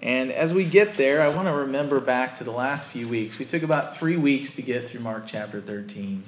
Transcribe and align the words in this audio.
And 0.00 0.30
as 0.30 0.52
we 0.52 0.64
get 0.64 0.94
there, 0.94 1.22
I 1.22 1.28
want 1.28 1.48
to 1.48 1.52
remember 1.52 2.00
back 2.00 2.34
to 2.34 2.44
the 2.44 2.50
last 2.50 2.88
few 2.88 3.08
weeks. 3.08 3.38
We 3.38 3.44
took 3.46 3.62
about 3.62 3.96
three 3.96 4.16
weeks 4.16 4.54
to 4.56 4.62
get 4.62 4.88
through 4.88 5.00
Mark 5.00 5.26
chapter 5.26 5.60
13. 5.60 6.22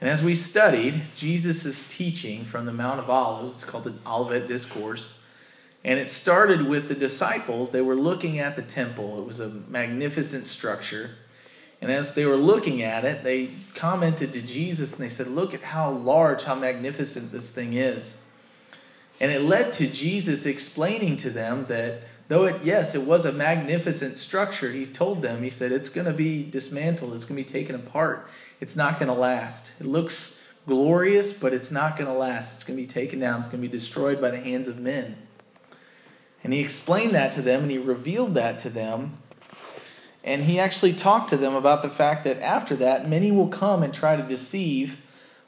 And 0.00 0.08
as 0.08 0.22
we 0.22 0.34
studied 0.34 1.02
Jesus' 1.14 1.86
teaching 1.86 2.44
from 2.44 2.66
the 2.66 2.72
Mount 2.72 3.00
of 3.00 3.10
Olives, 3.10 3.54
it's 3.54 3.64
called 3.64 3.84
the 3.84 3.94
Olivet 4.06 4.48
Discourse, 4.48 5.18
and 5.84 5.98
it 5.98 6.08
started 6.08 6.66
with 6.66 6.88
the 6.88 6.94
disciples. 6.94 7.70
They 7.70 7.82
were 7.82 7.96
looking 7.96 8.38
at 8.38 8.56
the 8.56 8.62
temple, 8.62 9.18
it 9.18 9.26
was 9.26 9.40
a 9.40 9.48
magnificent 9.48 10.46
structure. 10.46 11.10
And 11.82 11.90
as 11.90 12.14
they 12.14 12.26
were 12.26 12.36
looking 12.36 12.82
at 12.82 13.06
it, 13.06 13.24
they 13.24 13.50
commented 13.74 14.34
to 14.34 14.42
Jesus 14.42 14.92
and 14.92 15.02
they 15.02 15.08
said, 15.08 15.28
Look 15.28 15.54
at 15.54 15.62
how 15.62 15.90
large, 15.90 16.42
how 16.42 16.54
magnificent 16.54 17.32
this 17.32 17.50
thing 17.50 17.72
is. 17.72 18.20
And 19.18 19.30
it 19.30 19.40
led 19.42 19.72
to 19.74 19.86
Jesus 19.86 20.44
explaining 20.44 21.16
to 21.18 21.30
them 21.30 21.66
that 21.66 22.02
though 22.30 22.44
it, 22.44 22.62
yes, 22.62 22.94
it 22.94 23.02
was 23.02 23.24
a 23.24 23.32
magnificent 23.32 24.16
structure, 24.16 24.70
he 24.70 24.86
told 24.86 25.20
them, 25.20 25.42
He 25.42 25.50
said, 25.50 25.72
it's 25.72 25.88
going 25.88 26.06
to 26.06 26.12
be 26.12 26.48
dismantled, 26.48 27.12
it's 27.12 27.24
going 27.24 27.42
to 27.42 27.52
be 27.52 27.58
taken 27.58 27.74
apart, 27.74 28.30
it's 28.60 28.76
not 28.76 29.00
going 29.00 29.08
to 29.08 29.14
last. 29.14 29.72
It 29.80 29.86
looks 29.86 30.40
glorious, 30.64 31.32
but 31.32 31.52
it's 31.52 31.72
not 31.72 31.96
going 31.96 32.06
to 32.06 32.16
last. 32.16 32.54
It's 32.54 32.62
going 32.62 32.76
to 32.76 32.82
be 32.82 32.86
taken 32.86 33.18
down, 33.18 33.40
it's 33.40 33.48
going 33.48 33.60
to 33.60 33.68
be 33.68 33.72
destroyed 33.72 34.20
by 34.20 34.30
the 34.30 34.38
hands 34.38 34.68
of 34.68 34.78
men. 34.78 35.16
And 36.44 36.52
he 36.52 36.60
explained 36.60 37.12
that 37.16 37.32
to 37.32 37.42
them 37.42 37.62
and 37.62 37.70
he 37.70 37.78
revealed 37.78 38.34
that 38.34 38.60
to 38.60 38.70
them. 38.70 39.18
And 40.22 40.44
he 40.44 40.60
actually 40.60 40.92
talked 40.92 41.30
to 41.30 41.36
them 41.36 41.54
about 41.54 41.82
the 41.82 41.90
fact 41.90 42.22
that 42.24 42.40
after 42.40 42.76
that, 42.76 43.08
many 43.08 43.32
will 43.32 43.48
come 43.48 43.82
and 43.82 43.92
try 43.92 44.14
to 44.14 44.22
deceive 44.22 45.02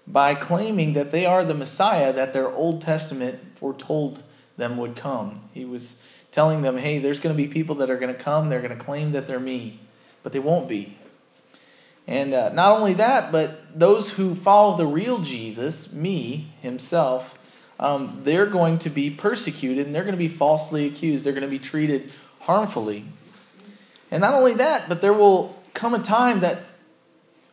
by 0.05 0.35
claiming 0.35 0.95
that 0.95 1.13
they 1.13 1.25
are 1.25 1.45
the 1.45 1.55
Messiah 1.55 2.13
that 2.13 2.33
their 2.33 2.51
Old 2.51 2.81
Testament 2.81 3.57
foretold 3.57 4.25
them 4.57 4.77
would 4.79 4.97
come. 4.97 5.49
He 5.55 5.65
was 5.65 6.03
telling 6.33 6.63
them, 6.63 6.79
hey, 6.79 6.99
there's 6.99 7.21
going 7.21 7.37
to 7.37 7.41
be 7.41 7.47
people 7.47 7.77
that 7.77 7.91
are 7.91 7.99
going 7.99 8.13
to 8.13 8.21
come, 8.21 8.49
they're 8.49 8.63
going 8.63 8.77
to 8.77 8.85
claim 8.85 9.13
that 9.13 9.27
they're 9.27 9.39
me, 9.39 9.79
but 10.23 10.33
they 10.33 10.39
won't 10.39 10.67
be. 10.67 10.97
And 12.07 12.35
uh, 12.35 12.49
not 12.49 12.79
only 12.79 12.95
that, 12.95 13.31
but 13.31 13.79
those 13.79 14.11
who 14.11 14.35
follow 14.35 14.77
the 14.77 14.87
real 14.87 15.19
Jesus, 15.19 15.93
me, 15.93 16.49
himself, 16.61 17.39
um, 17.79 18.21
they're 18.25 18.47
going 18.47 18.79
to 18.79 18.91
be 18.91 19.11
persecuted 19.11 19.87
and 19.87 19.95
they're 19.95 20.03
going 20.03 20.15
to 20.15 20.19
be 20.19 20.29
falsely 20.29 20.87
accused. 20.87 21.25
They're 21.25 21.33
going 21.33 21.43
to 21.43 21.49
be 21.49 21.59
treated 21.59 22.11
harmfully. 22.41 23.05
And 24.11 24.21
not 24.21 24.35
only 24.35 24.55
that, 24.55 24.89
but 24.89 25.01
there 25.01 25.13
will 25.13 25.63
come 25.75 25.95
a 25.95 26.03
time 26.03 26.41
that 26.41 26.61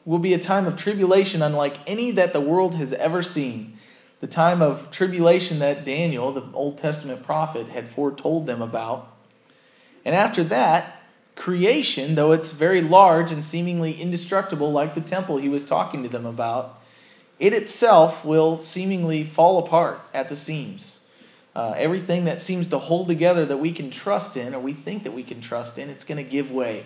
will 0.06 0.20
be 0.20 0.34
a 0.34 0.40
time 0.40 0.66
of 0.66 0.75
tribulation 0.75 1.42
unlike 1.42 1.78
any 1.86 2.12
that 2.12 2.34
the 2.34 2.42
world 2.42 2.75
has 2.75 2.94
ever 2.94 3.22
seen. 3.22 3.78
The 4.20 4.28
time 4.28 4.62
of 4.62 4.92
tribulation 4.92 5.59
that 5.59 5.86
Daniel, 5.86 6.31
the 6.31 6.44
Old 6.53 6.78
Testament 6.78 7.23
prophet, 7.23 7.67
had 7.67 7.88
foretold 7.88 8.45
them 8.45 8.62
about. 8.62 9.16
And 10.03 10.14
after 10.14 10.44
that, 10.45 11.02
creation, 11.36 12.16
though 12.16 12.34
it's 12.34 12.52
very 12.52 12.81
large 12.81 13.31
and 13.31 13.44
seemingly 13.44 13.94
indestructible, 13.94 14.72
like 14.72 14.94
the 14.94 15.02
temple 15.02 15.38
he 15.38 15.47
was 15.47 15.64
talking 15.64 16.03
to 16.03 16.09
them 16.09 16.25
about, 16.25 16.81
it 17.40 17.53
itself 17.53 18.25
will 18.25 18.58
seemingly 18.58 19.23
fall 19.23 19.58
apart 19.58 20.02
at 20.14 20.28
the 20.28 20.36
seams. 20.36 21.00
Uh, 21.56 21.73
everything 21.78 22.25
that 22.25 22.40
seems 22.40 22.67
to 22.67 22.78
hold 22.78 23.08
together 23.08 23.45
that 23.45 23.58
we 23.58 23.72
can 23.72 23.90
trust 23.90 24.36
in 24.38 24.53
or 24.53 24.59
we 24.59 24.73
think 24.73 25.03
that 25.03 25.14
we 25.14 25.23
can 25.23 25.40
trust 25.42 25.80
in, 25.80 25.90
it's 25.90 26.03
going 26.03 26.23
to 26.23 26.30
give 26.30 26.52
way. 26.52 26.86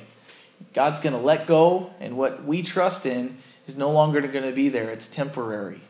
God's 0.73 0.99
going 0.99 1.13
to 1.13 1.19
let 1.19 1.47
go, 1.47 1.91
and 1.99 2.15
what 2.15 2.45
we 2.45 2.61
trust 2.61 3.05
in 3.05 3.37
is 3.67 3.75
no 3.75 3.91
longer 3.91 4.21
going 4.21 4.45
to 4.45 4.51
be 4.51 4.69
there. 4.69 4.89
It's 4.89 5.07
temporary. 5.07 5.81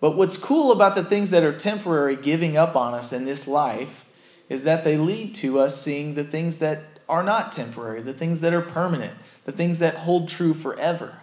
But 0.00 0.16
what's 0.16 0.38
cool 0.38 0.72
about 0.72 0.94
the 0.94 1.04
things 1.04 1.30
that 1.30 1.44
are 1.44 1.52
temporary 1.52 2.16
giving 2.16 2.56
up 2.56 2.74
on 2.74 2.94
us 2.94 3.12
in 3.12 3.24
this 3.26 3.46
life 3.46 4.04
is 4.48 4.64
that 4.64 4.82
they 4.82 4.96
lead 4.96 5.34
to 5.36 5.60
us 5.60 5.80
seeing 5.80 6.14
the 6.14 6.24
things 6.24 6.58
that 6.58 6.98
are 7.08 7.22
not 7.22 7.52
temporary, 7.52 8.00
the 8.00 8.14
things 8.14 8.40
that 8.40 8.52
are 8.52 8.62
permanent, 8.62 9.14
the 9.44 9.52
things 9.52 9.78
that 9.80 9.96
hold 9.96 10.28
true 10.28 10.54
forever. 10.54 11.18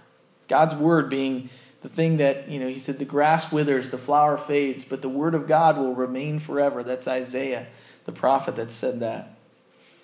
God's 0.47 0.75
word 0.75 1.09
being 1.09 1.49
the 1.81 1.89
thing 1.89 2.17
that, 2.17 2.49
you 2.49 2.59
know, 2.59 2.67
he 2.67 2.77
said, 2.77 2.99
the 2.99 3.05
grass 3.05 3.51
withers, 3.51 3.89
the 3.89 3.97
flower 3.97 4.37
fades, 4.37 4.83
but 4.83 5.01
the 5.01 5.09
word 5.09 5.35
of 5.35 5.47
God 5.47 5.77
will 5.77 5.95
remain 5.95 6.39
forever. 6.39 6.83
That's 6.83 7.07
Isaiah, 7.07 7.67
the 8.05 8.11
prophet, 8.11 8.55
that 8.55 8.71
said 8.71 8.99
that. 8.99 9.37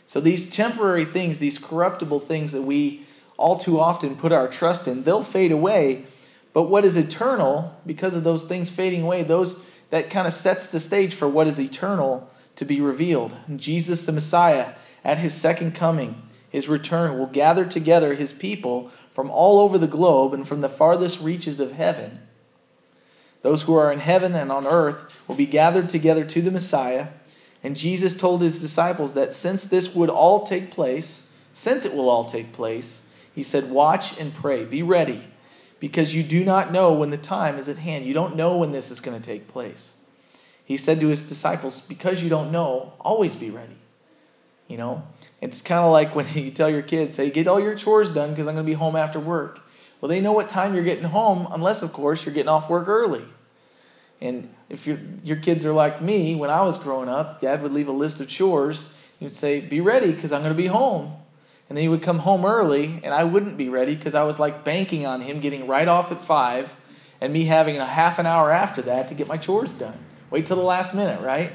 So 0.05 0.19
these 0.19 0.49
temporary 0.49 1.05
things, 1.05 1.39
these 1.39 1.59
corruptible 1.59 2.19
things 2.19 2.51
that 2.51 2.61
we 2.61 3.05
all 3.37 3.57
too 3.57 3.79
often 3.79 4.15
put 4.15 4.31
our 4.31 4.47
trust 4.47 4.87
in, 4.87 5.03
they'll 5.03 5.23
fade 5.23 5.51
away. 5.51 6.05
But 6.53 6.63
what 6.63 6.85
is 6.85 6.97
eternal, 6.97 7.75
because 7.85 8.15
of 8.15 8.23
those 8.23 8.43
things 8.43 8.69
fading 8.69 9.01
away, 9.01 9.23
those 9.23 9.57
that 9.89 10.09
kind 10.09 10.27
of 10.27 10.33
sets 10.33 10.71
the 10.71 10.79
stage 10.79 11.13
for 11.13 11.27
what 11.27 11.47
is 11.47 11.59
eternal 11.59 12.29
to 12.55 12.65
be 12.65 12.79
revealed. 12.79 13.35
Jesus 13.55 14.05
the 14.05 14.11
Messiah, 14.11 14.73
at 15.03 15.17
his 15.17 15.33
second 15.33 15.73
coming, 15.75 16.21
his 16.49 16.69
return, 16.69 17.17
will 17.17 17.27
gather 17.27 17.65
together 17.65 18.13
his 18.13 18.31
people 18.31 18.89
from 19.11 19.29
all 19.29 19.59
over 19.59 19.77
the 19.77 19.87
globe 19.87 20.33
and 20.33 20.47
from 20.47 20.61
the 20.61 20.69
farthest 20.69 21.19
reaches 21.21 21.59
of 21.59 21.73
heaven. 21.73 22.19
Those 23.41 23.63
who 23.63 23.75
are 23.75 23.91
in 23.91 23.99
heaven 23.99 24.33
and 24.33 24.51
on 24.51 24.65
earth 24.65 25.13
will 25.27 25.35
be 25.35 25.45
gathered 25.45 25.89
together 25.89 26.23
to 26.25 26.41
the 26.41 26.51
Messiah. 26.51 27.09
And 27.63 27.75
Jesus 27.75 28.15
told 28.15 28.41
his 28.41 28.61
disciples 28.61 29.13
that 29.15 29.31
since 29.31 29.65
this 29.65 29.93
would 29.93 30.09
all 30.09 30.43
take 30.43 30.71
place, 30.71 31.29
since 31.51 31.85
it 31.85 31.93
will 31.93 32.09
all 32.09 32.25
take 32.25 32.51
place, 32.53 33.05
he 33.33 33.43
said, 33.43 33.69
Watch 33.69 34.19
and 34.19 34.33
pray, 34.33 34.63
be 34.63 34.81
ready, 34.81 35.23
because 35.83 36.15
you 36.15 36.23
do 36.23 36.45
not 36.45 36.71
know 36.71 36.93
when 36.93 37.09
the 37.09 37.17
time 37.17 37.57
is 37.57 37.67
at 37.67 37.77
hand. 37.77 38.05
You 38.05 38.13
don't 38.13 38.37
know 38.37 38.55
when 38.55 38.71
this 38.71 38.89
is 38.89 39.01
going 39.01 39.21
to 39.21 39.21
take 39.21 39.49
place. 39.49 39.97
He 40.63 40.77
said 40.77 41.01
to 41.01 41.09
his 41.09 41.27
disciples, 41.27 41.81
Because 41.81 42.23
you 42.23 42.29
don't 42.29 42.53
know, 42.53 42.93
always 43.01 43.35
be 43.35 43.49
ready. 43.49 43.75
You 44.69 44.77
know, 44.77 45.03
it's 45.41 45.61
kind 45.61 45.83
of 45.83 45.91
like 45.91 46.15
when 46.15 46.25
you 46.35 46.51
tell 46.51 46.69
your 46.69 46.83
kids, 46.83 47.17
hey, 47.17 47.29
get 47.29 47.49
all 47.49 47.59
your 47.59 47.75
chores 47.75 48.11
done 48.11 48.29
because 48.29 48.47
I'm 48.47 48.55
going 48.55 48.65
to 48.65 48.69
be 48.69 48.75
home 48.75 48.95
after 48.95 49.19
work. 49.19 49.59
Well, 49.99 50.07
they 50.07 50.21
know 50.21 50.31
what 50.31 50.47
time 50.47 50.73
you're 50.73 50.85
getting 50.85 51.03
home, 51.03 51.49
unless, 51.51 51.81
of 51.81 51.91
course, 51.91 52.25
you're 52.25 52.33
getting 52.33 52.47
off 52.47 52.69
work 52.69 52.87
early. 52.87 53.25
And 54.21 54.53
if 54.69 54.87
your, 54.87 54.99
your 55.21 55.35
kids 55.35 55.65
are 55.65 55.73
like 55.73 56.01
me, 56.01 56.33
when 56.33 56.49
I 56.49 56.61
was 56.61 56.77
growing 56.77 57.09
up, 57.09 57.41
dad 57.41 57.61
would 57.61 57.73
leave 57.73 57.89
a 57.89 57.91
list 57.91 58.21
of 58.21 58.29
chores. 58.29 58.95
He 59.19 59.25
would 59.25 59.33
say, 59.33 59.59
Be 59.59 59.81
ready 59.81 60.13
because 60.13 60.31
I'm 60.31 60.43
going 60.43 60.55
to 60.55 60.57
be 60.57 60.67
home. 60.67 61.17
And 61.73 61.77
then 61.79 61.85
he 61.85 61.89
would 61.89 62.03
come 62.03 62.19
home 62.19 62.45
early, 62.45 62.99
and 63.03 63.15
I 63.15 63.23
wouldn't 63.23 63.57
be 63.57 63.67
ready 63.67 63.95
because 63.95 64.13
I 64.13 64.21
was 64.25 64.39
like 64.39 64.63
banking 64.63 65.07
on 65.07 65.21
him 65.21 65.39
getting 65.39 65.65
right 65.65 65.87
off 65.87 66.11
at 66.11 66.21
5 66.21 66.75
and 67.19 67.33
me 67.33 67.45
having 67.45 67.77
a 67.77 67.85
half 67.87 68.19
an 68.19 68.27
hour 68.27 68.51
after 68.51 68.83
that 68.83 69.09
to 69.09 69.15
get 69.15 69.27
my 69.27 69.37
chores 69.37 69.73
done. 69.73 69.97
Wait 70.29 70.45
till 70.45 70.57
the 70.57 70.61
last 70.61 70.93
minute, 70.93 71.19
right? 71.19 71.51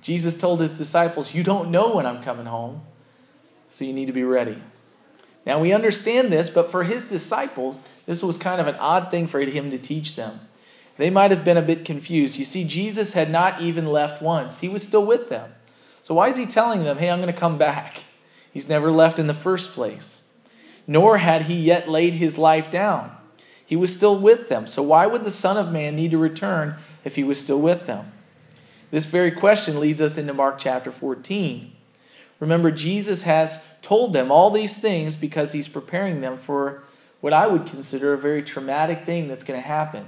Jesus 0.00 0.38
told 0.38 0.60
his 0.60 0.78
disciples, 0.78 1.34
You 1.34 1.42
don't 1.42 1.72
know 1.72 1.96
when 1.96 2.06
I'm 2.06 2.22
coming 2.22 2.46
home 2.46 2.82
so 3.68 3.84
you 3.84 3.92
need 3.92 4.06
to 4.06 4.12
be 4.12 4.22
ready. 4.22 4.62
Now 5.44 5.58
we 5.58 5.72
understand 5.72 6.30
this, 6.30 6.48
but 6.48 6.70
for 6.70 6.84
his 6.84 7.04
disciples, 7.04 7.88
this 8.06 8.22
was 8.22 8.38
kind 8.38 8.60
of 8.60 8.68
an 8.68 8.76
odd 8.76 9.10
thing 9.10 9.26
for 9.26 9.40
him 9.40 9.68
to 9.72 9.78
teach 9.78 10.14
them. 10.14 10.42
They 10.96 11.10
might 11.10 11.32
have 11.32 11.44
been 11.44 11.56
a 11.56 11.62
bit 11.62 11.84
confused. 11.84 12.38
You 12.38 12.44
see, 12.44 12.62
Jesus 12.62 13.14
had 13.14 13.30
not 13.30 13.60
even 13.60 13.86
left 13.86 14.22
once, 14.22 14.60
he 14.60 14.68
was 14.68 14.84
still 14.84 15.04
with 15.04 15.28
them. 15.28 15.52
So 16.02 16.14
why 16.14 16.28
is 16.28 16.36
he 16.36 16.46
telling 16.46 16.84
them, 16.84 16.98
hey, 16.98 17.10
I'm 17.10 17.18
going 17.18 17.34
to 17.34 17.40
come 17.40 17.58
back? 17.58 18.04
He's 18.54 18.68
never 18.68 18.92
left 18.92 19.18
in 19.18 19.26
the 19.26 19.34
first 19.34 19.72
place. 19.72 20.22
Nor 20.86 21.18
had 21.18 21.42
he 21.42 21.54
yet 21.54 21.88
laid 21.88 22.14
his 22.14 22.38
life 22.38 22.70
down. 22.70 23.10
He 23.66 23.74
was 23.74 23.92
still 23.92 24.16
with 24.16 24.48
them. 24.48 24.68
So 24.68 24.80
why 24.80 25.06
would 25.06 25.24
the 25.24 25.30
Son 25.32 25.56
of 25.56 25.72
Man 25.72 25.96
need 25.96 26.12
to 26.12 26.18
return 26.18 26.76
if 27.04 27.16
he 27.16 27.24
was 27.24 27.40
still 27.40 27.60
with 27.60 27.86
them? 27.86 28.12
This 28.92 29.06
very 29.06 29.32
question 29.32 29.80
leads 29.80 30.00
us 30.00 30.16
into 30.16 30.32
Mark 30.32 30.58
chapter 30.58 30.92
14. 30.92 31.72
Remember, 32.38 32.70
Jesus 32.70 33.22
has 33.24 33.64
told 33.82 34.12
them 34.12 34.30
all 34.30 34.50
these 34.50 34.78
things 34.78 35.16
because 35.16 35.50
he's 35.50 35.66
preparing 35.66 36.20
them 36.20 36.36
for 36.36 36.84
what 37.20 37.32
I 37.32 37.48
would 37.48 37.66
consider 37.66 38.12
a 38.12 38.18
very 38.18 38.42
traumatic 38.42 39.04
thing 39.04 39.26
that's 39.26 39.42
going 39.42 39.60
to 39.60 39.66
happen. 39.66 40.06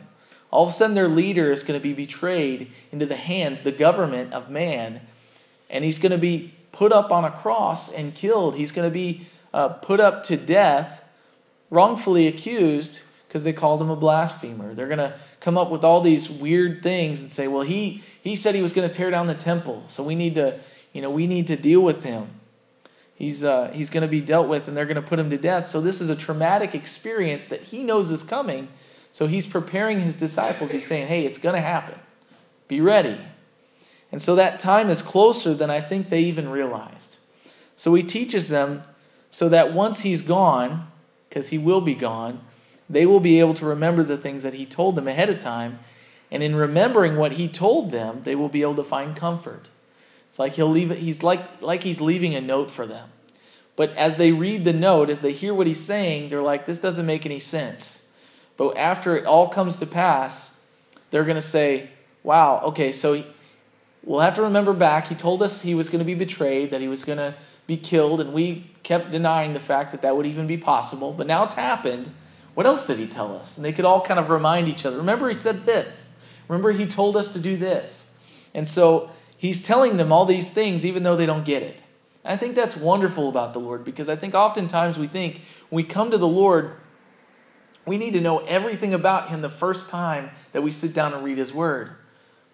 All 0.53 0.63
of 0.63 0.69
a 0.69 0.73
sudden, 0.73 0.95
their 0.95 1.09
leader 1.09 1.51
is 1.51 1.65
going 1.65 1.81
to 1.81 1.83
be 1.83 1.95
betrayed 1.95 2.71
into 2.93 3.07
the 3.07 3.17
hands, 3.17 3.63
the 3.63 3.73
government 3.73 4.33
of 4.33 4.51
man, 4.51 5.01
and 5.69 5.83
he's 5.83 5.99
going 5.99 6.13
to 6.13 6.19
be 6.19 6.55
put 6.77 6.93
up 6.93 7.11
on 7.11 7.25
a 7.25 7.31
cross 7.31 7.93
and 7.93 8.15
killed. 8.15 8.57
He's 8.57 8.73
going 8.73 8.89
to 8.89 8.95
be 8.95 9.27
uh, 9.53 9.69
put 9.69 10.01
up 10.01 10.23
to 10.25 10.37
death, 10.37 11.05
wrongfully 11.71 12.27
accused 12.27 13.03
because 13.27 13.45
they 13.45 13.53
called 13.53 13.83
him 13.83 13.91
a 13.91 13.97
blasphemer. 13.97 14.75
They're 14.75 14.87
going 14.87 14.99
to 14.99 15.15
come 15.41 15.59
up 15.59 15.71
with 15.71 15.85
all 15.85 16.01
these 16.01 16.31
weird 16.31 16.83
things 16.83 17.21
and 17.21 17.31
say, 17.31 17.49
well, 17.49 17.63
he, 17.63 18.03
he 18.23 18.37
said 18.37 18.55
he 18.55 18.63
was 18.63 18.73
going 18.73 18.89
to 18.89 18.95
tear 18.95 19.11
down 19.11 19.27
the 19.27 19.35
temple, 19.35 19.85
so 19.89 20.03
we 20.03 20.15
need 20.15 20.35
to 20.37 20.59
you 20.97 21.03
know, 21.03 21.11
we 21.11 21.27
need 21.27 21.47
to 21.49 21.57
deal 21.57 21.83
with 21.83 22.05
him. 22.05 22.27
He's, 23.17 23.45
uh, 23.45 23.71
he's 23.75 23.91
going 23.91 24.01
to 24.01 24.09
be 24.09 24.23
dealt 24.23 24.49
with 24.49 24.67
and 24.67 24.75
they're 24.75 24.87
going 24.87 24.97
to 24.97 25.03
put 25.03 25.19
him 25.19 25.29
to 25.29 25.37
death. 25.37 25.67
So, 25.69 25.83
this 25.83 26.01
is 26.01 26.09
a 26.09 26.17
traumatic 26.17 26.75
experience 26.75 27.49
that 27.49 27.65
he 27.65 27.85
knows 27.85 28.11
is 28.11 28.23
coming. 28.23 28.69
So, 29.13 29.27
he's 29.27 29.47
preparing 29.47 30.01
his 30.01 30.17
disciples. 30.17 30.71
He's 30.71 30.87
saying, 30.87 31.09
hey, 31.09 31.27
it's 31.27 31.37
going 31.37 31.55
to 31.55 31.61
happen. 31.61 31.99
Be 32.67 32.81
ready. 32.81 33.19
And 34.17 34.23
so, 34.23 34.35
that 34.37 34.59
time 34.59 34.89
is 34.89 35.03
closer 35.03 35.53
than 35.53 35.69
I 35.69 35.83
think 35.83 36.09
they 36.09 36.23
even 36.23 36.49
realized. 36.49 37.19
So, 37.77 37.93
he 37.93 38.03
teaches 38.03 38.49
them 38.49 38.83
so 39.29 39.47
that 39.51 39.75
once 39.75 40.01
he's 40.01 40.23
gone, 40.23 40.91
because 41.29 41.49
he 41.49 41.59
will 41.59 41.83
be 41.83 41.95
gone, 41.95 42.41
they 42.89 43.05
will 43.05 43.21
be 43.21 43.41
able 43.41 43.53
to 43.53 43.67
remember 43.67 44.03
the 44.03 44.17
things 44.17 44.43
that 44.43 44.55
he 44.55 44.65
told 44.65 44.95
them 44.95 45.07
ahead 45.07 45.29
of 45.29 45.39
time. 45.39 45.81
And 46.31 46.43
in 46.43 46.57
remembering 46.57 47.17
what 47.17 47.33
he 47.33 47.47
told 47.47 47.91
them, 47.91 48.23
they 48.23 48.35
will 48.35 48.49
be 48.49 48.63
able 48.63 48.77
to 48.77 48.85
find 48.85 49.15
comfort. 49.15 49.69
It's 50.29 50.39
like 50.39 50.55
he'll 50.55 50.67
leave 50.67 50.97
he's 50.97 51.23
like, 51.23 51.61
like 51.61 51.83
he's 51.83 52.01
leaving 52.01 52.35
a 52.35 52.41
note 52.41 52.71
for 52.71 52.87
them. 52.87 53.11
But 53.77 53.91
as 53.97 54.17
they 54.17 54.33
read 54.33 54.65
the 54.65 54.73
note, 54.73 55.11
as 55.11 55.21
they 55.21 55.33
hear 55.33 55.53
what 55.53 55.67
he's 55.67 55.85
saying, 55.85 56.31
they're 56.31 56.41
like, 56.41 56.65
this 56.65 56.79
doesn't 56.79 57.05
make 57.05 57.27
any 57.27 57.39
sense. 57.39 58.07
But 58.57 58.79
after 58.79 59.15
it 59.19 59.27
all 59.27 59.51
comes 59.51 59.77
to 59.77 59.87
pass, 59.87 60.57
they're 61.11 61.23
to 61.23 61.43
say, 61.43 61.91
wow, 62.23 62.63
okay, 62.65 62.93
so 62.93 63.23
we'll 64.07 64.21
have 64.21 64.35
to 64.35 64.43
remember 64.43 64.73
back. 64.73 65.09
He 65.09 65.15
told 65.15 65.43
us 65.43 65.61
he 65.61 65.75
was 65.75 65.91
going 65.91 65.99
to 65.99 66.07
be 66.07 66.15
betrayed, 66.15 66.71
that 66.71 66.81
he 66.81 66.89
was 66.89 67.05
going 67.05 67.19
to 67.19 67.35
be 67.67 67.77
killed, 67.77 68.21
and 68.21 68.33
we 68.33 68.71
kept 68.83 69.11
denying 69.11 69.53
the 69.53 69.61
fact 69.61 69.91
that 69.91 70.01
that 70.03 70.17
would 70.17 70.25
even 70.25 70.47
be 70.47 70.57
possible. 70.57 71.13
But 71.13 71.27
now 71.27 71.43
it's 71.43 71.55
happened. 71.55 72.11
What 72.55 72.65
else 72.65 72.87
did 72.87 72.99
he 72.99 73.07
tell 73.07 73.37
us? 73.37 73.57
And 73.57 73.65
they 73.67 73.73
could 73.73 73.85
all 73.85 74.01
kind 74.01 74.19
of 74.19 74.31
remind 74.31 74.69
each 74.69 74.87
other. 74.87 74.97
Remember, 74.97 75.29
he 75.29 75.35
said 75.35 75.67
this. 75.67 76.13
Remember, 76.49 76.73
he 76.73 76.87
told 76.87 77.17
us 77.17 77.33
to 77.33 77.41
do 77.41 77.57
this. 77.57 78.17
And 78.55 78.67
so 78.67 79.11
he's 79.37 79.61
telling 79.61 79.97
them 79.97 80.13
all 80.13 80.25
these 80.25 80.49
things, 80.49 80.87
even 80.87 81.03
though 81.03 81.17
they 81.17 81.27
don't 81.27 81.45
get 81.45 81.63
it. 81.63 81.83
And 82.25 82.33
I 82.33 82.37
think 82.37 82.55
that's 82.55 82.77
wonderful 82.77 83.29
about 83.29 83.53
the 83.53 83.59
Lord 83.59 83.85
because 83.85 84.09
I 84.09 84.17
think 84.17 84.35
oftentimes 84.35 84.99
we 84.99 85.09
think 85.09 85.43
when 85.69 85.85
we 85.85 85.89
come 85.89 86.13
to 86.13 86.19
the 86.19 86.29
Lord, 86.29 86.77
we 87.85 87.99
need 87.99 88.13
to 88.13 88.21
know 88.21 88.39
everything 88.39 88.95
about 88.95 89.29
him 89.29 89.43
the 89.43 89.49
first 89.49 89.91
time 89.91 90.31
that 90.53 90.63
we 90.63 90.71
sit 90.71 90.95
down 90.95 91.13
and 91.13 91.25
read 91.25 91.39
his 91.39 91.53
word. 91.53 91.91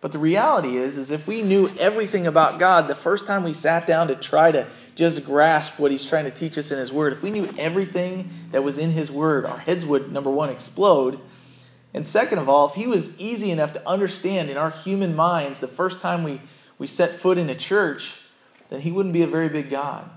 But 0.03 0.13
the 0.13 0.19
reality 0.19 0.77
is 0.77 0.99
is 0.99 1.11
if 1.11 1.27
we 1.27 1.41
knew 1.41 1.71
everything 1.79 2.27
about 2.27 2.59
God 2.59 2.89
the 2.89 2.95
first 2.95 3.27
time 3.27 3.45
we 3.45 3.55
sat 3.55 3.87
down 3.87 4.09
to 4.09 4.17
try 4.17 4.53
to 4.53 4.67
just 4.95 5.25
grasp 5.25 5.79
what 5.79 5.91
he's 5.91 6.05
trying 6.05 6.25
to 6.25 6.31
teach 6.31 6.59
us 6.59 6.71
in 6.71 6.79
his 6.79 6.93
word, 6.93 7.15
if 7.15 7.23
we 7.23 7.31
knew 7.31 7.49
everything 7.57 8.29
that 8.51 8.63
was 8.63 8.77
in 8.77 8.91
his 8.91 9.11
word, 9.11 9.47
our 9.47 9.59
heads 9.59 9.87
would 9.87 10.13
number 10.13 10.31
1 10.31 10.51
explode. 10.51 11.19
And 11.95 12.07
second 12.07 12.41
of 12.41 12.49
all, 12.49 12.69
if 12.69 12.75
he 12.75 12.87
was 12.87 13.19
easy 13.19 13.51
enough 13.51 13.73
to 13.73 13.89
understand 13.89 14.51
in 14.51 14.57
our 14.57 14.71
human 14.71 15.15
minds 15.15 15.61
the 15.61 15.69
first 15.69 16.03
time 16.03 16.25
we 16.25 16.43
we 16.79 16.89
set 16.89 17.15
foot 17.15 17.39
in 17.39 17.49
a 17.49 17.55
church, 17.55 18.21
then 18.69 18.81
he 18.81 18.91
wouldn't 18.91 19.13
be 19.13 19.23
a 19.23 19.27
very 19.29 19.49
big 19.49 19.71
God. 19.71 20.11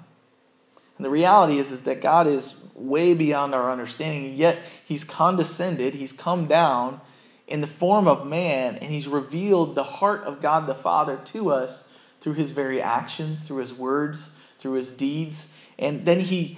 And 0.97 1.05
the 1.05 1.11
reality 1.11 1.59
is, 1.59 1.71
is 1.71 1.83
that 1.83 2.01
God 2.01 2.25
is 2.25 2.59
way 2.73 3.13
beyond 3.13 3.53
our 3.53 3.69
understanding, 3.69 4.33
yet 4.33 4.57
he's 4.83 5.03
condescended, 5.03 5.93
he's 5.93 6.11
come 6.11 6.47
down 6.47 7.01
in 7.47 7.62
the 7.62 7.68
form 7.68 8.07
of 8.07 8.25
man, 8.25 8.75
and 8.75 8.92
he's 8.92 9.07
revealed 9.07 9.75
the 9.75 9.83
heart 9.83 10.24
of 10.24 10.42
God 10.42 10.68
the 10.68 10.75
Father 10.75 11.18
to 11.25 11.51
us 11.51 11.92
through 12.19 12.33
his 12.33 12.51
very 12.53 12.81
actions, 12.81 13.47
through 13.47 13.57
his 13.57 13.74
words, 13.74 14.36
through 14.57 14.74
his 14.74 14.92
deeds. 14.92 15.53
And 15.77 16.06
then 16.06 16.19
he 16.19 16.57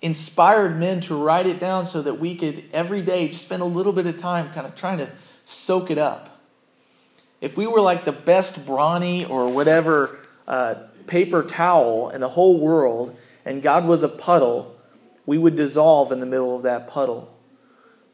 inspired 0.00 0.78
men 0.78 1.00
to 1.00 1.16
write 1.16 1.46
it 1.46 1.58
down 1.58 1.86
so 1.86 2.02
that 2.02 2.14
we 2.14 2.36
could 2.36 2.62
every 2.72 3.02
day 3.02 3.26
just 3.28 3.44
spend 3.44 3.62
a 3.62 3.66
little 3.66 3.92
bit 3.92 4.06
of 4.06 4.16
time 4.16 4.52
kind 4.52 4.66
of 4.66 4.76
trying 4.76 4.98
to 4.98 5.10
soak 5.44 5.90
it 5.90 5.98
up. 5.98 6.40
If 7.40 7.56
we 7.56 7.66
were 7.66 7.80
like 7.80 8.04
the 8.04 8.12
best 8.12 8.66
brawny 8.66 9.24
or 9.24 9.48
whatever 9.48 10.18
uh, 10.46 10.74
paper 11.06 11.42
towel 11.42 12.10
in 12.10 12.20
the 12.20 12.28
whole 12.28 12.60
world 12.60 13.16
and 13.44 13.62
God 13.62 13.86
was 13.86 14.02
a 14.02 14.08
puddle, 14.08 14.76
we 15.26 15.38
would 15.38 15.56
dissolve 15.56 16.12
in 16.12 16.20
the 16.20 16.26
middle 16.26 16.54
of 16.54 16.62
that 16.62 16.86
puddle. 16.88 17.34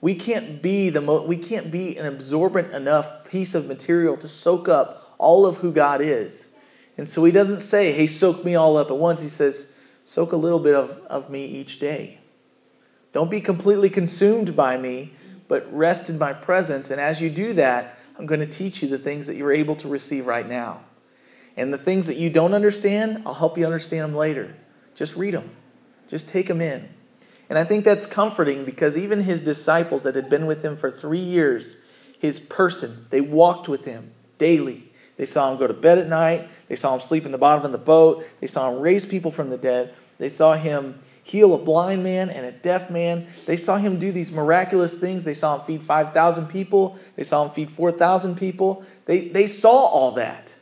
We 0.05 0.15
can't 0.15 0.61
be 0.61 0.91
the 0.91 1.01
mo- 1.01 1.23
we 1.23 1.39
can't 1.39 1.71
be 1.71 1.97
an 1.97 2.05
absorbent 2.05 2.75
enough 2.75 3.25
piece 3.25 3.55
of 3.55 3.67
material 3.67 4.19
to 4.19 4.29
soak 4.29 4.69
up 4.69 5.15
all 5.17 5.47
of 5.47 5.57
who 5.57 5.73
God 5.73 6.03
is. 6.03 6.51
And 6.99 7.09
so 7.09 7.25
he 7.25 7.33
doesn't 7.33 7.61
say, 7.61 7.91
hey, 7.91 8.07
soak 8.07 8.45
me 8.45 8.55
all 8.55 8.77
up 8.77 8.91
at 8.91 8.99
once. 8.99 9.23
He 9.23 9.31
says, 9.31 9.73
soak 10.05 10.33
a 10.33 10.37
little 10.37 10.59
bit 10.59 10.75
of, 10.75 11.01
of 11.07 11.31
me 11.31 11.47
each 11.47 11.79
day. 11.79 12.19
Don't 13.15 13.31
be 13.31 13.41
completely 13.41 13.89
consumed 13.89 14.55
by 14.55 14.77
me, 14.77 15.15
but 15.49 15.75
rest 15.75 16.11
in 16.11 16.19
my 16.19 16.35
presence. 16.35 16.91
And 16.91 17.01
as 17.01 17.23
you 17.23 17.31
do 17.31 17.55
that, 17.55 17.99
I'm 18.19 18.27
going 18.27 18.41
to 18.41 18.47
teach 18.47 18.83
you 18.83 18.89
the 18.89 18.99
things 18.99 19.27
that 19.27 19.37
you're 19.37 19.53
able 19.53 19.77
to 19.77 19.89
receive 19.89 20.27
right 20.27 20.47
now. 20.47 20.83
And 21.57 21.73
the 21.73 21.79
things 21.79 22.09
that 22.09 22.19
you 22.19 22.29
don't 22.29 22.53
understand, 22.53 23.23
I'll 23.25 23.33
help 23.33 23.57
you 23.57 23.65
understand 23.65 24.03
them 24.03 24.15
later. 24.15 24.55
Just 24.95 25.17
read 25.17 25.33
them, 25.33 25.49
just 26.09 26.29
take 26.29 26.49
them 26.49 26.61
in. 26.61 26.91
And 27.49 27.59
I 27.59 27.65
think 27.65 27.85
that's 27.85 28.07
comforting 28.07 28.65
because 28.65 28.97
even 28.97 29.21
his 29.21 29.43
disciples 29.43 30.03
that 30.05 30.15
had 30.15 30.31
been 30.31 30.47
with 30.47 30.65
him 30.65 30.77
for 30.77 30.91
three 30.91 31.19
years, 31.19 31.77
his 32.19 32.41
person, 32.41 33.07
they 33.11 33.21
walked 33.21 33.69
with 33.69 33.85
him 33.85 34.13
daily. 34.39 34.91
They 35.17 35.25
saw 35.25 35.53
him 35.53 35.59
go 35.59 35.67
to 35.67 35.75
bed 35.75 35.99
at 35.99 36.09
night. 36.09 36.49
They 36.69 36.75
saw 36.75 36.95
him 36.95 37.01
sleep 37.01 37.25
in 37.25 37.33
the 37.33 37.39
bottom 37.39 37.65
of 37.65 37.73
the 37.73 37.79
boat. 37.79 38.25
They 38.41 38.47
saw 38.47 38.71
him 38.71 38.81
raise 38.81 39.07
people 39.07 39.31
from 39.31 39.51
the 39.51 39.59
dead. 39.59 39.95
They 40.19 40.29
saw 40.29 40.55
him 40.55 40.99
heal 41.23 41.55
a 41.55 41.59
blind 41.59 42.03
man 42.03 42.31
and 42.31 42.45
a 42.47 42.53
deaf 42.53 42.91
man. 42.91 43.27
They 43.47 43.57
saw 43.57 43.77
him 43.77 43.99
do 43.99 44.11
these 44.11 44.33
miraculous 44.33 44.99
things. 44.99 45.25
They 45.25 45.35
saw 45.35 45.57
him 45.59 45.67
feed 45.67 45.83
5,000 45.83 46.47
people. 46.47 46.99
They 47.17 47.23
saw 47.23 47.45
him 47.45 47.51
feed 47.51 47.71
4,000 47.71 48.37
people. 48.37 48.85
They, 49.07 49.29
they 49.29 49.47
saw 49.47 49.71
all 49.71 50.13
that. 50.13 50.55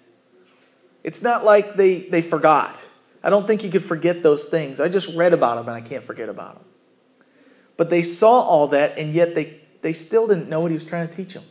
It's 1.02 1.22
not 1.22 1.44
like 1.44 1.74
they, 1.74 2.00
they 2.00 2.22
forgot. 2.22 2.86
I 3.22 3.30
don't 3.30 3.46
think 3.46 3.64
you 3.64 3.70
could 3.70 3.84
forget 3.84 4.22
those 4.22 4.46
things. 4.46 4.80
I 4.80 4.88
just 4.88 5.14
read 5.16 5.32
about 5.32 5.56
them 5.56 5.68
and 5.68 5.76
I 5.76 5.86
can't 5.86 6.04
forget 6.04 6.28
about 6.28 6.56
them. 6.56 6.64
But 7.76 7.90
they 7.90 8.02
saw 8.02 8.40
all 8.40 8.68
that 8.68 8.98
and 8.98 9.12
yet 9.12 9.34
they, 9.34 9.60
they 9.82 9.92
still 9.92 10.26
didn't 10.26 10.48
know 10.48 10.60
what 10.60 10.70
he 10.70 10.74
was 10.74 10.84
trying 10.84 11.08
to 11.08 11.14
teach 11.14 11.34
them. 11.34 11.44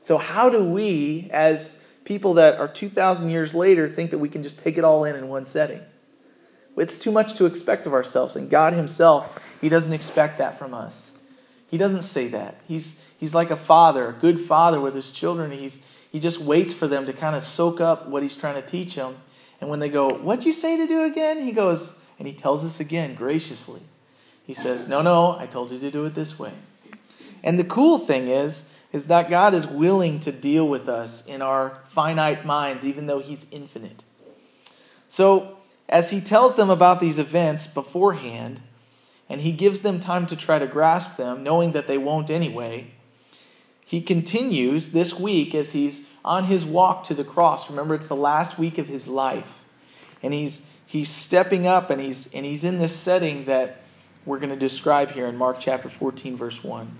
So, 0.00 0.16
how 0.16 0.48
do 0.48 0.64
we, 0.64 1.28
as 1.30 1.84
people 2.04 2.34
that 2.34 2.58
are 2.58 2.68
2,000 2.68 3.28
years 3.28 3.54
later, 3.54 3.86
think 3.86 4.10
that 4.10 4.18
we 4.18 4.30
can 4.30 4.42
just 4.42 4.58
take 4.58 4.78
it 4.78 4.84
all 4.84 5.04
in 5.04 5.14
in 5.14 5.28
one 5.28 5.44
setting? 5.44 5.82
It's 6.76 6.96
too 6.96 7.12
much 7.12 7.34
to 7.34 7.44
expect 7.44 7.86
of 7.86 7.92
ourselves. 7.92 8.36
And 8.36 8.48
God 8.48 8.72
Himself, 8.72 9.54
He 9.60 9.68
doesn't 9.68 9.92
expect 9.92 10.38
that 10.38 10.58
from 10.58 10.72
us. 10.72 11.18
He 11.70 11.76
doesn't 11.76 12.02
say 12.02 12.28
that. 12.28 12.60
He's, 12.66 13.04
he's 13.18 13.34
like 13.34 13.50
a 13.50 13.56
father, 13.56 14.08
a 14.08 14.12
good 14.12 14.40
father 14.40 14.80
with 14.80 14.94
his 14.94 15.12
children. 15.12 15.52
He's, 15.52 15.78
he 16.10 16.18
just 16.18 16.40
waits 16.40 16.74
for 16.74 16.88
them 16.88 17.06
to 17.06 17.12
kind 17.12 17.36
of 17.36 17.42
soak 17.44 17.80
up 17.80 18.08
what 18.08 18.22
he's 18.22 18.34
trying 18.34 18.56
to 18.56 18.66
teach 18.66 18.96
them. 18.96 19.16
And 19.60 19.68
when 19.70 19.78
they 19.78 19.88
go, 19.88 20.08
What'd 20.08 20.44
you 20.44 20.52
say 20.52 20.76
to 20.78 20.86
do 20.86 21.04
again? 21.04 21.38
He 21.38 21.52
goes, 21.52 21.98
and 22.18 22.26
he 22.26 22.34
tells 22.34 22.64
us 22.64 22.80
again 22.80 23.14
graciously. 23.14 23.82
He 24.50 24.54
says, 24.54 24.88
No, 24.88 25.00
no, 25.00 25.38
I 25.38 25.46
told 25.46 25.70
you 25.70 25.78
to 25.78 25.92
do 25.92 26.04
it 26.06 26.16
this 26.16 26.36
way. 26.36 26.50
And 27.44 27.56
the 27.56 27.62
cool 27.62 27.98
thing 27.98 28.26
is, 28.26 28.68
is 28.92 29.06
that 29.06 29.30
God 29.30 29.54
is 29.54 29.64
willing 29.64 30.18
to 30.18 30.32
deal 30.32 30.66
with 30.66 30.88
us 30.88 31.24
in 31.24 31.40
our 31.40 31.78
finite 31.84 32.44
minds, 32.44 32.84
even 32.84 33.06
though 33.06 33.20
He's 33.20 33.46
infinite. 33.52 34.02
So, 35.06 35.58
as 35.88 36.10
He 36.10 36.20
tells 36.20 36.56
them 36.56 36.68
about 36.68 36.98
these 36.98 37.16
events 37.16 37.68
beforehand, 37.68 38.60
and 39.28 39.42
He 39.42 39.52
gives 39.52 39.82
them 39.82 40.00
time 40.00 40.26
to 40.26 40.34
try 40.34 40.58
to 40.58 40.66
grasp 40.66 41.16
them, 41.16 41.44
knowing 41.44 41.70
that 41.70 41.86
they 41.86 41.96
won't 41.96 42.28
anyway, 42.28 42.90
he 43.84 44.00
continues 44.00 44.90
this 44.90 45.16
week 45.16 45.54
as 45.54 45.72
he's 45.72 46.08
on 46.24 46.46
his 46.46 46.64
walk 46.64 47.04
to 47.04 47.14
the 47.14 47.22
cross. 47.22 47.70
Remember, 47.70 47.94
it's 47.94 48.08
the 48.08 48.16
last 48.16 48.58
week 48.58 48.78
of 48.78 48.88
his 48.88 49.06
life. 49.06 49.64
And 50.24 50.34
he's, 50.34 50.66
he's 50.86 51.08
stepping 51.08 51.68
up 51.68 51.88
and 51.88 52.00
he's, 52.00 52.32
and 52.34 52.44
he's 52.44 52.64
in 52.64 52.80
this 52.80 52.96
setting 52.96 53.46
that 53.46 53.79
we're 54.24 54.38
going 54.38 54.50
to 54.50 54.56
describe 54.56 55.12
here 55.12 55.26
in 55.26 55.36
Mark 55.36 55.58
chapter 55.60 55.88
14, 55.88 56.36
verse 56.36 56.62
1. 56.62 56.98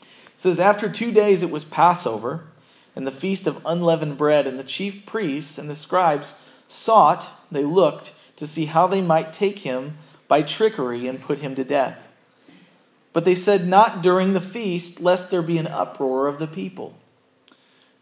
It 0.00 0.06
says, 0.36 0.60
After 0.60 0.88
two 0.88 1.12
days 1.12 1.42
it 1.42 1.50
was 1.50 1.64
Passover 1.64 2.44
and 2.96 3.06
the 3.06 3.12
feast 3.12 3.46
of 3.46 3.62
unleavened 3.64 4.16
bread, 4.18 4.46
and 4.46 4.58
the 4.58 4.64
chief 4.64 5.06
priests 5.06 5.58
and 5.58 5.70
the 5.70 5.74
scribes 5.74 6.34
sought, 6.66 7.28
they 7.50 7.64
looked, 7.64 8.12
to 8.36 8.46
see 8.46 8.66
how 8.66 8.86
they 8.86 9.00
might 9.00 9.32
take 9.32 9.60
him 9.60 9.96
by 10.28 10.42
trickery 10.42 11.06
and 11.06 11.20
put 11.20 11.38
him 11.38 11.54
to 11.54 11.64
death. 11.64 12.08
But 13.12 13.24
they 13.24 13.34
said, 13.34 13.66
Not 13.66 14.02
during 14.02 14.32
the 14.32 14.40
feast, 14.40 15.00
lest 15.00 15.30
there 15.30 15.42
be 15.42 15.58
an 15.58 15.66
uproar 15.66 16.26
of 16.26 16.38
the 16.38 16.46
people. 16.46 16.96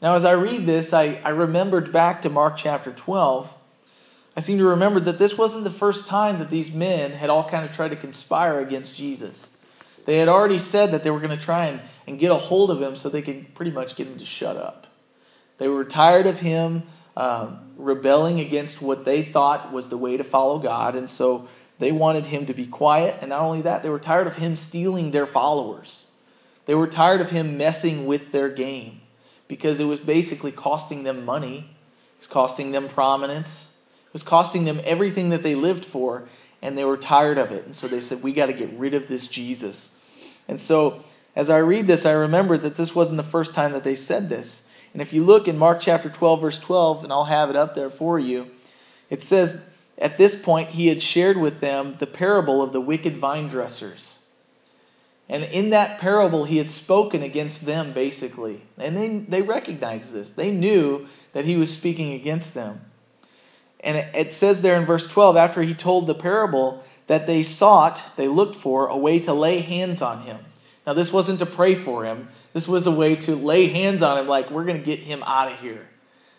Now, 0.00 0.14
as 0.14 0.24
I 0.24 0.32
read 0.32 0.66
this, 0.66 0.92
I, 0.92 1.20
I 1.24 1.30
remembered 1.30 1.92
back 1.92 2.22
to 2.22 2.30
Mark 2.30 2.56
chapter 2.56 2.92
12. 2.92 3.52
I 4.38 4.40
seem 4.40 4.58
to 4.58 4.66
remember 4.66 5.00
that 5.00 5.18
this 5.18 5.36
wasn't 5.36 5.64
the 5.64 5.70
first 5.70 6.06
time 6.06 6.38
that 6.38 6.48
these 6.48 6.72
men 6.72 7.10
had 7.10 7.28
all 7.28 7.48
kind 7.48 7.64
of 7.64 7.72
tried 7.72 7.88
to 7.88 7.96
conspire 7.96 8.60
against 8.60 8.96
Jesus. 8.96 9.56
They 10.04 10.18
had 10.18 10.28
already 10.28 10.60
said 10.60 10.92
that 10.92 11.02
they 11.02 11.10
were 11.10 11.18
going 11.18 11.36
to 11.36 11.44
try 11.44 11.66
and, 11.66 11.80
and 12.06 12.20
get 12.20 12.30
a 12.30 12.36
hold 12.36 12.70
of 12.70 12.80
him 12.80 12.94
so 12.94 13.08
they 13.08 13.20
could 13.20 13.52
pretty 13.56 13.72
much 13.72 13.96
get 13.96 14.06
him 14.06 14.16
to 14.16 14.24
shut 14.24 14.56
up. 14.56 14.86
They 15.58 15.66
were 15.66 15.84
tired 15.84 16.28
of 16.28 16.38
him 16.38 16.84
um, 17.16 17.72
rebelling 17.76 18.38
against 18.38 18.80
what 18.80 19.04
they 19.04 19.24
thought 19.24 19.72
was 19.72 19.88
the 19.88 19.98
way 19.98 20.16
to 20.16 20.22
follow 20.22 20.60
God, 20.60 20.94
and 20.94 21.10
so 21.10 21.48
they 21.80 21.90
wanted 21.90 22.26
him 22.26 22.46
to 22.46 22.54
be 22.54 22.64
quiet, 22.64 23.16
and 23.20 23.30
not 23.30 23.40
only 23.40 23.62
that, 23.62 23.82
they 23.82 23.90
were 23.90 23.98
tired 23.98 24.28
of 24.28 24.36
him 24.36 24.54
stealing 24.54 25.10
their 25.10 25.26
followers. 25.26 26.12
They 26.66 26.76
were 26.76 26.86
tired 26.86 27.20
of 27.20 27.30
him 27.30 27.56
messing 27.56 28.06
with 28.06 28.30
their 28.30 28.50
game 28.50 29.00
because 29.48 29.80
it 29.80 29.86
was 29.86 29.98
basically 29.98 30.52
costing 30.52 31.02
them 31.02 31.24
money, 31.24 31.70
it 32.14 32.18
was 32.18 32.28
costing 32.28 32.70
them 32.70 32.88
prominence, 32.88 33.67
was 34.18 34.24
costing 34.24 34.64
them 34.64 34.80
everything 34.82 35.30
that 35.30 35.44
they 35.44 35.54
lived 35.54 35.84
for, 35.84 36.24
and 36.60 36.76
they 36.76 36.84
were 36.84 36.96
tired 36.96 37.38
of 37.38 37.52
it. 37.52 37.64
And 37.64 37.72
so 37.72 37.86
they 37.86 38.00
said, 38.00 38.20
We 38.20 38.32
got 38.32 38.46
to 38.46 38.52
get 38.52 38.72
rid 38.72 38.92
of 38.92 39.06
this 39.06 39.28
Jesus. 39.28 39.92
And 40.48 40.58
so 40.58 41.04
as 41.36 41.48
I 41.48 41.58
read 41.58 41.86
this, 41.86 42.04
I 42.04 42.10
remember 42.10 42.58
that 42.58 42.74
this 42.74 42.96
wasn't 42.96 43.18
the 43.18 43.22
first 43.22 43.54
time 43.54 43.70
that 43.74 43.84
they 43.84 43.94
said 43.94 44.28
this. 44.28 44.66
And 44.92 45.00
if 45.00 45.12
you 45.12 45.22
look 45.22 45.46
in 45.46 45.56
Mark 45.56 45.78
chapter 45.80 46.10
12, 46.10 46.40
verse 46.40 46.58
12, 46.58 47.04
and 47.04 47.12
I'll 47.12 47.26
have 47.26 47.48
it 47.48 47.54
up 47.54 47.76
there 47.76 47.90
for 47.90 48.18
you, 48.18 48.50
it 49.08 49.22
says, 49.22 49.60
at 49.96 50.18
this 50.18 50.34
point, 50.34 50.70
he 50.70 50.88
had 50.88 51.00
shared 51.00 51.36
with 51.36 51.60
them 51.60 51.92
the 51.92 52.06
parable 52.06 52.60
of 52.60 52.72
the 52.72 52.80
wicked 52.80 53.16
vine 53.16 53.46
dressers. 53.46 54.24
And 55.28 55.44
in 55.44 55.70
that 55.70 56.00
parable, 56.00 56.44
he 56.44 56.56
had 56.56 56.70
spoken 56.70 57.22
against 57.22 57.66
them, 57.66 57.92
basically. 57.92 58.62
And 58.76 58.96
they, 58.96 59.08
they 59.08 59.42
recognized 59.42 60.12
this. 60.12 60.32
They 60.32 60.50
knew 60.50 61.06
that 61.34 61.44
he 61.44 61.56
was 61.56 61.72
speaking 61.72 62.14
against 62.14 62.54
them. 62.54 62.80
And 63.80 63.96
it 64.14 64.32
says 64.32 64.62
there 64.62 64.76
in 64.76 64.84
verse 64.84 65.06
12, 65.06 65.36
after 65.36 65.62
he 65.62 65.74
told 65.74 66.06
the 66.06 66.14
parable, 66.14 66.84
that 67.06 67.26
they 67.26 67.42
sought, 67.42 68.04
they 68.16 68.28
looked 68.28 68.56
for 68.56 68.86
a 68.86 68.96
way 68.96 69.18
to 69.20 69.32
lay 69.32 69.60
hands 69.60 70.02
on 70.02 70.22
him. 70.22 70.38
Now, 70.86 70.94
this 70.94 71.12
wasn't 71.12 71.38
to 71.40 71.46
pray 71.46 71.74
for 71.74 72.04
him. 72.04 72.28
This 72.52 72.66
was 72.66 72.86
a 72.86 72.90
way 72.90 73.14
to 73.16 73.36
lay 73.36 73.66
hands 73.66 74.02
on 74.02 74.18
him, 74.18 74.26
like, 74.26 74.50
we're 74.50 74.64
going 74.64 74.78
to 74.78 74.84
get 74.84 75.00
him 75.00 75.22
out 75.24 75.52
of 75.52 75.60
here. 75.60 75.86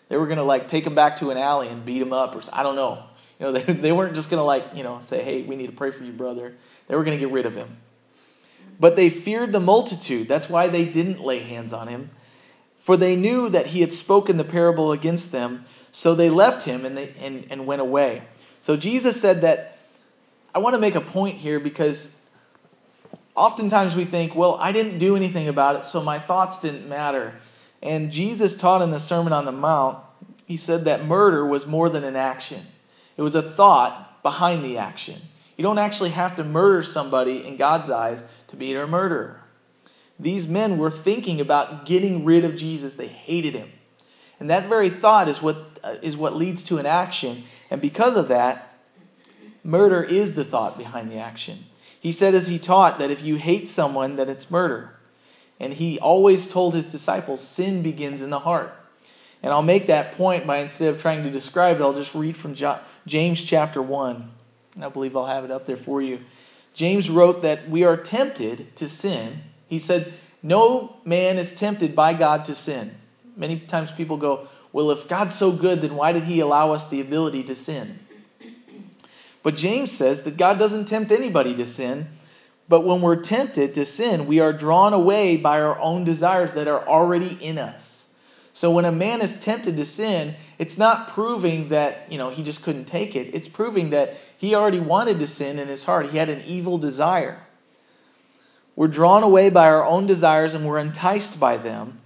They 0.08 0.16
were 0.16 0.26
going 0.26 0.38
to, 0.38 0.44
like, 0.44 0.66
take 0.66 0.86
him 0.86 0.94
back 0.94 1.16
to 1.16 1.30
an 1.30 1.36
alley 1.36 1.68
and 1.68 1.84
beat 1.84 2.02
him 2.02 2.12
up, 2.12 2.34
or 2.34 2.42
I 2.52 2.62
don't 2.62 2.76
know. 2.76 3.02
You 3.38 3.46
know, 3.46 3.52
they, 3.58 3.72
they 3.72 3.92
weren't 3.92 4.14
just 4.14 4.30
going 4.30 4.40
to, 4.40 4.44
like, 4.44 4.64
you 4.74 4.82
know, 4.82 5.00
say, 5.00 5.22
hey, 5.22 5.42
we 5.42 5.56
need 5.56 5.66
to 5.66 5.72
pray 5.72 5.90
for 5.90 6.04
you, 6.04 6.12
brother. 6.12 6.54
They 6.88 6.96
were 6.96 7.04
going 7.04 7.18
to 7.18 7.24
get 7.24 7.32
rid 7.32 7.46
of 7.46 7.54
him. 7.54 7.76
But 8.78 8.96
they 8.96 9.10
feared 9.10 9.52
the 9.52 9.60
multitude. 9.60 10.26
That's 10.26 10.48
why 10.48 10.68
they 10.68 10.84
didn't 10.84 11.20
lay 11.20 11.40
hands 11.40 11.72
on 11.72 11.88
him. 11.88 12.10
For 12.78 12.96
they 12.96 13.14
knew 13.14 13.48
that 13.50 13.68
he 13.68 13.82
had 13.82 13.92
spoken 13.92 14.36
the 14.36 14.44
parable 14.44 14.90
against 14.90 15.32
them. 15.32 15.64
So 15.92 16.14
they 16.14 16.30
left 16.30 16.62
him 16.62 16.84
and, 16.84 16.96
they, 16.96 17.14
and, 17.20 17.46
and 17.50 17.66
went 17.66 17.80
away. 17.80 18.22
So 18.60 18.76
Jesus 18.76 19.20
said 19.20 19.40
that 19.42 19.78
I 20.54 20.58
want 20.58 20.74
to 20.74 20.80
make 20.80 20.94
a 20.94 21.00
point 21.00 21.36
here 21.36 21.60
because 21.60 22.16
oftentimes 23.34 23.96
we 23.96 24.04
think, 24.04 24.34
well, 24.34 24.56
I 24.60 24.72
didn't 24.72 24.98
do 24.98 25.16
anything 25.16 25.48
about 25.48 25.76
it, 25.76 25.84
so 25.84 26.02
my 26.02 26.18
thoughts 26.18 26.58
didn't 26.58 26.88
matter. 26.88 27.34
And 27.82 28.10
Jesus 28.10 28.56
taught 28.56 28.82
in 28.82 28.90
the 28.90 29.00
Sermon 29.00 29.32
on 29.32 29.44
the 29.44 29.52
Mount, 29.52 29.98
he 30.46 30.56
said 30.56 30.84
that 30.84 31.04
murder 31.04 31.46
was 31.46 31.66
more 31.66 31.88
than 31.88 32.04
an 32.04 32.16
action, 32.16 32.66
it 33.16 33.22
was 33.22 33.34
a 33.34 33.42
thought 33.42 34.22
behind 34.22 34.64
the 34.64 34.78
action. 34.78 35.20
You 35.56 35.62
don't 35.62 35.78
actually 35.78 36.10
have 36.10 36.36
to 36.36 36.44
murder 36.44 36.82
somebody 36.82 37.46
in 37.46 37.56
God's 37.56 37.90
eyes 37.90 38.24
to 38.48 38.56
be 38.56 38.74
a 38.74 38.86
murderer. 38.86 39.42
These 40.18 40.48
men 40.48 40.78
were 40.78 40.90
thinking 40.90 41.40
about 41.40 41.84
getting 41.84 42.24
rid 42.24 42.44
of 42.44 42.56
Jesus, 42.56 42.94
they 42.94 43.08
hated 43.08 43.54
him. 43.54 43.70
And 44.38 44.48
that 44.48 44.66
very 44.66 44.88
thought 44.88 45.28
is 45.28 45.42
what, 45.42 45.69
Uh, 45.82 45.96
is 46.02 46.16
what 46.16 46.36
leads 46.36 46.62
to 46.64 46.78
an 46.78 46.86
action. 46.86 47.44
And 47.70 47.80
because 47.80 48.16
of 48.16 48.28
that, 48.28 48.70
Murder 49.62 50.02
is 50.02 50.34
the 50.34 50.44
thought 50.44 50.78
behind 50.78 51.10
the 51.10 51.18
action. 51.18 51.66
He 51.98 52.12
said 52.12 52.34
as 52.34 52.48
he 52.48 52.58
taught 52.58 52.98
that 52.98 53.10
if 53.10 53.22
you 53.22 53.36
hate 53.36 53.68
someone, 53.68 54.16
that 54.16 54.28
it's 54.28 54.50
murder. 54.50 54.96
And 55.58 55.74
he 55.74 55.98
always 55.98 56.46
told 56.46 56.74
his 56.74 56.90
disciples, 56.90 57.46
sin 57.46 57.82
begins 57.82 58.22
in 58.22 58.30
the 58.30 58.38
heart. 58.40 58.74
And 59.42 59.52
I'll 59.52 59.62
make 59.62 59.86
that 59.86 60.16
point 60.16 60.46
by 60.46 60.58
instead 60.58 60.94
of 60.94 61.00
trying 61.00 61.22
to 61.24 61.30
describe 61.30 61.76
it, 61.76 61.82
I'll 61.82 61.92
just 61.92 62.14
read 62.14 62.36
from 62.36 62.54
James 63.06 63.42
chapter 63.42 63.82
1. 63.82 64.30
I 64.80 64.88
believe 64.88 65.16
I'll 65.16 65.26
have 65.26 65.44
it 65.44 65.50
up 65.50 65.66
there 65.66 65.76
for 65.76 66.00
you. 66.00 66.20
James 66.72 67.10
wrote 67.10 67.42
that 67.42 67.68
we 67.68 67.84
are 67.84 67.96
tempted 67.96 68.74
to 68.76 68.88
sin. 68.88 69.42
He 69.66 69.78
said, 69.78 70.12
No 70.42 70.96
man 71.04 71.36
is 71.36 71.54
tempted 71.54 71.94
by 71.94 72.14
God 72.14 72.44
to 72.46 72.54
sin. 72.54 72.94
Many 73.36 73.58
times 73.60 73.92
people 73.92 74.16
go, 74.16 74.48
Well, 74.72 74.90
if 74.90 75.08
God's 75.08 75.34
so 75.34 75.52
good, 75.52 75.82
then 75.82 75.96
why 75.96 76.12
did 76.12 76.24
he 76.24 76.40
allow 76.40 76.72
us 76.72 76.88
the 76.88 77.00
ability 77.00 77.42
to 77.44 77.54
sin? 77.54 77.98
But 79.42 79.56
James 79.56 79.90
says 79.90 80.22
that 80.24 80.36
God 80.36 80.58
doesn't 80.58 80.84
tempt 80.84 81.10
anybody 81.10 81.54
to 81.54 81.64
sin, 81.64 82.08
but 82.68 82.82
when 82.82 83.00
we're 83.00 83.16
tempted 83.16 83.74
to 83.74 83.84
sin, 83.84 84.26
we 84.26 84.38
are 84.38 84.52
drawn 84.52 84.92
away 84.92 85.36
by 85.36 85.60
our 85.60 85.78
own 85.80 86.04
desires 86.04 86.54
that 86.54 86.68
are 86.68 86.86
already 86.86 87.38
in 87.40 87.58
us. 87.58 88.14
So 88.52 88.70
when 88.70 88.84
a 88.84 88.92
man 88.92 89.22
is 89.22 89.40
tempted 89.40 89.76
to 89.76 89.84
sin, 89.84 90.36
it's 90.58 90.76
not 90.76 91.08
proving 91.08 91.68
that, 91.68 92.06
you 92.12 92.18
know, 92.18 92.30
he 92.30 92.42
just 92.42 92.62
couldn't 92.62 92.84
take 92.84 93.16
it. 93.16 93.34
It's 93.34 93.48
proving 93.48 93.90
that 93.90 94.18
he 94.36 94.54
already 94.54 94.80
wanted 94.80 95.18
to 95.20 95.26
sin 95.26 95.58
in 95.58 95.68
his 95.68 95.84
heart. 95.84 96.10
He 96.10 96.18
had 96.18 96.28
an 96.28 96.42
evil 96.46 96.76
desire. 96.76 97.46
We're 98.76 98.88
drawn 98.88 99.22
away 99.22 99.50
by 99.50 99.68
our 99.68 99.84
own 99.84 100.06
desires 100.06 100.54
and 100.54 100.66
we're 100.66 100.78
enticed 100.78 101.40
by 101.40 101.56
them. 101.56 101.99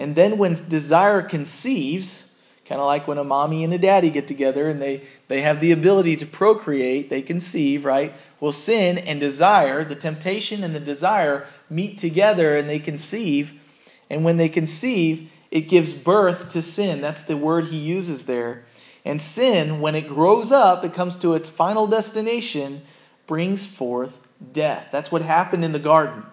And 0.00 0.16
then 0.16 0.36
when 0.38 0.54
desire 0.54 1.22
conceives, 1.22 2.30
Kind 2.70 2.80
of 2.80 2.86
like 2.86 3.08
when 3.08 3.18
a 3.18 3.24
mommy 3.24 3.64
and 3.64 3.74
a 3.74 3.78
daddy 3.78 4.10
get 4.10 4.28
together 4.28 4.68
and 4.68 4.80
they, 4.80 5.02
they 5.26 5.42
have 5.42 5.60
the 5.60 5.72
ability 5.72 6.16
to 6.18 6.24
procreate, 6.24 7.10
they 7.10 7.20
conceive, 7.20 7.84
right? 7.84 8.14
Well, 8.38 8.52
sin 8.52 8.96
and 8.96 9.18
desire, 9.18 9.84
the 9.84 9.96
temptation 9.96 10.62
and 10.62 10.72
the 10.72 10.78
desire 10.78 11.48
meet 11.68 11.98
together 11.98 12.56
and 12.56 12.70
they 12.70 12.78
conceive. 12.78 13.60
And 14.08 14.24
when 14.24 14.36
they 14.36 14.48
conceive, 14.48 15.32
it 15.50 15.62
gives 15.62 15.94
birth 15.94 16.52
to 16.52 16.62
sin. 16.62 17.00
That's 17.00 17.24
the 17.24 17.36
word 17.36 17.64
he 17.64 17.76
uses 17.76 18.26
there. 18.26 18.62
And 19.04 19.20
sin, 19.20 19.80
when 19.80 19.96
it 19.96 20.06
grows 20.06 20.52
up, 20.52 20.84
it 20.84 20.94
comes 20.94 21.16
to 21.16 21.34
its 21.34 21.48
final 21.48 21.88
destination, 21.88 22.82
brings 23.26 23.66
forth 23.66 24.20
death. 24.52 24.90
That's 24.92 25.10
what 25.10 25.22
happened 25.22 25.64
in 25.64 25.72
the 25.72 25.80
garden. 25.80 26.24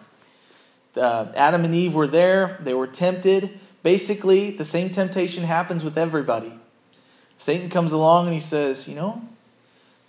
Uh, 0.97 1.31
Adam 1.35 1.63
and 1.63 1.75
Eve 1.75 1.95
were 1.95 2.07
there, 2.07 2.57
they 2.61 2.73
were 2.73 2.87
tempted. 2.87 3.59
Basically, 3.83 4.51
the 4.51 4.65
same 4.65 4.89
temptation 4.89 5.43
happens 5.43 5.83
with 5.83 5.97
everybody. 5.97 6.51
Satan 7.37 7.69
comes 7.69 7.91
along 7.91 8.25
and 8.25 8.33
he 8.33 8.39
says, 8.39 8.87
You 8.87 8.95
know, 8.95 9.21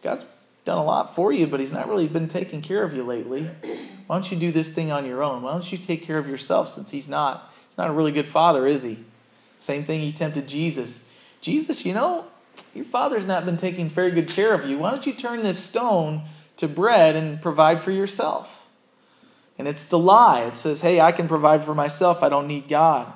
God's 0.02 0.24
done 0.64 0.78
a 0.78 0.84
lot 0.84 1.14
for 1.14 1.32
you, 1.32 1.46
but 1.46 1.60
he's 1.60 1.72
not 1.72 1.88
really 1.88 2.06
been 2.06 2.28
taking 2.28 2.60
care 2.62 2.82
of 2.82 2.94
you 2.94 3.02
lately. 3.02 3.48
Why 4.06 4.16
don't 4.16 4.30
you 4.30 4.38
do 4.38 4.50
this 4.50 4.70
thing 4.70 4.90
on 4.90 5.06
your 5.06 5.22
own? 5.22 5.42
Why 5.42 5.52
don't 5.52 5.70
you 5.70 5.78
take 5.78 6.02
care 6.02 6.18
of 6.18 6.28
yourself 6.28 6.68
since 6.68 6.90
he's 6.90 7.08
not? 7.08 7.52
He's 7.68 7.78
not 7.78 7.90
a 7.90 7.92
really 7.92 8.12
good 8.12 8.28
father, 8.28 8.66
is 8.66 8.82
he? 8.82 8.98
Same 9.58 9.84
thing 9.84 10.00
he 10.00 10.12
tempted 10.12 10.46
Jesus. 10.48 11.12
Jesus, 11.40 11.84
you 11.84 11.94
know, 11.94 12.26
your 12.74 12.84
father's 12.84 13.26
not 13.26 13.44
been 13.44 13.56
taking 13.56 13.88
very 13.88 14.10
good 14.10 14.28
care 14.28 14.54
of 14.54 14.68
you. 14.68 14.78
Why 14.78 14.90
don't 14.90 15.06
you 15.06 15.12
turn 15.12 15.42
this 15.42 15.58
stone 15.58 16.22
to 16.56 16.68
bread 16.68 17.16
and 17.16 17.40
provide 17.40 17.80
for 17.80 17.90
yourself? 17.90 18.67
And 19.58 19.66
it's 19.66 19.84
the 19.84 19.98
lie. 19.98 20.42
It 20.42 20.54
says, 20.54 20.82
hey, 20.82 21.00
I 21.00 21.12
can 21.12 21.26
provide 21.26 21.64
for 21.64 21.74
myself. 21.74 22.22
I 22.22 22.28
don't 22.28 22.46
need 22.46 22.68
God. 22.68 23.12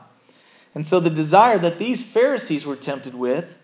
And 0.75 0.85
so 0.87 0.99
the 0.99 1.11
desire 1.11 1.59
that 1.59 1.79
these 1.79 2.05
Pharisees 2.05 2.67
were 2.67 2.77
tempted 2.77 3.15
with, 3.15 3.57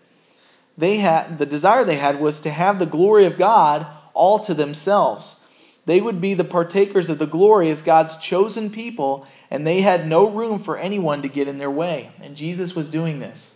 they 0.77 0.97
had 0.97 1.39
the 1.39 1.45
desire 1.45 1.83
they 1.83 1.97
had 1.97 2.21
was 2.21 2.39
to 2.41 2.51
have 2.51 2.79
the 2.79 2.85
glory 2.85 3.25
of 3.25 3.37
God 3.37 3.85
all 4.13 4.39
to 4.39 4.53
themselves. 4.53 5.41
They 5.85 5.99
would 5.99 6.21
be 6.21 6.33
the 6.33 6.43
partakers 6.43 7.09
of 7.09 7.19
the 7.19 7.25
glory 7.25 7.69
as 7.69 7.81
God's 7.81 8.15
chosen 8.17 8.69
people, 8.69 9.25
and 9.49 9.65
they 9.65 9.81
had 9.81 10.07
no 10.07 10.29
room 10.29 10.59
for 10.59 10.77
anyone 10.77 11.21
to 11.21 11.27
get 11.27 11.47
in 11.47 11.57
their 11.57 11.71
way. 11.71 12.11
And 12.21 12.35
Jesus 12.35 12.75
was 12.75 12.89
doing 12.89 13.19
this. 13.19 13.55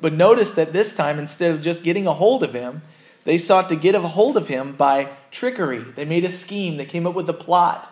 But 0.00 0.14
notice 0.14 0.52
that 0.52 0.72
this 0.72 0.94
time, 0.94 1.18
instead 1.18 1.54
of 1.54 1.60
just 1.60 1.84
getting 1.84 2.06
a 2.06 2.14
hold 2.14 2.42
of 2.42 2.54
him, 2.54 2.82
they 3.24 3.38
sought 3.38 3.68
to 3.68 3.76
get 3.76 3.94
a 3.94 4.00
hold 4.00 4.36
of 4.36 4.48
him 4.48 4.72
by 4.72 5.10
trickery. 5.30 5.78
They 5.80 6.04
made 6.04 6.24
a 6.24 6.30
scheme, 6.30 6.76
they 6.76 6.86
came 6.86 7.06
up 7.06 7.14
with 7.14 7.28
a 7.28 7.34
plot. 7.34 7.88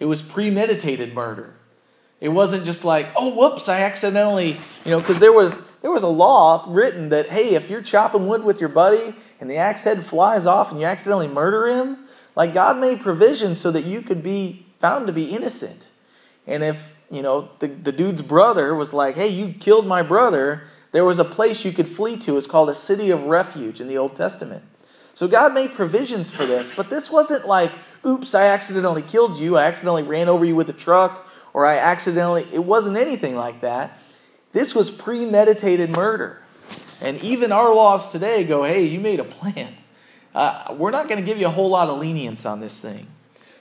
It 0.00 0.06
was 0.06 0.22
premeditated 0.22 1.14
murder. 1.14 1.54
It 2.20 2.30
wasn't 2.30 2.64
just 2.64 2.84
like, 2.84 3.06
oh, 3.16 3.34
whoops, 3.34 3.68
I 3.68 3.82
accidentally, 3.82 4.56
you 4.84 4.90
know, 4.90 4.98
because 4.98 5.20
there 5.20 5.32
was 5.32 5.64
there 5.82 5.90
was 5.90 6.02
a 6.02 6.08
law 6.08 6.64
written 6.68 7.10
that 7.10 7.30
hey, 7.30 7.54
if 7.54 7.70
you're 7.70 7.82
chopping 7.82 8.26
wood 8.26 8.44
with 8.44 8.60
your 8.60 8.68
buddy 8.68 9.14
and 9.40 9.50
the 9.50 9.56
axe 9.56 9.84
head 9.84 10.04
flies 10.04 10.46
off 10.46 10.70
and 10.70 10.80
you 10.80 10.86
accidentally 10.86 11.28
murder 11.28 11.68
him, 11.68 11.98
like 12.34 12.52
God 12.52 12.78
made 12.78 13.00
provision 13.00 13.54
so 13.54 13.70
that 13.70 13.84
you 13.84 14.02
could 14.02 14.22
be 14.22 14.66
found 14.78 15.06
to 15.06 15.12
be 15.12 15.30
innocent. 15.30 15.88
And 16.46 16.62
if 16.62 16.98
you 17.10 17.22
know 17.22 17.50
the, 17.60 17.68
the 17.68 17.92
dude's 17.92 18.22
brother 18.22 18.74
was 18.74 18.92
like, 18.92 19.14
hey, 19.14 19.28
you 19.28 19.54
killed 19.54 19.86
my 19.86 20.02
brother, 20.02 20.64
there 20.92 21.04
was 21.04 21.18
a 21.18 21.24
place 21.24 21.64
you 21.64 21.72
could 21.72 21.88
flee 21.88 22.16
to. 22.18 22.36
It's 22.36 22.46
called 22.46 22.68
a 22.68 22.74
city 22.74 23.10
of 23.10 23.24
refuge 23.24 23.80
in 23.80 23.88
the 23.88 23.96
Old 23.96 24.16
Testament. 24.16 24.64
So 25.20 25.28
God 25.28 25.52
made 25.52 25.72
provisions 25.72 26.30
for 26.30 26.46
this, 26.46 26.72
but 26.74 26.88
this 26.88 27.10
wasn't 27.10 27.46
like, 27.46 27.72
oops, 28.06 28.34
I 28.34 28.44
accidentally 28.44 29.02
killed 29.02 29.38
you, 29.38 29.58
I 29.58 29.64
accidentally 29.64 30.02
ran 30.02 30.30
over 30.30 30.46
you 30.46 30.56
with 30.56 30.70
a 30.70 30.72
truck, 30.72 31.28
or 31.52 31.66
I 31.66 31.76
accidentally, 31.76 32.48
it 32.54 32.64
wasn't 32.64 32.96
anything 32.96 33.36
like 33.36 33.60
that. 33.60 33.98
This 34.52 34.74
was 34.74 34.90
premeditated 34.90 35.90
murder. 35.90 36.40
And 37.02 37.22
even 37.22 37.52
our 37.52 37.74
laws 37.74 38.10
today 38.10 38.44
go, 38.44 38.64
hey, 38.64 38.86
you 38.86 38.98
made 38.98 39.20
a 39.20 39.24
plan. 39.24 39.74
Uh, 40.34 40.74
we're 40.78 40.90
not 40.90 41.06
going 41.06 41.20
to 41.20 41.26
give 41.26 41.36
you 41.36 41.48
a 41.48 41.50
whole 41.50 41.68
lot 41.68 41.90
of 41.90 41.98
lenience 41.98 42.46
on 42.46 42.60
this 42.60 42.80
thing. 42.80 43.06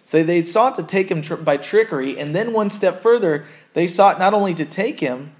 So 0.05 0.23
they 0.23 0.45
sought 0.45 0.75
to 0.75 0.83
take 0.83 1.11
him 1.11 1.21
tr- 1.21 1.35
by 1.35 1.57
trickery, 1.57 2.17
and 2.17 2.33
then 2.33 2.53
one 2.53 2.69
step 2.69 3.01
further, 3.01 3.43
they 3.73 3.85
sought 3.85 4.17
not 4.17 4.33
only 4.33 4.53
to 4.53 4.63
take 4.63 5.01
him, 5.01 5.33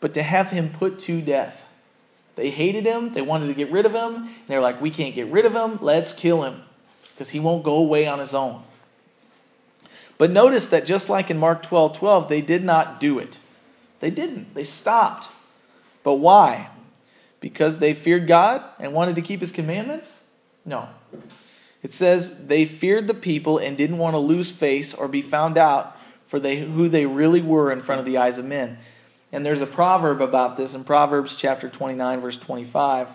but 0.00 0.12
to 0.12 0.22
have 0.22 0.50
him 0.50 0.68
put 0.68 0.98
to 0.98 1.22
death. 1.22 1.63
They 2.36 2.50
hated 2.50 2.84
him, 2.84 3.14
they 3.14 3.22
wanted 3.22 3.46
to 3.46 3.54
get 3.54 3.70
rid 3.70 3.86
of 3.86 3.94
him, 3.94 4.28
they're 4.48 4.60
like, 4.60 4.80
we 4.80 4.90
can't 4.90 5.14
get 5.14 5.28
rid 5.28 5.46
of 5.46 5.54
him, 5.54 5.78
let's 5.80 6.12
kill 6.12 6.42
him, 6.42 6.62
because 7.12 7.30
he 7.30 7.40
won't 7.40 7.62
go 7.62 7.76
away 7.76 8.06
on 8.06 8.18
his 8.18 8.34
own. 8.34 8.62
But 10.18 10.30
notice 10.30 10.66
that 10.66 10.86
just 10.86 11.08
like 11.08 11.30
in 11.30 11.38
Mark 11.38 11.62
12 11.62 11.96
12, 11.96 12.28
they 12.28 12.40
did 12.40 12.64
not 12.64 13.00
do 13.00 13.18
it. 13.18 13.38
They 14.00 14.10
didn't. 14.10 14.54
They 14.54 14.64
stopped. 14.64 15.30
But 16.02 16.16
why? 16.16 16.68
Because 17.40 17.78
they 17.78 17.94
feared 17.94 18.26
God 18.26 18.62
and 18.78 18.92
wanted 18.92 19.16
to 19.16 19.22
keep 19.22 19.40
his 19.40 19.52
commandments? 19.52 20.24
No. 20.64 20.88
It 21.82 21.92
says 21.92 22.46
they 22.46 22.64
feared 22.64 23.08
the 23.08 23.14
people 23.14 23.58
and 23.58 23.76
didn't 23.76 23.98
want 23.98 24.14
to 24.14 24.18
lose 24.18 24.50
face 24.50 24.94
or 24.94 25.08
be 25.08 25.22
found 25.22 25.58
out 25.58 25.96
for 26.26 26.38
they, 26.38 26.56
who 26.56 26.88
they 26.88 27.06
really 27.06 27.42
were 27.42 27.70
in 27.70 27.80
front 27.80 27.98
of 27.98 28.06
the 28.06 28.16
eyes 28.16 28.38
of 28.38 28.44
men. 28.44 28.78
And 29.34 29.44
there's 29.44 29.62
a 29.62 29.66
proverb 29.66 30.20
about 30.20 30.56
this 30.56 30.76
in 30.76 30.84
Proverbs 30.84 31.34
chapter 31.34 31.68
29, 31.68 32.20
verse 32.20 32.36
25. 32.36 33.08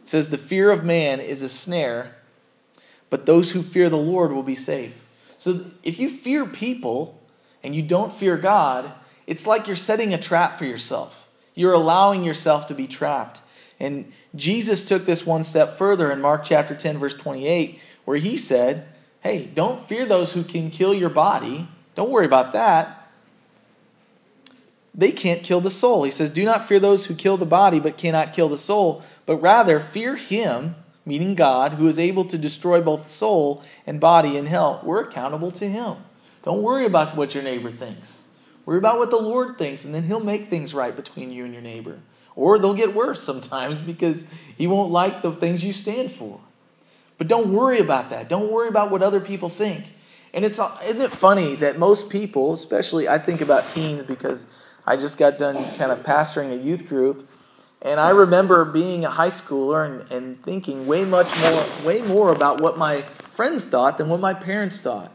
It 0.00 0.08
says, 0.08 0.28
The 0.28 0.36
fear 0.36 0.72
of 0.72 0.82
man 0.82 1.20
is 1.20 1.42
a 1.42 1.48
snare, 1.48 2.16
but 3.08 3.24
those 3.24 3.52
who 3.52 3.62
fear 3.62 3.88
the 3.88 3.96
Lord 3.96 4.32
will 4.32 4.42
be 4.42 4.56
safe. 4.56 5.06
So 5.38 5.66
if 5.84 6.00
you 6.00 6.10
fear 6.10 6.44
people 6.44 7.22
and 7.62 7.72
you 7.72 7.82
don't 7.82 8.12
fear 8.12 8.36
God, 8.36 8.94
it's 9.28 9.46
like 9.46 9.68
you're 9.68 9.76
setting 9.76 10.12
a 10.12 10.18
trap 10.18 10.58
for 10.58 10.64
yourself. 10.64 11.28
You're 11.54 11.72
allowing 11.72 12.24
yourself 12.24 12.66
to 12.66 12.74
be 12.74 12.88
trapped. 12.88 13.40
And 13.78 14.12
Jesus 14.34 14.84
took 14.84 15.06
this 15.06 15.24
one 15.24 15.44
step 15.44 15.78
further 15.78 16.10
in 16.10 16.20
Mark 16.20 16.42
chapter 16.42 16.74
10, 16.74 16.98
verse 16.98 17.14
28, 17.14 17.78
where 18.06 18.16
he 18.16 18.36
said, 18.36 18.88
Hey, 19.20 19.46
don't 19.54 19.86
fear 19.86 20.04
those 20.04 20.32
who 20.32 20.42
can 20.42 20.72
kill 20.72 20.92
your 20.92 21.10
body. 21.10 21.68
Don't 21.94 22.10
worry 22.10 22.26
about 22.26 22.54
that. 22.54 23.03
They 24.94 25.10
can't 25.10 25.42
kill 25.42 25.60
the 25.60 25.70
soul. 25.70 26.04
He 26.04 26.10
says, 26.10 26.30
Do 26.30 26.44
not 26.44 26.68
fear 26.68 26.78
those 26.78 27.06
who 27.06 27.14
kill 27.14 27.36
the 27.36 27.46
body 27.46 27.80
but 27.80 27.98
cannot 27.98 28.32
kill 28.32 28.48
the 28.48 28.58
soul, 28.58 29.02
but 29.26 29.36
rather 29.38 29.80
fear 29.80 30.14
him, 30.14 30.76
meaning 31.04 31.34
God, 31.34 31.74
who 31.74 31.88
is 31.88 31.98
able 31.98 32.24
to 32.26 32.38
destroy 32.38 32.80
both 32.80 33.08
soul 33.08 33.62
and 33.86 33.98
body 33.98 34.36
in 34.36 34.46
hell. 34.46 34.80
We're 34.84 35.02
accountable 35.02 35.50
to 35.52 35.68
him. 35.68 35.96
Don't 36.44 36.62
worry 36.62 36.84
about 36.84 37.16
what 37.16 37.34
your 37.34 37.42
neighbor 37.42 37.70
thinks. 37.70 38.24
Worry 38.66 38.78
about 38.78 38.98
what 38.98 39.10
the 39.10 39.16
Lord 39.16 39.58
thinks, 39.58 39.84
and 39.84 39.94
then 39.94 40.04
he'll 40.04 40.20
make 40.20 40.48
things 40.48 40.74
right 40.74 40.94
between 40.94 41.32
you 41.32 41.44
and 41.44 41.52
your 41.52 41.62
neighbor. 41.62 41.98
Or 42.36 42.58
they'll 42.58 42.74
get 42.74 42.94
worse 42.94 43.22
sometimes 43.22 43.82
because 43.92 44.26
he 44.56 44.66
won't 44.66 44.92
like 44.92 45.22
the 45.22 45.32
things 45.32 45.64
you 45.64 45.72
stand 45.72 46.12
for. 46.12 46.40
But 47.18 47.28
don't 47.28 47.52
worry 47.52 47.78
about 47.78 48.10
that. 48.10 48.28
Don't 48.28 48.50
worry 48.50 48.68
about 48.68 48.90
what 48.90 49.02
other 49.02 49.20
people 49.20 49.48
think. 49.48 49.86
And 50.32 50.44
it's 50.44 50.58
isn't 50.84 51.00
it 51.00 51.12
funny 51.12 51.54
that 51.56 51.78
most 51.78 52.10
people, 52.10 52.52
especially 52.52 53.08
I 53.08 53.18
think 53.18 53.40
about 53.40 53.70
teens 53.70 54.02
because 54.02 54.48
I 54.86 54.96
just 54.96 55.18
got 55.18 55.38
done 55.38 55.56
kind 55.76 55.90
of 55.90 56.02
pastoring 56.02 56.52
a 56.52 56.56
youth 56.56 56.88
group, 56.88 57.28
and 57.80 57.98
I 57.98 58.10
remember 58.10 58.64
being 58.64 59.04
a 59.04 59.10
high 59.10 59.28
schooler 59.28 59.84
and, 59.84 60.12
and 60.12 60.42
thinking 60.42 60.86
way 60.86 61.04
much 61.04 61.28
more 61.42 61.64
way 61.84 62.02
more 62.02 62.32
about 62.32 62.60
what 62.60 62.76
my 62.78 63.02
friends 63.30 63.64
thought 63.64 63.98
than 63.98 64.08
what 64.08 64.20
my 64.20 64.34
parents 64.34 64.80
thought. 64.80 65.12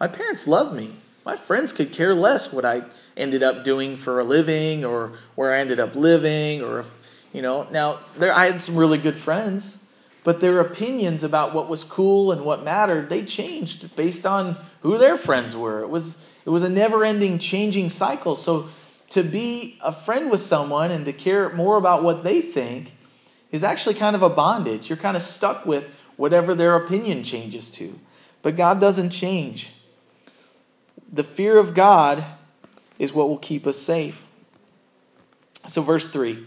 My 0.00 0.08
parents 0.08 0.46
loved 0.46 0.74
me. 0.74 0.92
My 1.24 1.36
friends 1.36 1.72
could 1.72 1.92
care 1.92 2.14
less 2.14 2.52
what 2.52 2.64
I 2.64 2.82
ended 3.16 3.42
up 3.42 3.64
doing 3.64 3.96
for 3.96 4.20
a 4.20 4.24
living 4.24 4.84
or 4.84 5.18
where 5.34 5.52
I 5.52 5.58
ended 5.58 5.80
up 5.80 5.96
living 5.96 6.62
or 6.62 6.80
if, 6.80 7.26
you 7.32 7.42
know. 7.42 7.66
Now, 7.70 8.00
there 8.16 8.32
I 8.32 8.46
had 8.46 8.62
some 8.62 8.76
really 8.76 8.98
good 8.98 9.16
friends, 9.16 9.82
but 10.22 10.40
their 10.40 10.60
opinions 10.60 11.24
about 11.24 11.52
what 11.54 11.68
was 11.68 11.82
cool 11.82 12.30
and 12.30 12.44
what 12.44 12.62
mattered, 12.62 13.08
they 13.08 13.24
changed 13.24 13.96
based 13.96 14.24
on 14.24 14.56
who 14.82 14.98
their 14.98 15.16
friends 15.16 15.56
were. 15.56 15.80
It 15.80 15.88
was 15.88 16.24
it 16.44 16.50
was 16.50 16.62
a 16.62 16.68
never-ending 16.68 17.40
changing 17.40 17.90
cycle. 17.90 18.36
So 18.36 18.68
to 19.10 19.22
be 19.22 19.78
a 19.82 19.92
friend 19.92 20.30
with 20.30 20.40
someone 20.40 20.90
and 20.90 21.04
to 21.04 21.12
care 21.12 21.50
more 21.50 21.76
about 21.76 22.02
what 22.02 22.24
they 22.24 22.40
think 22.40 22.92
is 23.50 23.62
actually 23.62 23.94
kind 23.94 24.16
of 24.16 24.22
a 24.22 24.30
bondage. 24.30 24.88
You're 24.88 24.96
kind 24.96 25.16
of 25.16 25.22
stuck 25.22 25.64
with 25.64 25.88
whatever 26.16 26.54
their 26.54 26.74
opinion 26.74 27.22
changes 27.22 27.70
to. 27.72 27.98
But 28.42 28.56
God 28.56 28.80
doesn't 28.80 29.10
change. 29.10 29.72
The 31.12 31.24
fear 31.24 31.58
of 31.58 31.74
God 31.74 32.24
is 32.98 33.12
what 33.12 33.28
will 33.28 33.38
keep 33.38 33.66
us 33.66 33.78
safe. 33.78 34.26
So, 35.68 35.82
verse 35.82 36.08
3 36.08 36.44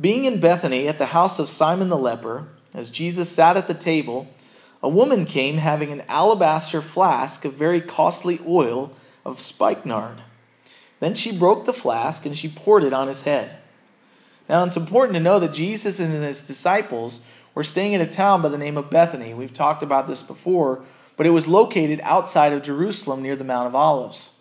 Being 0.00 0.24
in 0.24 0.40
Bethany 0.40 0.88
at 0.88 0.98
the 0.98 1.06
house 1.06 1.38
of 1.38 1.48
Simon 1.48 1.88
the 1.88 1.98
leper, 1.98 2.48
as 2.74 2.90
Jesus 2.90 3.30
sat 3.30 3.56
at 3.56 3.66
the 3.66 3.74
table, 3.74 4.28
a 4.82 4.88
woman 4.88 5.26
came 5.26 5.58
having 5.58 5.90
an 5.92 6.02
alabaster 6.08 6.80
flask 6.80 7.44
of 7.44 7.54
very 7.54 7.80
costly 7.80 8.40
oil 8.46 8.92
of 9.24 9.40
spikenard. 9.40 10.22
Then 11.00 11.14
she 11.14 11.36
broke 11.36 11.64
the 11.64 11.72
flask 11.72 12.24
and 12.24 12.36
she 12.36 12.48
poured 12.48 12.84
it 12.84 12.92
on 12.92 13.08
his 13.08 13.22
head. 13.22 13.56
Now, 14.48 14.64
it's 14.64 14.76
important 14.76 15.14
to 15.14 15.20
know 15.20 15.38
that 15.38 15.52
Jesus 15.52 16.00
and 16.00 16.12
his 16.12 16.46
disciples 16.46 17.20
were 17.54 17.64
staying 17.64 17.94
in 17.94 18.00
a 18.00 18.06
town 18.06 18.42
by 18.42 18.48
the 18.48 18.58
name 18.58 18.76
of 18.76 18.90
Bethany. 18.90 19.34
We've 19.34 19.52
talked 19.52 19.82
about 19.82 20.06
this 20.06 20.22
before, 20.22 20.82
but 21.16 21.26
it 21.26 21.30
was 21.30 21.48
located 21.48 22.00
outside 22.02 22.52
of 22.52 22.62
Jerusalem 22.62 23.22
near 23.22 23.36
the 23.36 23.44
Mount 23.44 23.66
of 23.66 23.74
Olives. 23.74 24.32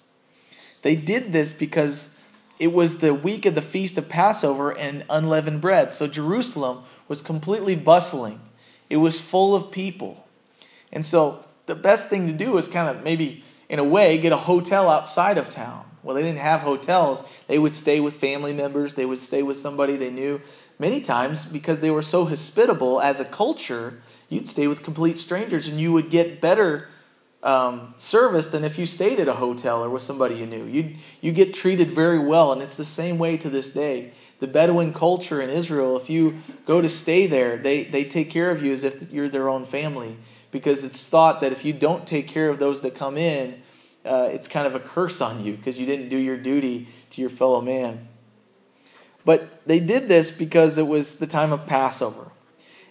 They 0.81 0.95
did 0.95 1.31
this 1.31 1.53
because 1.53 2.11
it 2.57 2.73
was 2.73 2.99
the 2.99 3.13
week 3.13 3.45
of 3.45 3.55
the 3.55 3.61
feast 3.61 3.97
of 3.97 4.09
Passover 4.09 4.75
and 4.75 5.05
unleavened 5.09 5.61
bread. 5.61 5.93
So 5.93 6.07
Jerusalem 6.07 6.83
was 7.07 7.21
completely 7.21 7.75
bustling, 7.75 8.39
it 8.89 8.97
was 8.97 9.21
full 9.21 9.55
of 9.55 9.71
people. 9.71 10.27
And 10.91 11.05
so 11.05 11.45
the 11.67 11.75
best 11.75 12.09
thing 12.09 12.27
to 12.27 12.33
do 12.33 12.57
is 12.57 12.67
kind 12.67 12.89
of 12.89 13.03
maybe, 13.03 13.43
in 13.69 13.77
a 13.77 13.83
way, 13.83 14.17
get 14.17 14.31
a 14.31 14.37
hotel 14.37 14.89
outside 14.89 15.37
of 15.37 15.49
town. 15.49 15.85
Well, 16.03 16.15
they 16.15 16.21
didn't 16.21 16.39
have 16.39 16.61
hotels. 16.61 17.23
They 17.47 17.59
would 17.59 17.73
stay 17.73 17.99
with 17.99 18.15
family 18.15 18.53
members, 18.53 18.95
they 18.95 19.05
would 19.05 19.19
stay 19.19 19.43
with 19.43 19.57
somebody 19.57 19.95
they 19.95 20.11
knew. 20.11 20.41
Many 20.77 21.01
times, 21.01 21.45
because 21.45 21.81
they 21.81 21.91
were 21.91 22.01
so 22.01 22.25
hospitable 22.25 23.01
as 23.01 23.19
a 23.19 23.25
culture, 23.25 24.01
you'd 24.29 24.47
stay 24.47 24.67
with 24.67 24.81
complete 24.81 25.17
strangers 25.17 25.67
and 25.67 25.79
you 25.79 25.91
would 25.91 26.09
get 26.09 26.39
better 26.39 26.87
um, 27.43 27.93
service 27.97 28.49
than 28.49 28.63
if 28.63 28.77
you 28.77 28.85
stayed 28.85 29.19
at 29.19 29.27
a 29.27 29.33
hotel 29.33 29.83
or 29.83 29.89
with 29.89 30.01
somebody 30.01 30.35
you 30.35 30.45
knew. 30.45 30.65
You 30.65 30.95
you 31.21 31.31
get 31.31 31.53
treated 31.53 31.91
very 31.91 32.19
well, 32.19 32.51
and 32.51 32.61
it's 32.61 32.77
the 32.77 32.85
same 32.85 33.17
way 33.17 33.37
to 33.37 33.49
this 33.49 33.73
day. 33.73 34.11
The 34.39 34.47
Bedouin 34.47 34.93
culture 34.93 35.41
in 35.41 35.49
Israel, 35.49 35.97
if 35.97 36.09
you 36.09 36.37
go 36.65 36.81
to 36.81 36.87
stay 36.87 37.27
there, 37.27 37.57
they, 37.57 37.83
they 37.83 38.05
take 38.05 38.29
care 38.29 38.51
of 38.51 38.63
you 38.63 38.71
as 38.71 38.85
if 38.85 39.11
you're 39.11 39.27
their 39.27 39.49
own 39.49 39.65
family 39.65 40.17
because 40.51 40.83
it's 40.83 41.07
thought 41.07 41.41
that 41.41 41.51
if 41.51 41.65
you 41.65 41.73
don't 41.73 42.07
take 42.07 42.27
care 42.27 42.49
of 42.49 42.57
those 42.57 42.81
that 42.81 42.95
come 42.95 43.17
in, 43.17 43.61
uh, 44.05 44.29
it's 44.31 44.47
kind 44.47 44.65
of 44.65 44.75
a 44.75 44.79
curse 44.79 45.21
on 45.21 45.43
you 45.43 45.53
because 45.53 45.79
you 45.79 45.85
didn't 45.85 46.09
do 46.09 46.17
your 46.17 46.37
duty 46.37 46.87
to 47.11 47.21
your 47.21 47.29
fellow 47.29 47.61
man. 47.61 48.07
But 49.25 49.61
they 49.67 49.79
did 49.79 50.07
this 50.07 50.31
because 50.31 50.77
it 50.77 50.87
was 50.87 51.17
the 51.17 51.27
time 51.27 51.51
of 51.51 51.65
Passover. 51.65 52.31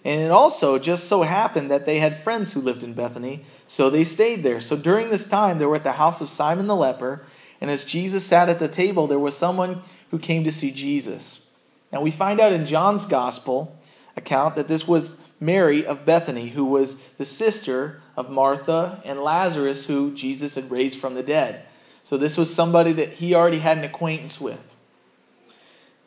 And 0.05 0.21
it 0.21 0.31
also 0.31 0.79
just 0.79 1.09
so 1.09 1.23
happened 1.23 1.69
that 1.69 1.85
they 1.85 1.99
had 1.99 2.17
friends 2.17 2.53
who 2.53 2.61
lived 2.61 2.83
in 2.83 2.93
Bethany, 2.93 3.43
so 3.67 3.89
they 3.89 4.03
stayed 4.03 4.43
there. 4.43 4.61
So 4.61 4.77
during 4.77 5.09
this 5.09 5.27
time, 5.27 5.59
they 5.59 5.65
were 5.65 5.75
at 5.75 5.83
the 5.83 5.93
house 5.93 6.21
of 6.21 6.29
Simon 6.29 6.67
the 6.67 6.75
leper, 6.75 7.23
and 7.59 7.69
as 7.69 7.83
Jesus 7.83 8.25
sat 8.25 8.47
at 8.47 8.59
the 8.59 8.69
table, 8.69 9.07
there 9.07 9.19
was 9.19 9.35
someone 9.35 9.81
who 10.11 10.19
came 10.19 10.43
to 10.45 10.51
see 10.51 10.71
Jesus. 10.71 11.47
Now 11.91 12.01
we 12.01 12.11
find 12.11 12.39
out 12.39 12.53
in 12.53 12.65
John's 12.65 13.05
gospel 13.05 13.77
account 14.15 14.55
that 14.55 14.67
this 14.67 14.87
was 14.87 15.17
Mary 15.39 15.85
of 15.85 16.05
Bethany, 16.05 16.49
who 16.49 16.65
was 16.65 17.01
the 17.13 17.25
sister 17.25 18.01
of 18.19 18.29
Martha 18.29 19.01
and 19.05 19.21
Lazarus, 19.21 19.85
who 19.85 20.13
Jesus 20.13 20.55
had 20.55 20.69
raised 20.69 20.99
from 20.99 21.15
the 21.15 21.23
dead. 21.23 21.63
So 22.03 22.17
this 22.17 22.37
was 22.37 22.53
somebody 22.53 22.91
that 22.91 23.13
he 23.13 23.33
already 23.33 23.59
had 23.59 23.77
an 23.77 23.85
acquaintance 23.85 24.41
with. 24.41 24.75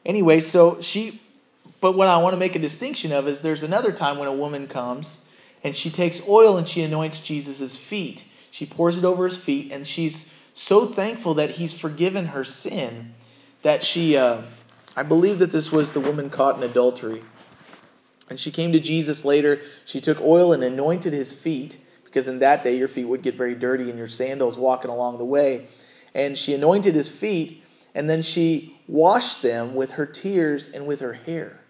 Anyway, 0.05 0.39
so 0.41 0.79
she 0.83 1.23
but 1.81 1.97
what 1.97 2.07
I 2.07 2.19
want 2.19 2.35
to 2.35 2.39
make 2.39 2.55
a 2.55 2.61
distinction 2.61 3.13
of 3.13 3.27
is 3.27 3.41
there's 3.41 3.63
another 3.63 3.93
time 3.93 4.19
when 4.19 4.29
a 4.29 4.33
woman 4.33 4.69
comes 4.69 5.21
and 5.65 5.75
she 5.75 5.91
takes 5.91 6.29
oil 6.29 6.57
and 6.59 6.69
she 6.69 6.83
anoints 6.83 7.21
Jesus' 7.21 7.77
feet. 7.79 8.25
She 8.51 8.67
pours 8.67 8.99
it 8.99 9.05
over 9.05 9.25
his 9.25 9.39
feet 9.39 9.73
and 9.73 9.87
she's 9.87 10.33
so 10.55 10.87
thankful 10.87 11.35
that 11.35 11.53
he's 11.53 11.73
forgiven 11.73 12.27
her 12.27 12.45
sin 12.45 13.15
that 13.63 13.83
she, 13.83 14.19
uh, 14.19 14.43
I 14.95 15.03
believe 15.03 15.39
that 15.39 15.51
this 15.51 15.73
was 15.73 15.93
the 15.93 16.01
woman 16.01 16.29
caught 16.29 16.57
in 16.57 16.63
adultery. 16.63 17.23
And 18.29 18.39
she 18.39 18.51
came 18.51 18.71
to 18.73 18.81
Jesus 18.81 19.25
later. 19.25 19.61
She 19.85 20.01
took 20.01 20.21
oil 20.21 20.53
and 20.53 20.63
anointed 20.63 21.13
his 21.13 21.33
feet 21.33 21.79
because 22.13 22.29
in 22.29 22.39
that 22.41 22.63
day 22.63 22.77
your 22.77 22.89
feet 22.89 23.07
would 23.07 23.23
get 23.23 23.35
very 23.35 23.55
dirty 23.55 23.91
in 23.91 23.97
your 23.97 24.09
sandals 24.09 24.59
walking 24.59 24.91
along 24.91 25.19
the 25.19 25.25
way. 25.25 25.67
And 26.15 26.37
she 26.37 26.53
anointed 26.53 26.95
his 26.95 27.09
feet 27.09 27.65
and 27.95 28.09
then 28.09 28.23
she 28.23 28.77
washed 28.87 29.43
them 29.43 29.75
with 29.75 29.93
her 29.93 30.07
tears 30.07 30.71
and 30.71 30.87
with 30.87 31.01
her 31.01 31.15
hair 31.15 31.63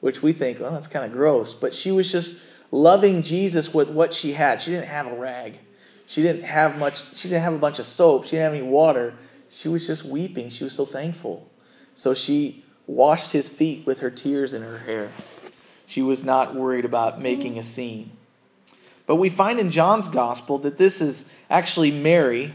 which 0.00 0.22
we 0.22 0.32
think, 0.32 0.60
oh, 0.60 0.70
that's 0.70 0.88
kind 0.88 1.04
of 1.04 1.12
gross. 1.12 1.54
But 1.54 1.74
she 1.74 1.90
was 1.90 2.10
just 2.12 2.42
loving 2.70 3.22
Jesus 3.22 3.72
with 3.72 3.88
what 3.88 4.12
she 4.12 4.32
had. 4.32 4.60
She 4.60 4.70
didn't 4.70 4.86
have 4.86 5.06
a 5.06 5.14
rag. 5.16 5.58
She 6.06 6.22
didn't 6.22 6.44
have 6.44 6.78
much, 6.78 7.16
she 7.16 7.28
didn't 7.28 7.42
have 7.42 7.54
a 7.54 7.58
bunch 7.58 7.78
of 7.78 7.86
soap. 7.86 8.24
She 8.24 8.32
didn't 8.32 8.44
have 8.44 8.54
any 8.54 8.62
water. 8.62 9.14
She 9.48 9.68
was 9.68 9.86
just 9.86 10.04
weeping. 10.04 10.48
She 10.48 10.64
was 10.64 10.72
so 10.72 10.86
thankful. 10.86 11.50
So 11.94 12.14
she 12.14 12.64
washed 12.86 13.32
his 13.32 13.48
feet 13.48 13.86
with 13.86 14.00
her 14.00 14.10
tears 14.10 14.54
in 14.54 14.62
her 14.62 14.78
hair. 14.78 15.10
She 15.86 16.02
was 16.02 16.24
not 16.24 16.54
worried 16.54 16.84
about 16.84 17.20
making 17.20 17.58
a 17.58 17.62
scene. 17.62 18.15
But 19.06 19.16
we 19.16 19.28
find 19.28 19.58
in 19.60 19.70
John's 19.70 20.08
gospel 20.08 20.58
that 20.58 20.78
this 20.78 21.00
is 21.00 21.30
actually 21.48 21.90
Mary. 21.90 22.54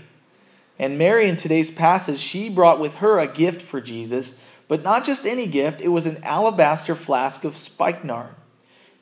And 0.77 0.97
Mary, 0.97 1.27
in 1.29 1.35
today's 1.35 1.71
passage, 1.71 2.19
she 2.19 2.49
brought 2.49 2.79
with 2.79 2.97
her 2.97 3.19
a 3.19 3.27
gift 3.27 3.61
for 3.61 3.79
Jesus 3.79 4.35
but 4.71 4.83
not 4.83 5.03
just 5.03 5.25
any 5.25 5.47
gift, 5.47 5.81
it 5.81 5.89
was 5.89 6.05
an 6.05 6.23
alabaster 6.23 6.95
flask 6.95 7.43
of 7.43 7.57
spikenard. 7.57 8.33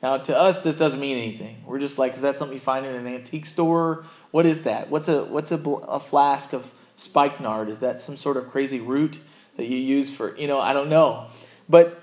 Now, 0.02 0.16
to 0.16 0.36
us, 0.36 0.62
this 0.62 0.76
doesn't 0.76 0.98
mean 0.98 1.16
anything. 1.16 1.62
We're 1.64 1.78
just 1.78 1.96
like, 1.96 2.14
is 2.14 2.22
that 2.22 2.34
something 2.34 2.56
you 2.56 2.60
find 2.60 2.84
in 2.84 2.92
an 2.92 3.06
antique 3.06 3.46
store? 3.46 4.04
What 4.32 4.46
is 4.46 4.62
that? 4.62 4.90
What's 4.90 5.06
a 5.06 5.24
what's 5.26 5.52
a, 5.52 5.58
a 5.58 6.00
flask 6.00 6.52
of 6.52 6.74
spikenard? 6.96 7.68
Is 7.68 7.78
that 7.78 8.00
some 8.00 8.16
sort 8.16 8.36
of 8.36 8.50
crazy 8.50 8.80
root 8.80 9.20
that 9.54 9.66
you 9.66 9.76
use 9.76 10.12
for 10.12 10.36
you 10.36 10.48
know? 10.48 10.58
I 10.58 10.72
don't 10.72 10.88
know. 10.88 11.28
But 11.68 12.02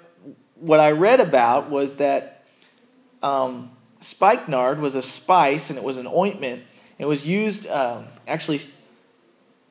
what 0.56 0.80
I 0.80 0.92
read 0.92 1.20
about 1.20 1.70
was 1.70 1.98
that 1.98 2.46
um, 3.22 3.72
spikenard 4.00 4.80
was 4.80 4.96
a 4.96 5.02
spice 5.02 5.70
and 5.70 5.78
it 5.78 5.84
was 5.84 5.98
an 5.98 6.08
ointment. 6.08 6.64
It 6.98 7.06
was 7.06 7.28
used 7.28 7.68
um, 7.68 8.06
actually 8.28 8.60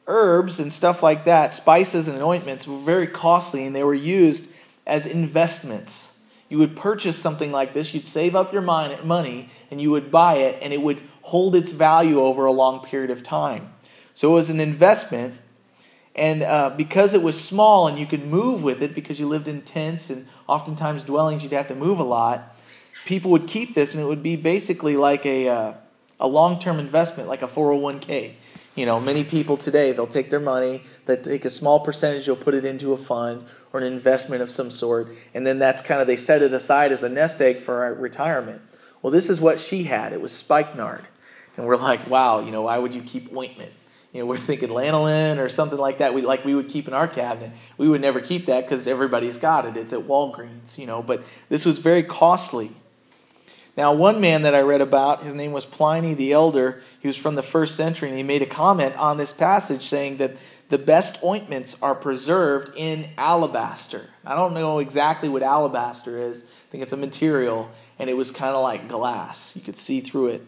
herbs 0.06 0.60
and 0.60 0.72
stuff 0.72 1.02
like 1.02 1.24
that, 1.24 1.52
spices 1.52 2.08
and 2.08 2.22
ointments, 2.22 2.66
were 2.66 2.78
very 2.78 3.06
costly 3.06 3.66
and 3.66 3.74
they 3.74 3.82
were 3.82 3.94
used 3.94 4.48
as 4.86 5.06
investments. 5.06 6.18
You 6.48 6.58
would 6.58 6.76
purchase 6.76 7.18
something 7.18 7.50
like 7.50 7.74
this, 7.74 7.92
you'd 7.92 8.06
save 8.06 8.36
up 8.36 8.52
your 8.52 8.62
money, 8.62 9.50
and 9.70 9.80
you 9.80 9.90
would 9.90 10.12
buy 10.12 10.36
it, 10.36 10.62
and 10.62 10.72
it 10.72 10.80
would 10.80 11.02
hold 11.22 11.56
its 11.56 11.72
value 11.72 12.20
over 12.20 12.46
a 12.46 12.52
long 12.52 12.84
period 12.84 13.10
of 13.10 13.24
time. 13.24 13.72
So 14.14 14.30
it 14.30 14.34
was 14.34 14.48
an 14.48 14.60
investment. 14.60 15.40
And 16.14 16.42
uh, 16.42 16.70
because 16.70 17.12
it 17.12 17.22
was 17.22 17.38
small 17.38 17.88
and 17.88 17.98
you 17.98 18.06
could 18.06 18.26
move 18.26 18.62
with 18.62 18.80
it 18.80 18.94
because 18.94 19.20
you 19.20 19.26
lived 19.26 19.48
in 19.48 19.60
tents 19.60 20.08
and 20.08 20.26
oftentimes 20.46 21.02
dwellings, 21.02 21.42
you'd 21.42 21.52
have 21.52 21.68
to 21.68 21.74
move 21.74 21.98
a 21.98 22.04
lot. 22.04 22.55
People 23.06 23.30
would 23.30 23.46
keep 23.46 23.74
this, 23.74 23.94
and 23.94 24.04
it 24.04 24.06
would 24.06 24.22
be 24.22 24.36
basically 24.36 24.96
like 24.96 25.24
a, 25.24 25.48
uh, 25.48 25.74
a 26.20 26.28
long 26.28 26.58
term 26.58 26.78
investment, 26.78 27.28
like 27.28 27.40
a 27.40 27.46
401k. 27.46 28.32
You 28.74 28.84
know, 28.84 29.00
many 29.00 29.24
people 29.24 29.56
today, 29.56 29.92
they'll 29.92 30.06
take 30.06 30.28
their 30.28 30.40
money, 30.40 30.82
they 31.06 31.16
take 31.16 31.46
a 31.46 31.50
small 31.50 31.80
percentage, 31.80 32.26
they'll 32.26 32.36
put 32.36 32.52
it 32.52 32.66
into 32.66 32.92
a 32.92 32.96
fund 32.98 33.46
or 33.72 33.80
an 33.80 33.86
investment 33.86 34.42
of 34.42 34.50
some 34.50 34.70
sort, 34.70 35.08
and 35.32 35.46
then 35.46 35.58
that's 35.58 35.80
kind 35.80 36.02
of, 36.02 36.06
they 36.06 36.16
set 36.16 36.42
it 36.42 36.52
aside 36.52 36.92
as 36.92 37.02
a 37.02 37.08
nest 37.08 37.40
egg 37.40 37.60
for 37.60 37.94
retirement. 37.94 38.60
Well, 39.00 39.12
this 39.12 39.30
is 39.30 39.40
what 39.40 39.60
she 39.60 39.84
had. 39.84 40.12
It 40.12 40.20
was 40.20 40.32
spikenard. 40.32 41.06
And 41.56 41.66
we're 41.66 41.76
like, 41.76 42.10
wow, 42.10 42.40
you 42.40 42.50
know, 42.50 42.62
why 42.62 42.76
would 42.76 42.94
you 42.94 43.02
keep 43.02 43.34
ointment? 43.34 43.72
You 44.12 44.20
know, 44.20 44.26
we're 44.26 44.36
thinking 44.36 44.70
lanolin 44.70 45.38
or 45.38 45.48
something 45.48 45.78
like 45.78 45.98
that. 45.98 46.12
We 46.12 46.22
like 46.22 46.44
we 46.44 46.54
would 46.54 46.68
keep 46.68 46.88
in 46.88 46.94
our 46.94 47.06
cabinet. 47.06 47.52
We 47.76 47.88
would 47.88 48.00
never 48.00 48.20
keep 48.20 48.46
that 48.46 48.64
because 48.64 48.86
everybody's 48.86 49.36
got 49.36 49.66
it. 49.66 49.76
It's 49.76 49.92
at 49.92 50.00
Walgreens, 50.00 50.78
you 50.78 50.86
know. 50.86 51.02
But 51.02 51.22
this 51.48 51.64
was 51.64 51.78
very 51.78 52.02
costly. 52.02 52.70
Now, 53.76 53.92
one 53.92 54.20
man 54.22 54.42
that 54.42 54.54
I 54.54 54.62
read 54.62 54.80
about, 54.80 55.22
his 55.22 55.34
name 55.34 55.52
was 55.52 55.66
Pliny 55.66 56.14
the 56.14 56.32
Elder. 56.32 56.80
He 56.98 57.06
was 57.06 57.16
from 57.16 57.34
the 57.34 57.42
first 57.42 57.76
century, 57.76 58.08
and 58.08 58.16
he 58.16 58.24
made 58.24 58.40
a 58.40 58.46
comment 58.46 58.96
on 58.96 59.18
this 59.18 59.34
passage 59.34 59.82
saying 59.82 60.16
that 60.16 60.36
the 60.70 60.78
best 60.78 61.22
ointments 61.22 61.80
are 61.82 61.94
preserved 61.94 62.72
in 62.74 63.10
alabaster. 63.18 64.08
I 64.24 64.34
don't 64.34 64.54
know 64.54 64.78
exactly 64.78 65.28
what 65.28 65.42
alabaster 65.42 66.18
is. 66.18 66.44
I 66.44 66.70
think 66.70 66.82
it's 66.82 66.92
a 66.92 66.96
material, 66.96 67.70
and 67.98 68.08
it 68.08 68.14
was 68.14 68.30
kind 68.30 68.54
of 68.54 68.62
like 68.62 68.88
glass. 68.88 69.54
You 69.54 69.62
could 69.62 69.76
see 69.76 70.00
through 70.00 70.28
it. 70.28 70.46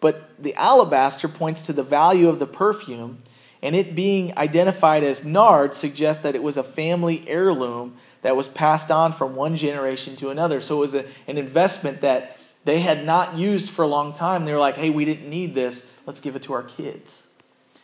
But 0.00 0.30
the 0.42 0.54
alabaster 0.54 1.28
points 1.28 1.62
to 1.62 1.72
the 1.72 1.84
value 1.84 2.28
of 2.28 2.40
the 2.40 2.46
perfume, 2.46 3.22
and 3.62 3.76
it 3.76 3.94
being 3.94 4.36
identified 4.36 5.04
as 5.04 5.24
nard 5.24 5.74
suggests 5.74 6.22
that 6.22 6.34
it 6.34 6.42
was 6.42 6.56
a 6.56 6.64
family 6.64 7.24
heirloom 7.28 7.96
that 8.22 8.36
was 8.36 8.48
passed 8.48 8.90
on 8.90 9.12
from 9.12 9.34
one 9.34 9.56
generation 9.56 10.16
to 10.16 10.30
another. 10.30 10.60
So 10.60 10.76
it 10.76 10.80
was 10.80 10.94
a, 10.94 11.04
an 11.26 11.38
investment 11.38 12.00
that 12.02 12.36
they 12.64 12.80
had 12.80 13.04
not 13.04 13.36
used 13.36 13.70
for 13.70 13.82
a 13.82 13.88
long 13.88 14.12
time. 14.12 14.44
They 14.44 14.52
were 14.52 14.58
like, 14.58 14.76
hey, 14.76 14.90
we 14.90 15.04
didn't 15.04 15.28
need 15.28 15.54
this. 15.54 15.90
Let's 16.06 16.20
give 16.20 16.36
it 16.36 16.42
to 16.42 16.52
our 16.52 16.62
kids. 16.62 17.28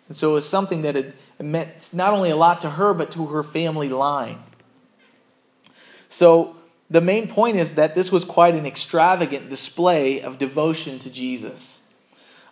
And 0.09 0.17
so 0.17 0.31
it 0.31 0.35
was 0.35 0.49
something 0.49 0.83
that 0.83 0.95
had 0.95 1.15
meant 1.41 1.91
not 1.93 2.13
only 2.13 2.31
a 2.31 2.37
lot 2.37 2.61
to 2.61 2.71
her, 2.71 2.95
but 2.95 3.11
to 3.13 3.27
her 3.27 3.43
family 3.43 3.89
line. 3.89 4.39
So 6.09 6.57
the 6.89 7.01
main 7.01 7.27
point 7.27 7.57
is 7.57 7.75
that 7.75 7.95
this 7.95 8.13
was 8.13 8.25
quite 8.25 8.55
an 8.55 8.67
extravagant 8.67 9.49
display 9.49 10.21
of 10.21 10.39
devotion 10.39 10.99
to 11.01 11.11
Jesus. 11.11 11.81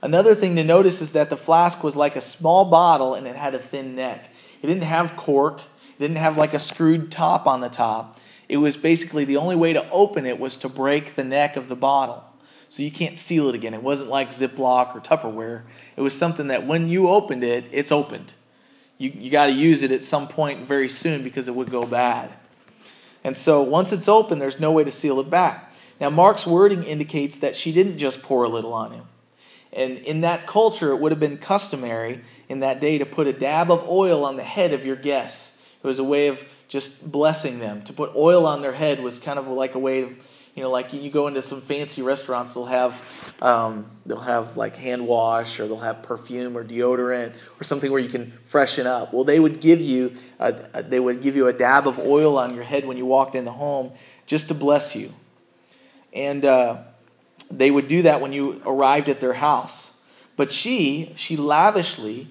Another 0.02 0.34
thing 0.34 0.56
to 0.56 0.64
notice 0.64 1.00
is 1.00 1.12
that 1.12 1.30
the 1.30 1.36
flask 1.36 1.84
was 1.84 1.96
like 1.96 2.16
a 2.16 2.20
small 2.20 2.64
bottle 2.64 3.14
and 3.14 3.26
it 3.26 3.36
had 3.36 3.54
a 3.54 3.58
thin 3.58 3.94
neck. 3.94 4.28
It 4.60 4.66
didn't 4.66 4.82
have 4.82 5.16
cork, 5.16 5.62
didn't 5.98 6.16
have 6.16 6.36
like 6.36 6.54
a 6.54 6.58
screwed 6.58 7.10
top 7.10 7.46
on 7.46 7.60
the 7.60 7.68
top. 7.68 8.18
It 8.48 8.58
was 8.58 8.76
basically 8.76 9.24
the 9.24 9.36
only 9.36 9.56
way 9.56 9.72
to 9.72 9.88
open 9.90 10.26
it 10.26 10.38
was 10.38 10.56
to 10.58 10.68
break 10.68 11.14
the 11.14 11.24
neck 11.24 11.56
of 11.56 11.68
the 11.68 11.76
bottle. 11.76 12.24
So 12.68 12.82
you 12.82 12.90
can't 12.90 13.16
seal 13.16 13.48
it 13.48 13.54
again. 13.54 13.72
It 13.72 13.82
wasn't 13.82 14.10
like 14.10 14.30
Ziploc 14.30 14.96
or 14.96 15.00
Tupperware. 15.00 15.62
It 15.96 16.00
was 16.00 16.16
something 16.16 16.48
that 16.48 16.66
when 16.66 16.88
you 16.88 17.08
opened 17.08 17.44
it, 17.44 17.66
it's 17.70 17.92
opened. 17.92 18.32
You, 18.98 19.10
you 19.14 19.30
got 19.30 19.46
to 19.46 19.52
use 19.52 19.82
it 19.82 19.92
at 19.92 20.02
some 20.02 20.28
point 20.28 20.66
very 20.66 20.88
soon 20.88 21.22
because 21.22 21.48
it 21.48 21.54
would 21.54 21.70
go 21.70 21.86
bad. 21.86 22.32
And 23.22 23.36
so 23.36 23.62
once 23.62 23.92
it's 23.92 24.08
open, 24.08 24.38
there's 24.38 24.60
no 24.60 24.72
way 24.72 24.84
to 24.84 24.90
seal 24.90 25.20
it 25.20 25.30
back. 25.30 25.72
Now, 26.00 26.10
Mark's 26.10 26.46
wording 26.46 26.82
indicates 26.82 27.38
that 27.38 27.56
she 27.56 27.72
didn't 27.72 27.98
just 27.98 28.22
pour 28.22 28.44
a 28.44 28.48
little 28.48 28.74
on 28.74 28.92
him. 28.92 29.04
And 29.72 29.98
in 29.98 30.20
that 30.20 30.46
culture, 30.46 30.90
it 30.90 30.96
would 31.00 31.12
have 31.12 31.20
been 31.20 31.38
customary 31.38 32.20
in 32.48 32.60
that 32.60 32.80
day 32.80 32.98
to 32.98 33.06
put 33.06 33.26
a 33.26 33.32
dab 33.32 33.70
of 33.70 33.88
oil 33.88 34.24
on 34.24 34.36
the 34.36 34.44
head 34.44 34.72
of 34.72 34.84
your 34.86 34.96
guests. 34.96 35.53
It 35.84 35.86
was 35.86 35.98
a 35.98 36.04
way 36.04 36.28
of 36.28 36.42
just 36.66 37.12
blessing 37.12 37.58
them. 37.58 37.82
To 37.82 37.92
put 37.92 38.16
oil 38.16 38.46
on 38.46 38.62
their 38.62 38.72
head 38.72 39.02
was 39.02 39.18
kind 39.18 39.38
of 39.38 39.46
like 39.48 39.74
a 39.74 39.78
way 39.78 40.00
of, 40.00 40.16
you 40.54 40.62
know, 40.62 40.70
like 40.70 40.94
you 40.94 41.10
go 41.10 41.28
into 41.28 41.42
some 41.42 41.60
fancy 41.60 42.00
restaurants, 42.00 42.54
they'll 42.54 42.64
have, 42.64 43.34
um, 43.42 43.84
they'll 44.06 44.18
have 44.18 44.56
like 44.56 44.76
hand 44.76 45.06
wash 45.06 45.60
or 45.60 45.68
they'll 45.68 45.76
have 45.76 46.02
perfume 46.02 46.56
or 46.56 46.64
deodorant 46.64 47.34
or 47.60 47.64
something 47.64 47.92
where 47.92 48.00
you 48.00 48.08
can 48.08 48.30
freshen 48.46 48.86
up. 48.86 49.12
Well, 49.12 49.24
they 49.24 49.38
would 49.38 49.60
give 49.60 49.78
you, 49.78 50.14
a, 50.38 50.82
they 50.82 51.00
would 51.00 51.20
give 51.20 51.36
you 51.36 51.48
a 51.48 51.52
dab 51.52 51.86
of 51.86 51.98
oil 51.98 52.38
on 52.38 52.54
your 52.54 52.64
head 52.64 52.86
when 52.86 52.96
you 52.96 53.04
walked 53.04 53.34
in 53.34 53.44
the 53.44 53.52
home, 53.52 53.92
just 54.24 54.48
to 54.48 54.54
bless 54.54 54.96
you. 54.96 55.12
And 56.14 56.46
uh, 56.46 56.78
they 57.50 57.70
would 57.70 57.88
do 57.88 58.02
that 58.02 58.22
when 58.22 58.32
you 58.32 58.62
arrived 58.64 59.10
at 59.10 59.20
their 59.20 59.34
house. 59.34 59.98
But 60.36 60.50
she, 60.50 61.12
she 61.14 61.36
lavishly, 61.36 62.28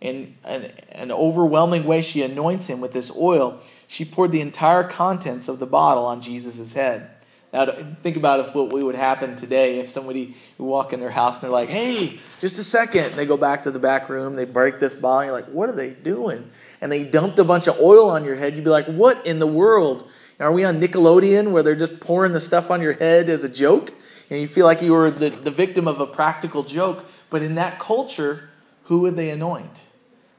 in 0.00 0.36
an, 0.44 0.72
an 0.92 1.10
overwhelming 1.10 1.84
way, 1.84 2.02
she 2.02 2.22
anoints 2.22 2.66
him 2.66 2.80
with 2.80 2.92
this 2.92 3.14
oil. 3.16 3.60
She 3.86 4.04
poured 4.04 4.32
the 4.32 4.40
entire 4.40 4.84
contents 4.84 5.48
of 5.48 5.58
the 5.58 5.66
bottle 5.66 6.04
on 6.04 6.20
Jesus' 6.20 6.74
head. 6.74 7.10
Now, 7.52 7.66
think 8.02 8.16
about 8.16 8.40
if 8.40 8.54
what 8.54 8.70
would 8.70 8.94
happen 8.94 9.34
today 9.36 9.78
if 9.78 9.88
somebody 9.88 10.34
would 10.58 10.66
walk 10.66 10.92
in 10.92 11.00
their 11.00 11.10
house 11.10 11.36
and 11.36 11.44
they're 11.44 11.58
like, 11.58 11.70
hey, 11.70 12.18
just 12.40 12.58
a 12.58 12.64
second. 12.64 13.04
And 13.04 13.14
they 13.14 13.24
go 13.24 13.38
back 13.38 13.62
to 13.62 13.70
the 13.70 13.78
back 13.78 14.10
room, 14.10 14.36
they 14.36 14.44
break 14.44 14.78
this 14.78 14.94
bottle, 14.94 15.20
and 15.20 15.26
you're 15.28 15.40
like, 15.40 15.46
what 15.46 15.68
are 15.70 15.72
they 15.72 15.90
doing? 15.90 16.50
And 16.80 16.92
they 16.92 17.04
dumped 17.04 17.38
a 17.38 17.44
bunch 17.44 17.66
of 17.66 17.80
oil 17.80 18.10
on 18.10 18.24
your 18.24 18.36
head. 18.36 18.54
You'd 18.54 18.64
be 18.64 18.70
like, 18.70 18.86
what 18.86 19.26
in 19.26 19.38
the 19.38 19.46
world? 19.46 20.06
Are 20.38 20.52
we 20.52 20.64
on 20.64 20.80
Nickelodeon 20.80 21.52
where 21.52 21.62
they're 21.62 21.74
just 21.74 22.00
pouring 22.00 22.32
the 22.32 22.40
stuff 22.40 22.70
on 22.70 22.82
your 22.82 22.92
head 22.92 23.30
as 23.30 23.42
a 23.42 23.48
joke? 23.48 23.94
And 24.28 24.38
you 24.40 24.46
feel 24.46 24.66
like 24.66 24.82
you 24.82 24.92
were 24.92 25.10
the, 25.10 25.30
the 25.30 25.50
victim 25.50 25.88
of 25.88 26.00
a 26.00 26.06
practical 26.06 26.62
joke. 26.62 27.06
But 27.30 27.42
in 27.42 27.54
that 27.54 27.78
culture, 27.78 28.50
who 28.84 29.00
would 29.00 29.16
they 29.16 29.30
anoint? 29.30 29.82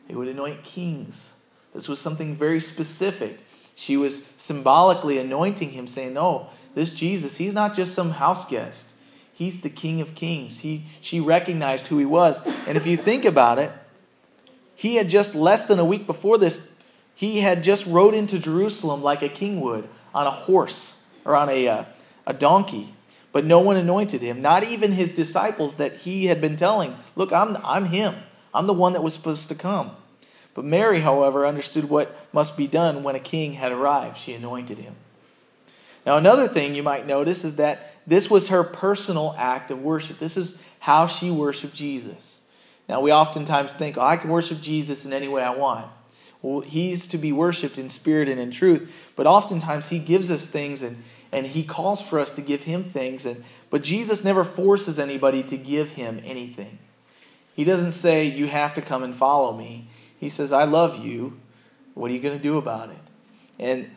They 0.07 0.15
would 0.15 0.27
anoint 0.27 0.63
kings. 0.63 1.37
This 1.73 1.87
was 1.87 1.99
something 1.99 2.35
very 2.35 2.59
specific. 2.59 3.39
She 3.75 3.97
was 3.97 4.25
symbolically 4.37 5.17
anointing 5.19 5.71
him, 5.71 5.85
saying, 5.87 6.13
No, 6.13 6.49
this 6.73 6.95
Jesus, 6.95 7.37
he's 7.37 7.53
not 7.53 7.75
just 7.75 7.93
some 7.93 8.11
house 8.11 8.49
guest. 8.49 8.95
He's 9.33 9.61
the 9.61 9.69
King 9.69 10.01
of 10.01 10.15
Kings. 10.15 10.59
He, 10.59 10.85
she 10.99 11.19
recognized 11.19 11.87
who 11.87 11.99
he 11.99 12.05
was. 12.05 12.43
And 12.67 12.75
if 12.75 12.87
you 12.87 12.97
think 12.97 13.23
about 13.23 13.59
it, 13.59 13.71
he 14.73 14.95
had 14.95 15.09
just 15.09 15.35
less 15.35 15.67
than 15.67 15.77
a 15.77 15.85
week 15.85 16.07
before 16.07 16.39
this, 16.39 16.71
he 17.13 17.41
had 17.41 17.63
just 17.63 17.85
rode 17.85 18.15
into 18.15 18.39
Jerusalem 18.39 19.03
like 19.03 19.21
a 19.21 19.29
king 19.29 19.61
would 19.61 19.87
on 20.13 20.25
a 20.25 20.31
horse 20.31 20.99
or 21.23 21.35
on 21.35 21.49
a, 21.49 21.67
uh, 21.67 21.83
a 22.25 22.33
donkey. 22.33 22.93
But 23.31 23.45
no 23.45 23.59
one 23.59 23.75
anointed 23.75 24.23
him, 24.23 24.41
not 24.41 24.63
even 24.63 24.93
his 24.93 25.13
disciples 25.13 25.75
that 25.75 25.97
he 25.97 26.25
had 26.25 26.41
been 26.41 26.55
telling, 26.55 26.95
Look, 27.15 27.31
I'm, 27.31 27.57
I'm 27.63 27.85
him. 27.85 28.15
I'm 28.53 28.67
the 28.67 28.73
one 28.73 28.93
that 28.93 29.03
was 29.03 29.13
supposed 29.13 29.49
to 29.49 29.55
come. 29.55 29.91
But 30.53 30.65
Mary, 30.65 31.01
however, 31.01 31.45
understood 31.45 31.89
what 31.89 32.15
must 32.33 32.57
be 32.57 32.67
done 32.67 33.03
when 33.03 33.15
a 33.15 33.19
king 33.19 33.53
had 33.53 33.71
arrived. 33.71 34.17
She 34.17 34.33
anointed 34.33 34.79
him. 34.79 34.95
Now, 36.05 36.17
another 36.17 36.47
thing 36.47 36.73
you 36.73 36.83
might 36.83 37.05
notice 37.05 37.43
is 37.43 37.57
that 37.57 37.93
this 38.07 38.29
was 38.29 38.47
her 38.47 38.63
personal 38.63 39.35
act 39.37 39.69
of 39.71 39.81
worship. 39.81 40.19
This 40.19 40.37
is 40.37 40.57
how 40.79 41.05
she 41.05 41.29
worshiped 41.29 41.75
Jesus. 41.75 42.41
Now, 42.87 43.01
we 43.01 43.11
oftentimes 43.11 43.73
think, 43.73 43.97
oh, 43.97 44.01
I 44.01 44.17
can 44.17 44.29
worship 44.29 44.61
Jesus 44.61 45.05
in 45.05 45.11
any 45.11 45.27
way 45.27 45.43
I 45.43 45.51
want. 45.51 45.91
Well, 46.41 46.61
he's 46.61 47.07
to 47.07 47.17
be 47.17 47.31
worshiped 47.31 47.77
in 47.77 47.89
spirit 47.89 48.29
and 48.29 48.39
in 48.39 48.51
truth, 48.51 49.11
but 49.15 49.27
oftentimes 49.27 49.89
he 49.89 49.99
gives 49.99 50.31
us 50.31 50.47
things 50.47 50.81
and 50.81 51.03
and 51.31 51.47
he 51.47 51.63
calls 51.63 52.01
for 52.01 52.19
us 52.19 52.31
to 52.33 52.41
give 52.41 52.63
him 52.63 52.83
things 52.83 53.25
and 53.25 53.43
but 53.69 53.83
jesus 53.83 54.23
never 54.23 54.43
forces 54.43 54.99
anybody 54.99 55.43
to 55.43 55.57
give 55.57 55.91
him 55.91 56.21
anything 56.25 56.77
he 57.57 57.63
doesn't 57.63 57.91
say 57.91 58.23
you 58.23 58.47
have 58.47 58.75
to 58.75 58.83
come 58.83 59.03
and 59.03 59.15
follow 59.15 59.51
me. 59.57 59.87
He 60.19 60.29
says 60.29 60.53
i 60.53 60.63
love 60.63 61.03
you. 61.03 61.39
What 61.95 62.11
are 62.11 62.13
you 62.13 62.19
going 62.19 62.37
to 62.37 62.41
do 62.41 62.57
about 62.57 62.91
it? 62.91 62.99
And 63.59 63.89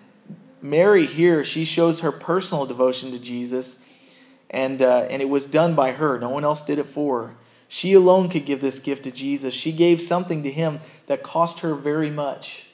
mary 0.63 1.05
here 1.05 1.45
she 1.45 1.65
shows 1.65 2.01
her 2.01 2.13
personal 2.13 2.67
devotion 2.67 3.11
to 3.11 3.19
jesus 3.19 3.83
and 4.51 4.83
uh, 4.83 5.07
and 5.09 5.23
it 5.23 5.29
was 5.29 5.47
done 5.47 5.75
by 5.75 5.93
her. 5.93 6.19
No 6.19 6.31
one 6.31 6.43
else 6.43 6.63
did 6.63 6.79
it 6.79 6.87
for 6.87 7.23
her. 7.23 7.35
She 7.69 7.93
alone 7.93 8.31
could 8.31 8.47
give 8.47 8.63
this 8.63 8.79
gift 8.79 9.05
to 9.05 9.11
jesus. 9.11 9.53
She 9.53 9.73
gave 9.73 10.01
something 10.01 10.43
to 10.43 10.51
him 10.51 10.81
that 11.07 11.23
cost 11.23 11.61
her 11.61 11.75
very 11.75 12.11
much. 12.11 12.67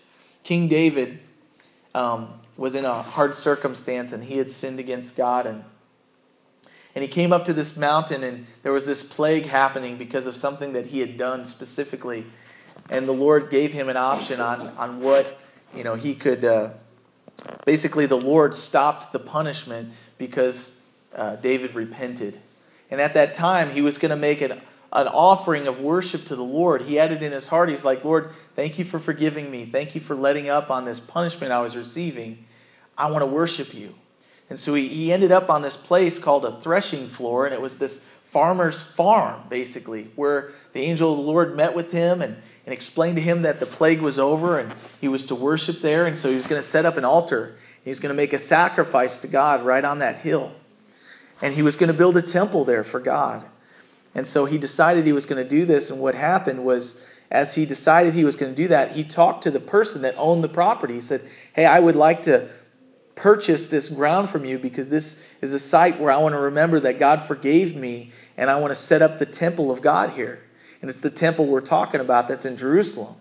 King 0.44 0.68
david 0.68 1.18
um, 1.96 2.38
was 2.56 2.76
in 2.76 2.84
a 2.84 3.02
hard 3.02 3.34
circumstance 3.34 4.12
and 4.12 4.22
he 4.22 4.38
had 4.38 4.52
sinned 4.52 4.78
against 4.78 5.16
God 5.16 5.46
and 5.46 5.64
and 6.96 7.02
he 7.02 7.08
came 7.08 7.30
up 7.30 7.44
to 7.44 7.52
this 7.52 7.76
mountain 7.76 8.24
and 8.24 8.46
there 8.62 8.72
was 8.72 8.86
this 8.86 9.02
plague 9.02 9.44
happening 9.44 9.98
because 9.98 10.26
of 10.26 10.34
something 10.34 10.72
that 10.72 10.86
he 10.86 11.00
had 11.00 11.18
done 11.18 11.44
specifically 11.44 12.24
and 12.88 13.06
the 13.06 13.12
Lord 13.12 13.50
gave 13.50 13.74
him 13.74 13.90
an 13.90 13.98
option 13.98 14.40
on 14.40 14.68
on 14.78 15.00
what 15.00 15.38
you 15.74 15.84
know 15.84 15.94
he 15.94 16.14
could 16.14 16.44
uh, 16.44 16.70
basically 17.66 18.06
the 18.06 18.16
Lord 18.16 18.54
stopped 18.54 19.12
the 19.12 19.18
punishment 19.18 19.92
because 20.16 20.80
uh, 21.14 21.36
David 21.36 21.74
repented 21.74 22.40
and 22.90 23.00
at 23.00 23.12
that 23.12 23.34
time 23.34 23.70
he 23.70 23.82
was 23.82 23.98
going 23.98 24.10
to 24.10 24.16
make 24.16 24.40
an 24.40 24.60
an 24.92 25.08
offering 25.08 25.66
of 25.66 25.80
worship 25.80 26.24
to 26.24 26.36
the 26.36 26.44
Lord. 26.44 26.82
He 26.82 26.94
had 26.94 27.12
it 27.12 27.22
in 27.22 27.32
his 27.32 27.48
heart. 27.48 27.68
He's 27.68 27.84
like, 27.84 28.02
Lord, 28.02 28.30
thank 28.54 28.78
you 28.78 28.84
for 28.84 28.98
forgiving 28.98 29.50
me. 29.50 29.66
Thank 29.66 29.94
you 29.94 30.00
for 30.00 30.14
letting 30.14 30.48
up 30.48 30.70
on 30.70 30.86
this 30.86 31.00
punishment 31.00 31.52
I 31.52 31.60
was 31.60 31.76
receiving. 31.76 32.46
I 32.96 33.10
want 33.10 33.20
to 33.20 33.26
worship 33.26 33.74
you. 33.74 33.94
And 34.48 34.58
so 34.58 34.74
he, 34.74 34.88
he 34.88 35.12
ended 35.12 35.32
up 35.32 35.50
on 35.50 35.62
this 35.62 35.76
place 35.76 36.18
called 36.18 36.44
a 36.44 36.60
threshing 36.60 37.08
floor, 37.08 37.46
and 37.46 37.54
it 37.54 37.60
was 37.60 37.78
this 37.78 37.98
farmer's 38.24 38.82
farm, 38.82 39.42
basically, 39.48 40.10
where 40.14 40.52
the 40.72 40.80
angel 40.80 41.12
of 41.12 41.18
the 41.18 41.24
Lord 41.24 41.56
met 41.56 41.74
with 41.74 41.92
him 41.92 42.20
and, 42.20 42.36
and 42.64 42.72
explained 42.72 43.16
to 43.16 43.22
him 43.22 43.42
that 43.42 43.60
the 43.60 43.66
plague 43.66 44.00
was 44.00 44.18
over 44.18 44.58
and 44.58 44.74
he 45.00 45.08
was 45.08 45.24
to 45.26 45.34
worship 45.34 45.80
there. 45.80 46.06
And 46.06 46.18
so 46.18 46.28
he 46.28 46.36
was 46.36 46.46
going 46.46 46.60
to 46.60 46.66
set 46.66 46.84
up 46.84 46.96
an 46.96 47.04
altar. 47.04 47.56
He 47.82 47.90
was 47.90 48.00
going 48.00 48.10
to 48.10 48.16
make 48.16 48.32
a 48.32 48.38
sacrifice 48.38 49.20
to 49.20 49.28
God 49.28 49.62
right 49.62 49.84
on 49.84 50.00
that 50.00 50.16
hill. 50.16 50.52
And 51.40 51.54
he 51.54 51.62
was 51.62 51.76
going 51.76 51.88
to 51.88 51.96
build 51.96 52.16
a 52.16 52.22
temple 52.22 52.64
there 52.64 52.84
for 52.84 53.00
God. 53.00 53.44
And 54.14 54.26
so 54.26 54.46
he 54.46 54.58
decided 54.58 55.04
he 55.04 55.12
was 55.12 55.26
going 55.26 55.42
to 55.42 55.48
do 55.48 55.64
this. 55.64 55.90
And 55.90 56.00
what 56.00 56.14
happened 56.14 56.64
was, 56.64 57.02
as 57.30 57.54
he 57.54 57.66
decided 57.66 58.14
he 58.14 58.24
was 58.24 58.36
going 58.36 58.54
to 58.54 58.56
do 58.56 58.68
that, 58.68 58.92
he 58.92 59.04
talked 59.04 59.44
to 59.44 59.50
the 59.50 59.60
person 59.60 60.02
that 60.02 60.14
owned 60.16 60.42
the 60.42 60.48
property. 60.48 60.94
He 60.94 61.00
said, 61.00 61.22
Hey, 61.54 61.66
I 61.66 61.80
would 61.80 61.96
like 61.96 62.22
to 62.22 62.48
purchase 63.16 63.66
this 63.66 63.88
ground 63.88 64.28
from 64.28 64.44
you 64.44 64.58
because 64.58 64.88
this 64.88 65.26
is 65.40 65.52
a 65.52 65.58
site 65.58 65.98
where 65.98 66.12
I 66.12 66.18
want 66.18 66.34
to 66.34 66.38
remember 66.38 66.78
that 66.80 67.00
God 67.00 67.22
forgave 67.22 67.74
me 67.74 68.12
and 68.36 68.48
I 68.48 68.60
want 68.60 68.70
to 68.70 68.76
set 68.76 69.02
up 69.02 69.18
the 69.18 69.26
temple 69.26 69.72
of 69.72 69.82
God 69.82 70.10
here. 70.10 70.44
And 70.80 70.88
it's 70.88 71.00
the 71.00 71.10
temple 71.10 71.46
we're 71.46 71.62
talking 71.62 72.00
about 72.00 72.28
that's 72.28 72.44
in 72.44 72.56
Jerusalem, 72.56 73.16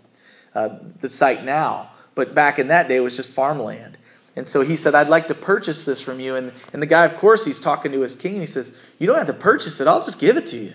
uh, 0.54 0.78
the 1.00 1.10
site 1.10 1.44
now. 1.44 1.90
But 2.14 2.36
back 2.36 2.60
in 2.60 2.68
that 2.68 2.88
day, 2.88 2.98
it 2.98 3.00
was 3.00 3.16
just 3.16 3.30
farmland. 3.30 3.98
And 4.36 4.46
so 4.46 4.62
he 4.62 4.76
said, 4.76 4.96
I'd 4.96 5.08
like 5.08 5.28
to 5.30 5.36
purchase 5.36 5.86
this 5.86 6.02
from 6.02 6.20
you. 6.20 6.36
And, 6.36 6.52
and 6.74 6.82
the 6.82 6.88
guy, 6.88 7.06
of 7.06 7.16
course, 7.16 7.46
he's 7.46 7.62
talking 7.62 7.94
to 7.94 8.02
his 8.02 8.16
king 8.16 8.34
and 8.34 8.42
he 8.42 8.48
says, 8.48 8.78
You 9.00 9.08
don't 9.08 9.18
have 9.18 9.28
to 9.28 9.34
purchase 9.34 9.80
it, 9.80 9.88
I'll 9.88 10.04
just 10.04 10.20
give 10.20 10.36
it 10.36 10.46
to 10.48 10.58
you. 10.58 10.74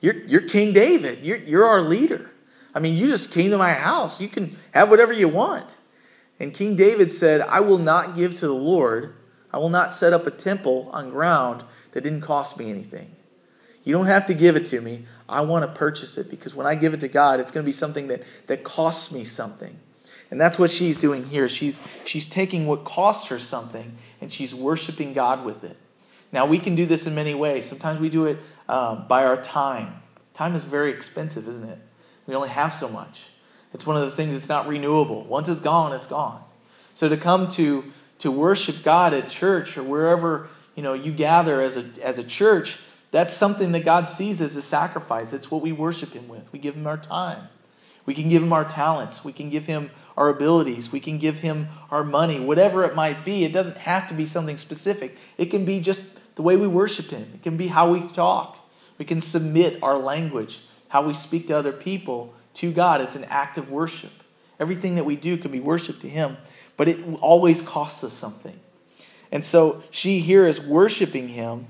You're, 0.00 0.24
you're 0.26 0.42
King 0.42 0.72
David, 0.72 1.24
you're, 1.24 1.38
you're 1.38 1.64
our 1.64 1.80
leader. 1.80 2.30
I 2.74 2.80
mean, 2.80 2.96
you 2.96 3.06
just 3.06 3.32
came 3.32 3.50
to 3.50 3.58
my 3.58 3.72
house. 3.72 4.20
You 4.20 4.28
can 4.28 4.56
have 4.72 4.90
whatever 4.90 5.12
you 5.12 5.28
want. 5.28 5.76
And 6.40 6.54
King 6.54 6.76
David 6.76 7.10
said, 7.10 7.40
I 7.40 7.60
will 7.60 7.78
not 7.78 8.14
give 8.14 8.34
to 8.36 8.46
the 8.46 8.54
Lord, 8.54 9.14
I 9.52 9.58
will 9.58 9.70
not 9.70 9.92
set 9.92 10.12
up 10.12 10.26
a 10.26 10.30
temple 10.30 10.90
on 10.92 11.10
ground 11.10 11.64
that 11.92 12.02
didn't 12.02 12.20
cost 12.20 12.58
me 12.58 12.70
anything. 12.70 13.10
You 13.84 13.94
don't 13.94 14.06
have 14.06 14.26
to 14.26 14.34
give 14.34 14.54
it 14.54 14.66
to 14.66 14.80
me. 14.80 15.06
I 15.28 15.40
want 15.40 15.64
to 15.64 15.78
purchase 15.78 16.18
it 16.18 16.28
because 16.30 16.54
when 16.54 16.66
I 16.66 16.74
give 16.74 16.92
it 16.92 17.00
to 17.00 17.08
God, 17.08 17.40
it's 17.40 17.50
going 17.50 17.64
to 17.64 17.66
be 17.66 17.72
something 17.72 18.08
that, 18.08 18.22
that 18.46 18.62
costs 18.62 19.10
me 19.12 19.24
something. 19.24 19.78
And 20.30 20.38
that's 20.38 20.58
what 20.58 20.70
she's 20.70 20.98
doing 20.98 21.24
here. 21.24 21.48
She's, 21.48 21.80
she's 22.04 22.28
taking 22.28 22.66
what 22.66 22.84
costs 22.84 23.28
her 23.28 23.38
something 23.38 23.96
and 24.20 24.30
she's 24.30 24.54
worshiping 24.54 25.14
God 25.14 25.44
with 25.44 25.64
it. 25.64 25.76
Now, 26.32 26.44
we 26.44 26.58
can 26.58 26.74
do 26.74 26.84
this 26.84 27.06
in 27.06 27.14
many 27.14 27.34
ways. 27.34 27.64
Sometimes 27.64 28.00
we 28.00 28.10
do 28.10 28.26
it 28.26 28.38
um, 28.68 29.06
by 29.08 29.24
our 29.24 29.40
time. 29.40 29.94
Time 30.34 30.54
is 30.54 30.64
very 30.64 30.90
expensive, 30.90 31.48
isn't 31.48 31.68
it? 31.68 31.78
We 32.26 32.34
only 32.34 32.50
have 32.50 32.72
so 32.72 32.88
much. 32.88 33.28
It's 33.74 33.86
one 33.86 33.96
of 33.96 34.02
the 34.02 34.10
things 34.10 34.34
that's 34.34 34.48
not 34.48 34.66
renewable. 34.66 35.24
Once 35.24 35.48
it's 35.48 35.60
gone, 35.60 35.92
it's 35.92 36.06
gone. 36.06 36.42
So 36.94 37.08
to 37.08 37.16
come 37.16 37.48
to 37.48 37.84
to 38.18 38.32
worship 38.32 38.82
God 38.82 39.14
at 39.14 39.28
church 39.28 39.78
or 39.78 39.82
wherever 39.82 40.48
you 40.74 40.82
know 40.82 40.94
you 40.94 41.12
gather 41.12 41.60
as 41.60 41.76
a 41.76 41.84
as 42.02 42.18
a 42.18 42.24
church, 42.24 42.78
that's 43.10 43.32
something 43.32 43.72
that 43.72 43.84
God 43.84 44.08
sees 44.08 44.40
as 44.40 44.56
a 44.56 44.62
sacrifice. 44.62 45.32
It's 45.32 45.50
what 45.50 45.62
we 45.62 45.72
worship 45.72 46.12
Him 46.12 46.28
with. 46.28 46.52
We 46.52 46.58
give 46.58 46.74
Him 46.74 46.86
our 46.86 46.96
time. 46.96 47.48
We 48.06 48.14
can 48.14 48.30
give 48.30 48.42
Him 48.42 48.54
our 48.54 48.64
talents. 48.64 49.22
We 49.22 49.32
can 49.32 49.50
give 49.50 49.66
Him 49.66 49.90
our 50.16 50.30
abilities. 50.30 50.90
We 50.90 50.98
can 50.98 51.18
give 51.18 51.40
Him 51.40 51.68
our 51.90 52.02
money, 52.04 52.40
whatever 52.40 52.84
it 52.84 52.94
might 52.94 53.24
be. 53.24 53.44
It 53.44 53.52
doesn't 53.52 53.76
have 53.76 54.08
to 54.08 54.14
be 54.14 54.24
something 54.24 54.56
specific. 54.56 55.18
It 55.36 55.46
can 55.46 55.64
be 55.64 55.80
just 55.80 56.18
the 56.34 56.42
way 56.42 56.56
we 56.56 56.66
worship 56.66 57.10
Him. 57.10 57.30
It 57.34 57.42
can 57.42 57.56
be 57.56 57.68
how 57.68 57.92
we 57.92 58.06
talk. 58.08 58.58
We 58.96 59.04
can 59.04 59.20
submit 59.20 59.82
our 59.82 59.98
language, 59.98 60.62
how 60.88 61.06
we 61.06 61.12
speak 61.12 61.48
to 61.48 61.56
other 61.56 61.72
people 61.72 62.34
to 62.58 62.72
God. 62.72 63.00
It's 63.00 63.16
an 63.16 63.24
act 63.24 63.58
of 63.58 63.70
worship. 63.70 64.12
Everything 64.60 64.96
that 64.96 65.04
we 65.04 65.16
do 65.16 65.36
can 65.36 65.50
be 65.50 65.60
worship 65.60 66.00
to 66.00 66.08
Him, 66.08 66.36
but 66.76 66.88
it 66.88 66.98
always 67.20 67.62
costs 67.62 68.02
us 68.02 68.12
something. 68.12 68.58
And 69.30 69.44
so 69.44 69.82
she 69.90 70.20
here 70.20 70.46
is 70.46 70.60
worshiping 70.60 71.28
Him, 71.28 71.66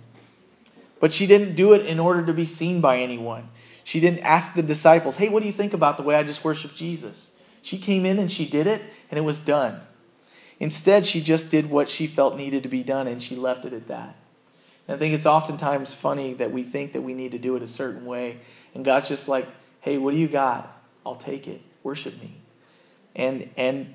but 1.01 1.12
she 1.12 1.27
didn't 1.27 1.55
do 1.55 1.74
it 1.74 1.85
in 1.85 2.01
order 2.01 2.24
to 2.24 2.33
be 2.33 2.46
seen 2.46 2.81
by 2.81 2.98
anyone. 2.98 3.48
She 3.85 4.01
didn't 4.01 4.20
ask 4.20 4.55
the 4.55 4.62
disciples, 4.62 5.16
hey, 5.16 5.29
what 5.29 5.40
do 5.40 5.46
you 5.46 5.53
think 5.53 5.72
about 5.72 5.96
the 5.96 6.03
way 6.03 6.14
I 6.14 6.22
just 6.22 6.44
worshiped 6.44 6.77
Jesus? 6.77 7.31
She 7.62 7.79
came 7.79 8.07
in 8.07 8.18
and 8.18 8.31
she 8.31 8.46
did 8.46 8.66
it, 8.66 8.83
and 9.11 9.18
it 9.18 9.22
was 9.22 9.40
done. 9.40 9.81
Instead, 10.61 11.07
she 11.07 11.20
just 11.20 11.51
did 11.51 11.70
what 11.70 11.88
she 11.88 12.07
felt 12.07 12.37
needed 12.37 12.62
to 12.62 12.68
be 12.68 12.83
done, 12.83 13.07
and 13.07 13.20
she 13.20 13.37
left 13.37 13.64
it 13.64 13.72
at 13.72 13.88
that. 13.88 14.16
And 14.87 14.94
I 14.94 14.98
think 14.98 15.14
it's 15.14 15.27
oftentimes 15.27 15.92
funny 15.92 16.33
that 16.35 16.53
we 16.53 16.62
think 16.62 16.94
that 16.94 17.03
we 17.03 17.14
need 17.14 17.33
to 17.33 17.38
do 17.38 17.57
it 17.57 17.62
a 17.62 17.68
certain 17.68 18.07
way, 18.07 18.38
and 18.74 18.85
God's 18.85 19.09
just 19.09 19.29
like, 19.29 19.46
hey, 19.81 19.98
what 19.98 20.12
do 20.12 20.16
you 20.16 20.29
got? 20.29 20.78
I'll 21.04 21.14
take 21.14 21.46
it. 21.46 21.61
Worship 21.82 22.20
me. 22.20 22.34
And 23.14 23.50
and 23.56 23.94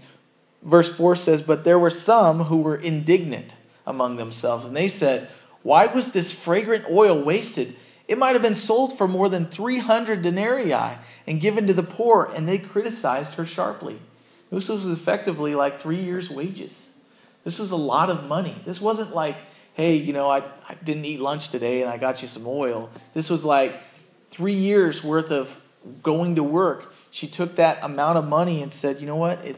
verse 0.63 0.95
4 0.95 1.15
says, 1.15 1.41
But 1.41 1.63
there 1.63 1.79
were 1.79 1.89
some 1.89 2.45
who 2.45 2.57
were 2.57 2.75
indignant 2.75 3.55
among 3.85 4.17
themselves, 4.17 4.65
and 4.65 4.75
they 4.75 4.87
said, 4.87 5.29
Why 5.61 5.87
was 5.87 6.11
this 6.11 6.31
fragrant 6.31 6.85
oil 6.89 7.21
wasted? 7.21 7.75
It 8.07 8.17
might 8.17 8.33
have 8.33 8.41
been 8.41 8.55
sold 8.55 8.97
for 8.97 9.07
more 9.07 9.29
than 9.29 9.45
300 9.45 10.21
denarii 10.21 10.97
and 11.25 11.39
given 11.39 11.67
to 11.67 11.73
the 11.73 11.83
poor, 11.83 12.29
and 12.35 12.47
they 12.47 12.57
criticized 12.57 13.35
her 13.35 13.45
sharply. 13.45 13.99
This 14.51 14.69
was 14.69 14.87
effectively 14.87 15.55
like 15.55 15.79
three 15.79 15.99
years' 15.99 16.29
wages. 16.29 16.95
This 17.43 17.59
was 17.59 17.71
a 17.71 17.77
lot 17.77 18.09
of 18.09 18.25
money. 18.25 18.55
This 18.65 18.79
wasn't 18.79 19.15
like, 19.15 19.37
hey, 19.73 19.95
you 19.95 20.13
know, 20.13 20.29
I, 20.29 20.43
I 20.67 20.75
didn't 20.83 21.05
eat 21.05 21.19
lunch 21.19 21.49
today 21.49 21.81
and 21.81 21.89
I 21.89 21.97
got 21.97 22.21
you 22.21 22.27
some 22.27 22.45
oil. 22.45 22.89
This 23.13 23.29
was 23.29 23.43
like 23.43 23.73
three 24.29 24.53
years 24.53 25.03
worth 25.03 25.31
of 25.31 25.59
going 26.01 26.35
to 26.35 26.43
work 26.43 26.92
she 27.13 27.27
took 27.27 27.57
that 27.57 27.77
amount 27.83 28.17
of 28.17 28.27
money 28.27 28.63
and 28.63 28.73
said, 28.73 28.99
You 28.99 29.05
know 29.05 29.15
what? 29.15 29.37
It, 29.45 29.55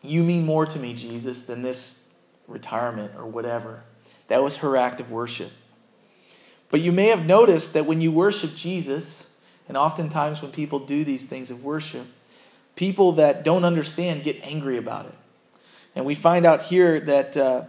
you 0.00 0.22
mean 0.22 0.46
more 0.46 0.64
to 0.64 0.78
me, 0.78 0.94
Jesus, 0.94 1.44
than 1.44 1.60
this 1.60 2.02
retirement 2.46 3.12
or 3.18 3.26
whatever. 3.26 3.82
That 4.28 4.42
was 4.42 4.56
her 4.56 4.74
act 4.74 4.98
of 4.98 5.10
worship. 5.10 5.50
But 6.70 6.80
you 6.80 6.90
may 6.90 7.08
have 7.08 7.26
noticed 7.26 7.74
that 7.74 7.84
when 7.84 8.00
you 8.00 8.10
worship 8.10 8.54
Jesus, 8.54 9.28
and 9.68 9.76
oftentimes 9.76 10.40
when 10.40 10.50
people 10.50 10.78
do 10.78 11.04
these 11.04 11.26
things 11.26 11.50
of 11.50 11.62
worship, 11.62 12.06
people 12.76 13.12
that 13.12 13.44
don't 13.44 13.66
understand 13.66 14.24
get 14.24 14.40
angry 14.42 14.78
about 14.78 15.04
it. 15.04 15.14
And 15.94 16.06
we 16.06 16.14
find 16.14 16.46
out 16.46 16.62
here 16.62 16.98
that 16.98 17.36
uh, 17.36 17.64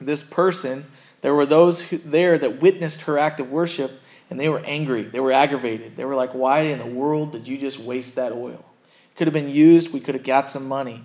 this 0.00 0.22
person, 0.22 0.86
there 1.20 1.34
were 1.34 1.44
those 1.44 1.82
who, 1.82 1.98
there 1.98 2.38
that 2.38 2.62
witnessed 2.62 3.02
her 3.02 3.18
act 3.18 3.38
of 3.38 3.50
worship 3.50 4.00
and 4.30 4.38
they 4.38 4.48
were 4.48 4.60
angry. 4.60 5.02
They 5.02 5.20
were 5.20 5.32
aggravated. 5.32 5.96
They 5.96 6.04
were 6.04 6.14
like, 6.14 6.32
Why 6.32 6.60
in 6.60 6.78
the 6.78 6.86
world 6.86 7.32
did 7.32 7.48
you 7.48 7.58
just 7.58 7.80
waste 7.80 8.14
that 8.14 8.32
oil? 8.32 8.64
It 9.12 9.16
could 9.16 9.26
have 9.26 9.34
been 9.34 9.50
used. 9.50 9.92
We 9.92 10.00
could 10.00 10.14
have 10.14 10.24
got 10.24 10.48
some 10.48 10.66
money. 10.66 11.02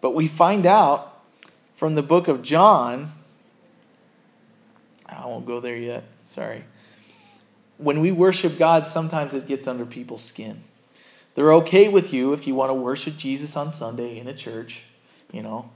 But 0.00 0.14
we 0.14 0.26
find 0.26 0.66
out 0.66 1.22
from 1.76 1.94
the 1.94 2.02
book 2.02 2.26
of 2.26 2.42
John, 2.42 3.12
I 5.06 5.26
won't 5.26 5.46
go 5.46 5.60
there 5.60 5.76
yet. 5.76 6.04
Sorry. 6.26 6.64
When 7.76 8.00
we 8.00 8.10
worship 8.10 8.58
God, 8.58 8.86
sometimes 8.86 9.34
it 9.34 9.46
gets 9.46 9.68
under 9.68 9.86
people's 9.86 10.24
skin. 10.24 10.62
They're 11.34 11.52
okay 11.54 11.88
with 11.88 12.12
you 12.12 12.32
if 12.32 12.46
you 12.46 12.54
want 12.54 12.70
to 12.70 12.74
worship 12.74 13.16
Jesus 13.16 13.56
on 13.56 13.70
Sunday 13.70 14.18
in 14.18 14.26
a 14.26 14.34
church, 14.34 14.82
you 15.30 15.42
know, 15.42 15.70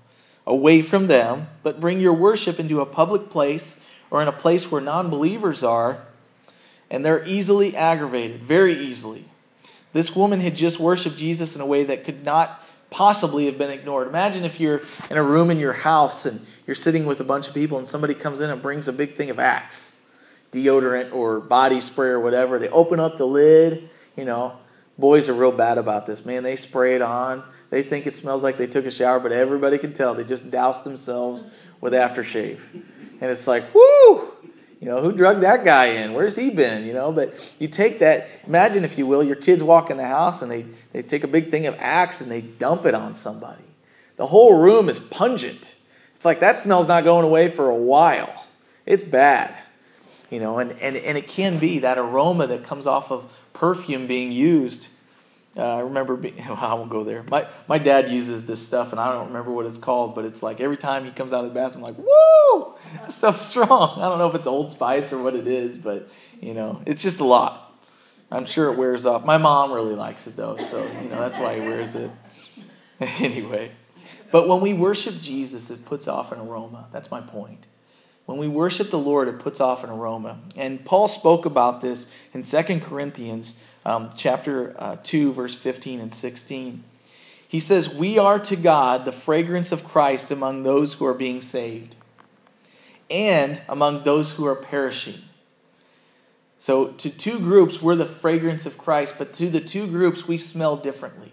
away 0.44 0.82
from 0.82 1.06
them, 1.06 1.46
but 1.62 1.78
bring 1.78 2.00
your 2.00 2.14
worship 2.14 2.58
into 2.58 2.80
a 2.80 2.86
public 2.86 3.30
place 3.30 3.80
or 4.10 4.20
in 4.20 4.26
a 4.26 4.32
place 4.32 4.72
where 4.72 4.80
non 4.80 5.08
believers 5.08 5.62
are 5.62 6.04
and 6.92 7.04
they're 7.04 7.24
easily 7.26 7.74
aggravated, 7.74 8.42
very 8.42 8.74
easily. 8.74 9.24
This 9.94 10.14
woman 10.14 10.40
had 10.40 10.54
just 10.54 10.78
worshiped 10.78 11.16
Jesus 11.16 11.56
in 11.56 11.62
a 11.62 11.66
way 11.66 11.84
that 11.84 12.04
could 12.04 12.24
not 12.24 12.62
possibly 12.90 13.46
have 13.46 13.56
been 13.56 13.70
ignored. 13.70 14.06
Imagine 14.06 14.44
if 14.44 14.60
you're 14.60 14.82
in 15.10 15.16
a 15.16 15.22
room 15.22 15.50
in 15.50 15.58
your 15.58 15.72
house 15.72 16.26
and 16.26 16.44
you're 16.66 16.74
sitting 16.74 17.06
with 17.06 17.18
a 17.20 17.24
bunch 17.24 17.48
of 17.48 17.54
people 17.54 17.78
and 17.78 17.86
somebody 17.86 18.12
comes 18.12 18.42
in 18.42 18.50
and 18.50 18.60
brings 18.60 18.88
a 18.88 18.92
big 18.92 19.16
thing 19.16 19.30
of 19.30 19.38
Axe, 19.40 20.02
deodorant 20.52 21.14
or 21.14 21.40
body 21.40 21.80
spray 21.80 22.08
or 22.08 22.20
whatever. 22.20 22.58
They 22.58 22.68
open 22.68 23.00
up 23.00 23.16
the 23.16 23.26
lid, 23.26 23.88
you 24.14 24.26
know. 24.26 24.58
Boys 24.98 25.30
are 25.30 25.34
real 25.34 25.50
bad 25.50 25.78
about 25.78 26.04
this, 26.04 26.26
man. 26.26 26.42
They 26.42 26.56
spray 26.56 26.94
it 26.94 27.00
on. 27.00 27.42
They 27.70 27.82
think 27.82 28.06
it 28.06 28.14
smells 28.14 28.42
like 28.42 28.58
they 28.58 28.66
took 28.66 28.84
a 28.84 28.90
shower, 28.90 29.18
but 29.18 29.32
everybody 29.32 29.78
can 29.78 29.94
tell 29.94 30.14
they 30.14 30.24
just 30.24 30.50
douse 30.50 30.82
themselves 30.82 31.46
with 31.80 31.94
aftershave. 31.94 32.60
And 33.22 33.30
it's 33.30 33.46
like, 33.46 33.74
whoo! 33.74 34.32
You 34.82 34.88
know, 34.88 35.00
who 35.00 35.12
drugged 35.12 35.44
that 35.44 35.64
guy 35.64 35.86
in? 35.86 36.12
Where's 36.12 36.34
he 36.34 36.50
been? 36.50 36.84
You 36.84 36.92
know, 36.92 37.12
but 37.12 37.54
you 37.60 37.68
take 37.68 38.00
that, 38.00 38.28
imagine 38.48 38.82
if 38.82 38.98
you 38.98 39.06
will, 39.06 39.22
your 39.22 39.36
kids 39.36 39.62
walk 39.62 39.90
in 39.90 39.96
the 39.96 40.04
house 40.04 40.42
and 40.42 40.50
they, 40.50 40.66
they 40.90 41.02
take 41.02 41.22
a 41.22 41.28
big 41.28 41.52
thing 41.52 41.66
of 41.66 41.76
Axe 41.78 42.20
and 42.20 42.28
they 42.28 42.40
dump 42.40 42.84
it 42.84 42.92
on 42.92 43.14
somebody. 43.14 43.62
The 44.16 44.26
whole 44.26 44.58
room 44.58 44.88
is 44.88 44.98
pungent. 44.98 45.76
It's 46.16 46.24
like 46.24 46.40
that 46.40 46.58
smell's 46.58 46.88
not 46.88 47.04
going 47.04 47.24
away 47.24 47.46
for 47.46 47.70
a 47.70 47.76
while. 47.76 48.48
It's 48.84 49.04
bad. 49.04 49.56
You 50.30 50.40
know, 50.40 50.58
and, 50.58 50.72
and, 50.72 50.96
and 50.96 51.16
it 51.16 51.28
can 51.28 51.60
be 51.60 51.78
that 51.78 51.96
aroma 51.96 52.48
that 52.48 52.64
comes 52.64 52.88
off 52.88 53.12
of 53.12 53.32
perfume 53.52 54.08
being 54.08 54.32
used 54.32 54.88
uh, 55.56 55.76
I 55.76 55.80
remember 55.80 56.16
being, 56.16 56.36
well, 56.48 56.56
I 56.56 56.74
won't 56.74 56.90
go 56.90 57.04
there. 57.04 57.22
My, 57.24 57.46
my 57.68 57.78
dad 57.78 58.10
uses 58.10 58.46
this 58.46 58.64
stuff, 58.64 58.92
and 58.92 59.00
I 59.00 59.12
don't 59.12 59.28
remember 59.28 59.52
what 59.52 59.66
it's 59.66 59.78
called, 59.78 60.14
but 60.14 60.24
it's 60.24 60.42
like 60.42 60.60
every 60.60 60.76
time 60.76 61.04
he 61.04 61.10
comes 61.10 61.32
out 61.32 61.44
of 61.44 61.52
the 61.52 61.54
bathroom, 61.54 61.84
I'm 61.84 61.94
like, 61.94 61.98
woo, 61.98 62.74
that 62.94 63.12
stuff's 63.12 63.42
strong. 63.42 64.00
I 64.00 64.08
don't 64.08 64.18
know 64.18 64.28
if 64.28 64.34
it's 64.34 64.46
Old 64.46 64.70
Spice 64.70 65.12
or 65.12 65.22
what 65.22 65.34
it 65.34 65.46
is, 65.46 65.76
but, 65.76 66.08
you 66.40 66.54
know, 66.54 66.80
it's 66.86 67.02
just 67.02 67.20
a 67.20 67.24
lot. 67.24 67.70
I'm 68.30 68.46
sure 68.46 68.72
it 68.72 68.78
wears 68.78 69.04
off. 69.04 69.26
My 69.26 69.36
mom 69.36 69.72
really 69.72 69.94
likes 69.94 70.26
it, 70.26 70.36
though, 70.36 70.56
so, 70.56 70.82
you 71.02 71.08
know, 71.10 71.20
that's 71.20 71.38
why 71.38 71.60
he 71.60 71.60
wears 71.60 71.96
it. 71.96 72.10
anyway. 73.20 73.70
But 74.30 74.48
when 74.48 74.62
we 74.62 74.72
worship 74.72 75.20
Jesus, 75.20 75.70
it 75.70 75.84
puts 75.84 76.08
off 76.08 76.32
an 76.32 76.40
aroma. 76.40 76.88
That's 76.92 77.10
my 77.10 77.20
point. 77.20 77.66
when 78.24 78.38
we 78.38 78.48
worship 78.48 78.90
the 78.90 78.98
Lord, 78.98 79.28
it 79.28 79.38
puts 79.38 79.60
off 79.60 79.84
an 79.84 79.90
aroma. 79.90 80.38
And 80.56 80.82
Paul 80.82 81.08
spoke 81.08 81.44
about 81.44 81.82
this 81.82 82.10
in 82.32 82.40
2 82.40 82.80
Corinthians 82.80 83.54
um, 83.84 84.10
chapter 84.14 84.74
uh, 84.78 84.96
2, 85.02 85.32
verse 85.32 85.56
15 85.56 86.00
and 86.00 86.12
16. 86.12 86.84
He 87.46 87.60
says, 87.60 87.92
We 87.92 88.18
are 88.18 88.38
to 88.38 88.56
God 88.56 89.04
the 89.04 89.12
fragrance 89.12 89.72
of 89.72 89.84
Christ 89.84 90.30
among 90.30 90.62
those 90.62 90.94
who 90.94 91.06
are 91.06 91.14
being 91.14 91.40
saved 91.40 91.96
and 93.10 93.60
among 93.68 94.04
those 94.04 94.32
who 94.32 94.46
are 94.46 94.54
perishing. 94.54 95.20
So, 96.58 96.88
to 96.88 97.10
two 97.10 97.38
groups, 97.40 97.82
we're 97.82 97.96
the 97.96 98.06
fragrance 98.06 98.66
of 98.66 98.78
Christ, 98.78 99.16
but 99.18 99.32
to 99.34 99.50
the 99.50 99.60
two 99.60 99.86
groups, 99.86 100.28
we 100.28 100.36
smell 100.36 100.76
differently. 100.76 101.32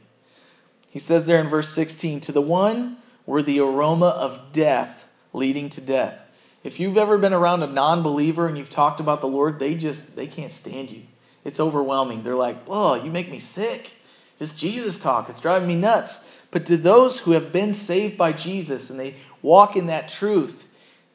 He 0.90 1.00
says 1.00 1.26
there 1.26 1.40
in 1.40 1.48
verse 1.48 1.70
16, 1.70 2.20
To 2.22 2.32
the 2.32 2.42
one, 2.42 2.98
we're 3.26 3.44
the 3.44 3.60
aroma 3.60 4.08
of 4.08 4.52
death 4.52 5.08
leading 5.32 5.70
to 5.70 5.82
death. 5.82 6.20
If 6.64 6.80
you've 6.80 6.98
ever 6.98 7.18
been 7.18 7.34
around 7.34 7.64
a 7.64 7.68
non 7.68 8.04
believer 8.04 8.48
and 8.48 8.58
you've 8.58 8.72
talked 8.72 9.00
about 9.00 9.22
the 9.22 9.28
Lord, 9.28 9.60
they 9.60 9.76
just, 9.76 10.16
they 10.16 10.28
can't 10.28 10.52
stand 10.52 10.92
you. 10.92 11.04
It's 11.44 11.60
overwhelming. 11.60 12.24
They're 12.24 12.36
like, 12.36 12.58
oh, 12.68 12.96
you 12.96 13.12
make 13.12 13.32
me 13.32 13.40
sick. 13.40 13.94
Just 14.38 14.58
Jesus 14.58 15.00
talk. 15.00 15.30
It's 15.30 15.40
driving 15.40 15.68
me 15.68 15.76
nuts. 15.76 16.28
But 16.52 16.66
to 16.68 16.78
those 16.78 17.20
who 17.20 17.32
have 17.32 17.52
been 17.52 17.74
saved 17.74 18.18
by 18.18 18.34
Jesus 18.34 18.90
and 18.90 19.00
they 19.00 19.16
walk 19.42 19.76
in 19.76 19.88
that 19.88 20.10
truth, 20.10 20.68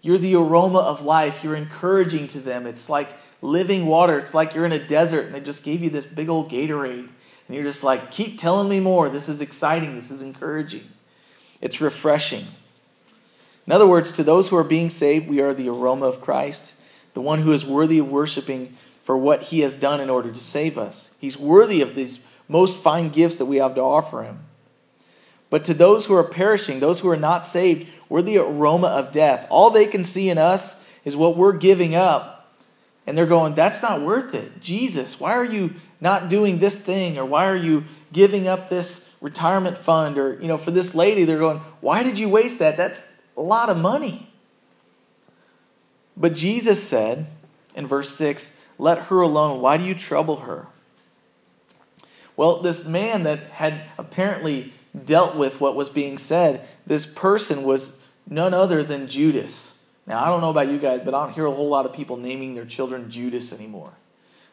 you're 0.03 0.19
the 0.19 0.37
aroma 0.37 0.81
of 0.81 1.03
life. 1.03 1.43
You're 1.43 1.57
encouraging 1.57 2.27
to 2.29 2.41
them. 2.41 2.67
It's 2.67 2.89
like 2.89 3.09
living 3.43 3.87
water. 3.87 4.19
It's 4.19 4.35
like 4.35 4.55
you're 4.55 4.67
in 4.67 4.73
a 4.73 4.87
desert 4.87 5.27
and 5.27 5.35
they 5.35 5.41
just 5.41 5.65
gave 5.65 5.83
you 5.83 5.91
this 5.91 6.07
big 6.07 6.29
old 6.29 6.51
Gatorade. 6.51 7.09
And 7.47 7.55
you're 7.55 7.65
just 7.65 7.85
like, 7.85 8.11
keep 8.11 8.39
telling 8.39 8.69
me 8.69 8.81
more. 8.81 9.09
This 9.09 9.29
is 9.29 9.41
exciting. 9.41 9.95
This 9.95 10.11
is 10.11 10.23
encouraging. 10.23 10.85
It's 11.61 11.81
refreshing. 11.81 12.47
In 13.67 13.73
other 13.73 13.87
words, 13.87 14.13
to 14.13 14.23
those 14.23 14.49
who 14.49 14.57
are 14.57 14.65
being 14.65 14.91
saved, 14.91 15.29
we 15.29 15.41
are 15.41 15.55
the 15.55 15.69
aroma 15.69 16.07
of 16.07 16.21
Christ, 16.21 16.75
the 17.15 17.21
one 17.21 17.41
who 17.41 17.53
is 17.53 17.65
worthy 17.65 17.99
of 17.99 18.11
worshiping 18.11 18.77
for 19.05 19.17
what 19.17 19.43
he 19.43 19.61
has 19.61 19.77
done 19.77 20.01
in 20.01 20.11
order 20.11 20.33
to 20.33 20.41
save 20.41 20.77
us. 20.77 21.15
He's 21.21 21.39
worthy 21.39 21.83
of 21.83 21.95
these 21.95 22.27
most 22.49 22.83
fine 22.83 23.11
gifts 23.11 23.37
that 23.37 23.45
we 23.45 23.59
have 23.59 23.75
to 23.77 23.83
offer 23.83 24.23
him. 24.23 24.41
But 25.51 25.65
to 25.67 25.75
those 25.75 26.07
who 26.07 26.15
are 26.15 26.25
perishing, 26.25 26.81
those 26.81 27.01
who 27.01 27.11
are 27.11 27.17
not 27.17 27.45
saved, 27.45 27.87
we're 28.09 28.23
the 28.23 28.39
aroma 28.39 28.89
of 28.89 29.13
death. 29.13 29.47
All 29.51 29.71
they 29.71 29.87
can 29.87 30.03
see 30.03 30.31
in 30.31 30.39
us 30.39 30.85
is 31.05 31.15
what 31.15 31.37
we're 31.37 31.53
giving 31.53 31.95
up. 31.95 32.51
And 33.07 33.17
they're 33.17 33.27
going, 33.27 33.55
that's 33.55 33.83
not 33.83 34.01
worth 34.01 34.35
it. 34.35 34.61
Jesus, 34.61 35.21
why 35.21 35.33
are 35.33 35.45
you 35.45 35.75
not 36.01 36.31
doing 36.31 36.59
this 36.59 36.81
thing? 36.81 37.19
Or 37.19 37.27
why 37.27 37.47
are 37.47 37.57
you 37.57 37.85
giving 38.13 38.49
up 38.49 38.71
this 38.71 39.15
retirement 39.21 39.77
fund? 39.77 40.17
Or, 40.17 40.41
you 40.41 40.49
know, 40.49 40.57
for 40.57 40.71
this 40.71 40.95
lady, 40.95 41.25
they're 41.25 41.39
going, 41.39 41.59
why 41.83 42.03
did 42.03 42.19
you 42.19 42.31
waste 42.31 42.59
that? 42.61 42.79
That's 42.79 43.07
a 43.37 43.43
lot 43.43 43.69
of 43.69 43.77
money. 43.77 44.31
But 46.17 46.35
Jesus 46.35 46.83
said 46.83 47.27
in 47.75 47.87
verse 47.87 48.09
6, 48.17 48.57
Let 48.79 49.05
her 49.05 49.21
alone. 49.21 49.61
Why 49.61 49.77
do 49.77 49.85
you 49.85 49.95
trouble 49.95 50.37
her? 50.37 50.67
Well, 52.37 52.63
this 52.63 52.87
man 52.87 53.23
that 53.25 53.45
had 53.53 53.83
apparently 53.97 54.73
dealt 55.05 55.37
with 55.37 55.61
what 55.61 55.77
was 55.77 55.89
being 55.89 56.19
said, 56.19 56.67
this 56.87 57.07
person 57.07 57.63
was 57.63 58.01
none 58.29 58.55
other 58.55 58.83
than 58.83 59.07
Judas. 59.07 59.83
Now, 60.07 60.23
I 60.23 60.29
don't 60.29 60.41
know 60.41 60.51
about 60.51 60.69
you 60.69 60.79
guys, 60.79 61.01
but 61.05 61.15
I 61.15 61.25
don't 61.25 61.35
hear 61.35 61.47
a 61.47 61.51
whole 61.51 61.69
lot 61.69 61.87
of 61.87 61.93
people 61.93 62.17
naming 62.17 62.55
their 62.55 62.67
children 62.67 63.11
Judas 63.11 63.53
anymore. 63.53 63.93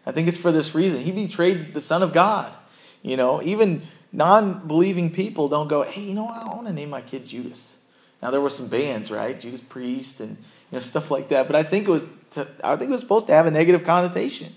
I 0.06 0.12
think 0.12 0.28
it's 0.28 0.38
for 0.38 0.52
this 0.52 0.74
reason. 0.74 1.02
He 1.02 1.12
betrayed 1.12 1.74
the 1.74 1.82
Son 1.82 2.02
of 2.02 2.14
God. 2.14 2.56
You 3.04 3.18
know, 3.18 3.42
even 3.42 3.82
non 4.12 4.68
believing 4.68 5.12
people 5.12 5.48
don't 5.48 5.68
go, 5.68 5.84
hey, 5.84 6.02
you 6.02 6.14
know? 6.14 6.28
I 6.28 6.46
want 6.46 6.68
to 6.68 6.74
name 6.74 6.90
my 6.90 7.02
kid 7.02 7.26
Judas. 7.26 7.78
Now 8.22 8.30
there 8.30 8.42
were 8.42 8.50
some 8.50 8.68
bands, 8.68 9.10
right? 9.10 9.40
Judas 9.40 9.62
Priest 9.62 10.22
and 10.22 10.38
you 10.38 10.74
know 10.74 10.80
stuff 10.80 11.10
like 11.10 11.30
that. 11.30 11.48
But 11.48 11.56
I 11.56 11.64
think 11.64 11.88
it 11.88 11.92
was 11.92 12.06
to, 12.32 12.48
I 12.63 12.76
think 12.76 12.89
it 12.89 12.94
was 12.94 13.02
supposed 13.02 13.28
to 13.28 13.34
have 13.34 13.46
a 13.46 13.52
negative 13.52 13.84
connotation. 13.84 14.54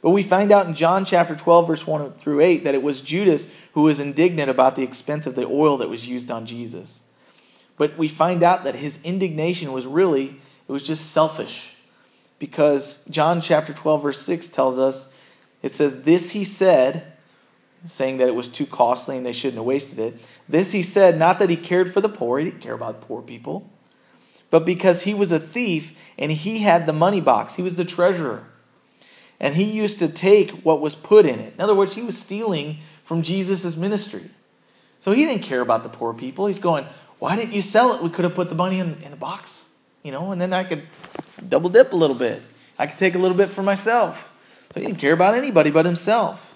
But 0.00 0.10
we 0.10 0.22
find 0.22 0.50
out 0.50 0.66
in 0.66 0.74
John 0.74 1.04
chapter 1.04 1.36
12 1.36 1.66
verse 1.66 1.86
1 1.86 2.12
through 2.12 2.40
8 2.40 2.64
that 2.64 2.74
it 2.74 2.82
was 2.82 3.00
Judas 3.00 3.48
who 3.72 3.82
was 3.82 4.00
indignant 4.00 4.50
about 4.50 4.76
the 4.76 4.82
expense 4.82 5.26
of 5.26 5.36
the 5.36 5.46
oil 5.46 5.76
that 5.78 5.88
was 5.88 6.08
used 6.08 6.30
on 6.30 6.44
Jesus. 6.44 7.02
But 7.76 7.96
we 7.96 8.08
find 8.08 8.42
out 8.42 8.64
that 8.64 8.76
his 8.76 9.00
indignation 9.02 9.72
was 9.72 9.86
really 9.86 10.36
it 10.68 10.72
was 10.72 10.86
just 10.86 11.10
selfish. 11.10 11.76
Because 12.38 13.04
John 13.08 13.40
chapter 13.40 13.72
12 13.72 14.02
verse 14.02 14.22
6 14.22 14.48
tells 14.48 14.78
us 14.78 15.12
it 15.62 15.70
says 15.70 16.02
this 16.02 16.32
he 16.32 16.42
said 16.42 17.12
saying 17.86 18.18
that 18.18 18.28
it 18.28 18.34
was 18.34 18.48
too 18.48 18.66
costly 18.66 19.16
and 19.16 19.26
they 19.26 19.32
shouldn't 19.32 19.56
have 19.56 19.64
wasted 19.64 19.98
it. 19.98 20.14
This 20.48 20.72
he 20.72 20.82
said, 20.82 21.18
not 21.18 21.38
that 21.38 21.50
he 21.50 21.56
cared 21.56 21.92
for 21.92 22.00
the 22.00 22.08
poor, 22.08 22.38
he 22.38 22.46
didn't 22.46 22.60
care 22.60 22.74
about 22.74 23.00
poor 23.00 23.22
people, 23.22 23.68
but 24.52 24.66
because 24.66 25.04
he 25.04 25.14
was 25.14 25.32
a 25.32 25.40
thief 25.40 25.96
and 26.18 26.30
he 26.30 26.58
had 26.58 26.84
the 26.84 26.92
money 26.92 27.22
box, 27.22 27.54
he 27.54 27.62
was 27.62 27.76
the 27.76 27.86
treasurer. 27.86 28.44
And 29.40 29.54
he 29.54 29.64
used 29.64 29.98
to 30.00 30.08
take 30.08 30.50
what 30.60 30.82
was 30.82 30.94
put 30.94 31.24
in 31.24 31.40
it. 31.40 31.54
In 31.54 31.60
other 31.62 31.74
words, 31.74 31.94
he 31.94 32.02
was 32.02 32.18
stealing 32.18 32.76
from 33.02 33.22
Jesus' 33.22 33.78
ministry. 33.78 34.24
So 35.00 35.12
he 35.12 35.24
didn't 35.24 35.42
care 35.42 35.62
about 35.62 35.84
the 35.84 35.88
poor 35.88 36.12
people. 36.12 36.48
He's 36.48 36.58
going, 36.58 36.84
Why 37.18 37.34
didn't 37.34 37.54
you 37.54 37.62
sell 37.62 37.94
it? 37.94 38.02
We 38.02 38.10
could 38.10 38.26
have 38.26 38.34
put 38.34 38.50
the 38.50 38.54
money 38.54 38.78
in, 38.78 38.98
in 39.02 39.10
the 39.10 39.16
box, 39.16 39.68
you 40.02 40.12
know, 40.12 40.32
and 40.32 40.40
then 40.40 40.52
I 40.52 40.64
could 40.64 40.82
double 41.48 41.70
dip 41.70 41.94
a 41.94 41.96
little 41.96 42.14
bit. 42.14 42.42
I 42.78 42.86
could 42.86 42.98
take 42.98 43.14
a 43.14 43.18
little 43.18 43.36
bit 43.36 43.48
for 43.48 43.62
myself. 43.62 44.36
So 44.74 44.80
he 44.80 44.86
didn't 44.86 44.98
care 44.98 45.14
about 45.14 45.32
anybody 45.32 45.70
but 45.70 45.86
himself. 45.86 46.54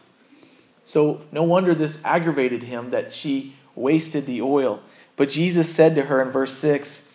So 0.85 1.23
no 1.33 1.45
wonder 1.45 1.75
this 1.75 2.05
aggravated 2.05 2.65
him 2.65 2.91
that 2.91 3.15
she 3.15 3.55
wasted 3.75 4.27
the 4.27 4.43
oil. 4.43 4.83
But 5.17 5.31
Jesus 5.31 5.75
said 5.75 5.95
to 5.95 6.03
her 6.03 6.21
in 6.21 6.29
verse 6.29 6.53
6, 6.53 7.07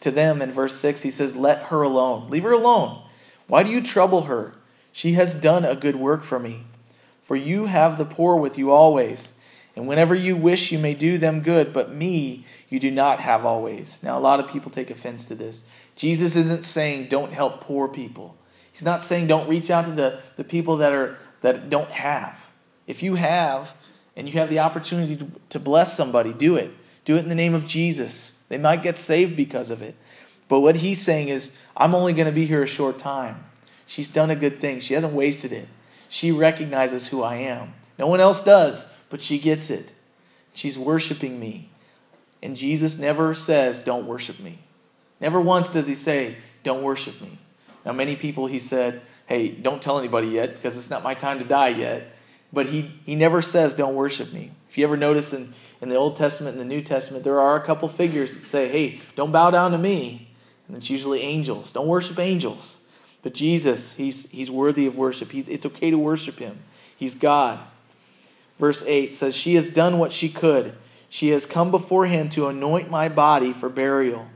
to 0.00 0.10
them 0.10 0.42
in 0.42 0.52
verse 0.52 0.76
6, 0.76 1.02
he 1.02 1.10
says, 1.10 1.36
Let 1.36 1.64
her 1.64 1.82
alone. 1.82 2.28
Leave 2.28 2.42
her 2.44 2.52
alone. 2.52 3.02
Why 3.46 3.62
do 3.62 3.70
you 3.70 3.82
trouble 3.82 4.22
her? 4.22 4.54
She 4.92 5.12
has 5.12 5.34
done 5.34 5.64
a 5.64 5.76
good 5.76 5.96
work 5.96 6.22
for 6.22 6.38
me. 6.38 6.64
For 7.22 7.36
you 7.36 7.66
have 7.66 7.98
the 7.98 8.04
poor 8.04 8.36
with 8.36 8.56
you 8.56 8.70
always, 8.70 9.34
and 9.74 9.86
whenever 9.86 10.14
you 10.14 10.36
wish, 10.36 10.72
you 10.72 10.78
may 10.78 10.94
do 10.94 11.18
them 11.18 11.40
good, 11.40 11.72
but 11.72 11.92
me 11.92 12.46
you 12.68 12.80
do 12.80 12.90
not 12.90 13.20
have 13.20 13.44
always. 13.44 14.02
Now, 14.02 14.16
a 14.16 14.20
lot 14.20 14.40
of 14.40 14.48
people 14.48 14.70
take 14.70 14.90
offense 14.90 15.26
to 15.26 15.34
this. 15.34 15.66
Jesus 15.96 16.34
isn't 16.34 16.64
saying 16.64 17.08
don't 17.08 17.32
help 17.32 17.60
poor 17.60 17.88
people. 17.88 18.36
He's 18.72 18.84
not 18.84 19.02
saying 19.02 19.26
don't 19.26 19.48
reach 19.48 19.70
out 19.70 19.84
to 19.84 19.90
the, 19.90 20.20
the 20.36 20.44
people 20.44 20.78
that 20.78 20.92
are 20.92 21.18
that 21.42 21.68
don't 21.68 21.90
have. 21.90 22.48
If 22.86 23.02
you 23.02 23.16
have 23.16 23.74
and 24.16 24.28
you 24.28 24.34
have 24.38 24.50
the 24.50 24.60
opportunity 24.60 25.16
to, 25.16 25.30
to 25.50 25.58
bless 25.58 25.96
somebody, 25.96 26.32
do 26.32 26.56
it. 26.56 26.70
Do 27.04 27.16
it 27.16 27.20
in 27.20 27.28
the 27.28 27.34
name 27.34 27.54
of 27.54 27.66
Jesus. 27.66 28.35
They 28.48 28.58
might 28.58 28.82
get 28.82 28.96
saved 28.96 29.36
because 29.36 29.70
of 29.70 29.82
it. 29.82 29.94
But 30.48 30.60
what 30.60 30.76
he's 30.76 31.02
saying 31.02 31.28
is, 31.28 31.56
I'm 31.76 31.94
only 31.94 32.12
going 32.12 32.26
to 32.26 32.32
be 32.32 32.46
here 32.46 32.62
a 32.62 32.68
short 32.68 32.98
time. 32.98 33.44
She's 33.86 34.08
done 34.08 34.30
a 34.30 34.36
good 34.36 34.60
thing. 34.60 34.80
She 34.80 34.94
hasn't 34.94 35.12
wasted 35.12 35.52
it. 35.52 35.68
She 36.08 36.30
recognizes 36.30 37.08
who 37.08 37.22
I 37.22 37.36
am. 37.36 37.74
No 37.98 38.06
one 38.06 38.20
else 38.20 38.42
does, 38.42 38.92
but 39.10 39.20
she 39.20 39.38
gets 39.38 39.70
it. 39.70 39.92
She's 40.54 40.78
worshiping 40.78 41.38
me. 41.40 41.70
And 42.42 42.56
Jesus 42.56 42.98
never 42.98 43.34
says, 43.34 43.80
Don't 43.80 44.06
worship 44.06 44.38
me. 44.38 44.58
Never 45.20 45.40
once 45.40 45.70
does 45.70 45.86
he 45.86 45.94
say, 45.94 46.36
Don't 46.62 46.82
worship 46.82 47.20
me. 47.20 47.38
Now, 47.84 47.92
many 47.92 48.16
people 48.16 48.46
he 48.46 48.58
said, 48.58 49.02
Hey, 49.26 49.48
don't 49.48 49.82
tell 49.82 49.98
anybody 49.98 50.28
yet 50.28 50.54
because 50.54 50.76
it's 50.76 50.90
not 50.90 51.02
my 51.02 51.14
time 51.14 51.38
to 51.38 51.44
die 51.44 51.68
yet. 51.68 52.12
But 52.52 52.66
he, 52.66 52.92
he 53.04 53.16
never 53.16 53.42
says, 53.42 53.74
Don't 53.74 53.94
worship 53.94 54.32
me. 54.32 54.52
If 54.68 54.78
you 54.78 54.84
ever 54.84 54.96
notice 54.96 55.32
in, 55.32 55.52
in 55.80 55.88
the 55.88 55.96
Old 55.96 56.16
Testament 56.16 56.58
and 56.58 56.60
the 56.60 56.74
New 56.74 56.80
Testament, 56.80 57.24
there 57.24 57.40
are 57.40 57.56
a 57.56 57.64
couple 57.64 57.88
figures 57.88 58.34
that 58.34 58.40
say, 58.40 58.68
Hey, 58.68 59.00
don't 59.14 59.32
bow 59.32 59.50
down 59.50 59.72
to 59.72 59.78
me. 59.78 60.28
And 60.68 60.76
it's 60.76 60.90
usually 60.90 61.20
angels. 61.20 61.72
Don't 61.72 61.86
worship 61.86 62.18
angels. 62.18 62.80
But 63.22 63.34
Jesus, 63.34 63.94
he's, 63.94 64.30
he's 64.30 64.50
worthy 64.50 64.86
of 64.86 64.96
worship. 64.96 65.32
He's, 65.32 65.48
it's 65.48 65.66
okay 65.66 65.90
to 65.90 65.98
worship 65.98 66.38
him. 66.38 66.60
He's 66.96 67.14
God. 67.14 67.60
Verse 68.58 68.84
8 68.86 69.12
says, 69.12 69.36
She 69.36 69.54
has 69.54 69.68
done 69.68 69.98
what 69.98 70.12
she 70.12 70.28
could. 70.28 70.74
She 71.08 71.28
has 71.30 71.46
come 71.46 71.70
beforehand 71.70 72.32
to 72.32 72.48
anoint 72.48 72.90
my 72.90 73.08
body 73.08 73.52
for 73.52 73.68
burial. 73.68 74.28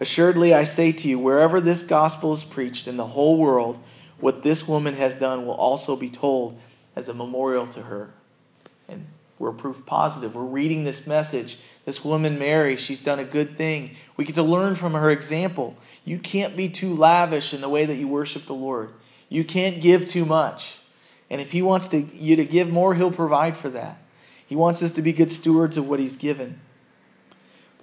Assuredly, 0.00 0.52
I 0.52 0.64
say 0.64 0.90
to 0.92 1.08
you, 1.08 1.18
wherever 1.18 1.60
this 1.60 1.82
gospel 1.82 2.32
is 2.32 2.44
preached 2.44 2.88
in 2.88 2.96
the 2.96 3.08
whole 3.08 3.36
world, 3.36 3.78
what 4.18 4.42
this 4.42 4.66
woman 4.66 4.94
has 4.94 5.16
done 5.16 5.46
will 5.46 5.54
also 5.54 5.96
be 5.96 6.10
told 6.10 6.58
as 6.96 7.08
a 7.08 7.14
memorial 7.14 7.66
to 7.68 7.82
her. 7.82 8.12
We're 9.38 9.52
proof 9.52 9.84
positive. 9.86 10.34
We're 10.34 10.42
reading 10.42 10.84
this 10.84 11.06
message. 11.06 11.58
This 11.84 12.04
woman, 12.04 12.38
Mary, 12.38 12.76
she's 12.76 13.00
done 13.00 13.18
a 13.18 13.24
good 13.24 13.56
thing. 13.56 13.96
We 14.16 14.24
get 14.24 14.36
to 14.36 14.42
learn 14.42 14.74
from 14.74 14.92
her 14.92 15.10
example. 15.10 15.76
You 16.04 16.18
can't 16.18 16.56
be 16.56 16.68
too 16.68 16.94
lavish 16.94 17.52
in 17.52 17.60
the 17.60 17.68
way 17.68 17.84
that 17.84 17.96
you 17.96 18.06
worship 18.06 18.46
the 18.46 18.54
Lord. 18.54 18.90
You 19.28 19.44
can't 19.44 19.80
give 19.80 20.06
too 20.06 20.24
much. 20.24 20.78
And 21.28 21.40
if 21.40 21.52
He 21.52 21.62
wants 21.62 21.88
to, 21.88 21.98
you 21.98 22.36
to 22.36 22.44
give 22.44 22.70
more, 22.70 22.94
He'll 22.94 23.10
provide 23.10 23.56
for 23.56 23.68
that. 23.70 23.98
He 24.46 24.54
wants 24.54 24.82
us 24.82 24.92
to 24.92 25.02
be 25.02 25.12
good 25.12 25.32
stewards 25.32 25.76
of 25.76 25.88
what 25.88 25.98
He's 25.98 26.16
given. 26.16 26.60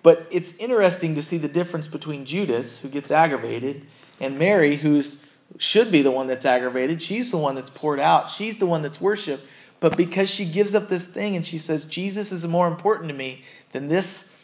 But 0.01 0.27
it's 0.31 0.55
interesting 0.57 1.15
to 1.15 1.21
see 1.21 1.37
the 1.37 1.49
difference 1.49 1.87
between 1.87 2.23
Judas, 2.23 2.79
who 2.79 2.87
gets 2.87 3.11
aggravated, 3.11 3.85
and 4.19 4.39
Mary, 4.39 4.77
who's 4.77 5.25
should 5.57 5.91
be 5.91 6.01
the 6.01 6.11
one 6.11 6.27
that's 6.27 6.45
aggravated. 6.45 7.01
She's 7.01 7.31
the 7.31 7.37
one 7.37 7.55
that's 7.55 7.71
poured 7.71 7.99
out. 7.99 8.29
She's 8.29 8.57
the 8.57 8.67
one 8.67 8.81
that's 8.81 9.01
worshiped. 9.01 9.45
But 9.79 9.95
because 9.95 10.29
she 10.29 10.45
gives 10.45 10.75
up 10.75 10.87
this 10.87 11.05
thing 11.05 11.35
and 11.35 11.45
she 11.45 11.57
says, 11.57 11.85
Jesus 11.85 12.31
is 12.31 12.45
more 12.45 12.67
important 12.67 13.09
to 13.09 13.15
me 13.15 13.43
than 13.71 13.87
this 13.87 14.37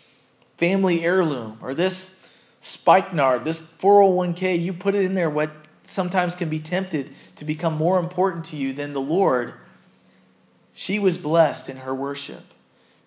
family 0.58 1.04
heirloom 1.04 1.58
or 1.62 1.74
this 1.74 2.30
spikenard, 2.62 3.44
this 3.44 3.60
401k, 3.60 4.62
you 4.62 4.74
put 4.74 4.96
it 4.96 5.04
in 5.04 5.14
there, 5.14 5.30
what 5.30 5.52
sometimes 5.84 6.36
can 6.36 6.50
be 6.50 6.60
tempted 6.60 7.12
to 7.36 7.46
become 7.46 7.76
more 7.76 8.00
important 8.00 8.46
to 8.46 8.56
you 8.56 8.74
than 8.74 8.94
the 8.94 9.02
Lord. 9.02 9.54
She 10.74 11.00
was 11.00 11.18
blessed 11.18 11.70
in 11.70 11.78
her 11.78 11.94
worship 11.94 12.44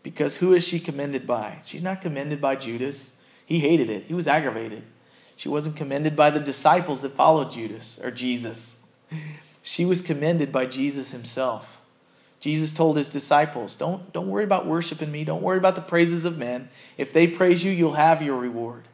because 0.03 0.37
who 0.37 0.55
is 0.55 0.67
she 0.67 0.79
commended 0.79 1.27
by? 1.27 1.59
She's 1.65 1.83
not 1.83 2.01
commended 2.03 2.41
by 2.41 2.57
Judas. 2.57 3.17
He 3.45 3.61
hated 3.61 3.89
it, 3.89 4.05
he 4.05 4.15
was 4.15 4.29
aggravated. 4.29 4.83
She 5.35 5.49
wasn't 5.49 5.77
commended 5.77 6.17
by 6.17 6.31
the 6.31 6.41
disciples 6.41 7.03
that 7.03 7.13
followed 7.13 7.53
Judas 7.53 8.01
or 8.03 8.11
Jesus. 8.11 8.89
She 9.63 9.85
was 9.85 10.03
commended 10.03 10.51
by 10.51 10.67
Jesus 10.67 11.13
himself. 11.13 11.78
Jesus 12.41 12.73
told 12.73 12.97
his 12.97 13.09
disciples, 13.09 13.75
don't, 13.75 14.13
don't 14.13 14.29
worry 14.29 14.45
about 14.45 14.67
worshiping 14.67 15.11
me. 15.11 15.25
Don't 15.25 15.43
worry 15.43 15.59
about 15.59 15.75
the 15.75 15.81
praises 15.81 16.25
of 16.25 16.39
men. 16.39 16.69
If 16.97 17.13
they 17.13 17.27
praise 17.27 17.65
you, 17.65 17.73
you'll 17.73 17.95
have 17.95 18.23
your 18.23 18.37
reward. 18.37 18.85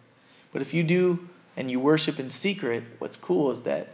But 0.53 0.63
if 0.63 0.73
you 0.73 0.83
do 0.83 1.29
and 1.57 1.71
you 1.71 1.79
worship 1.79 2.19
in 2.19 2.29
secret, 2.29 2.85
what's 2.99 3.17
cool 3.17 3.51
is 3.51 3.63
that 3.63 3.89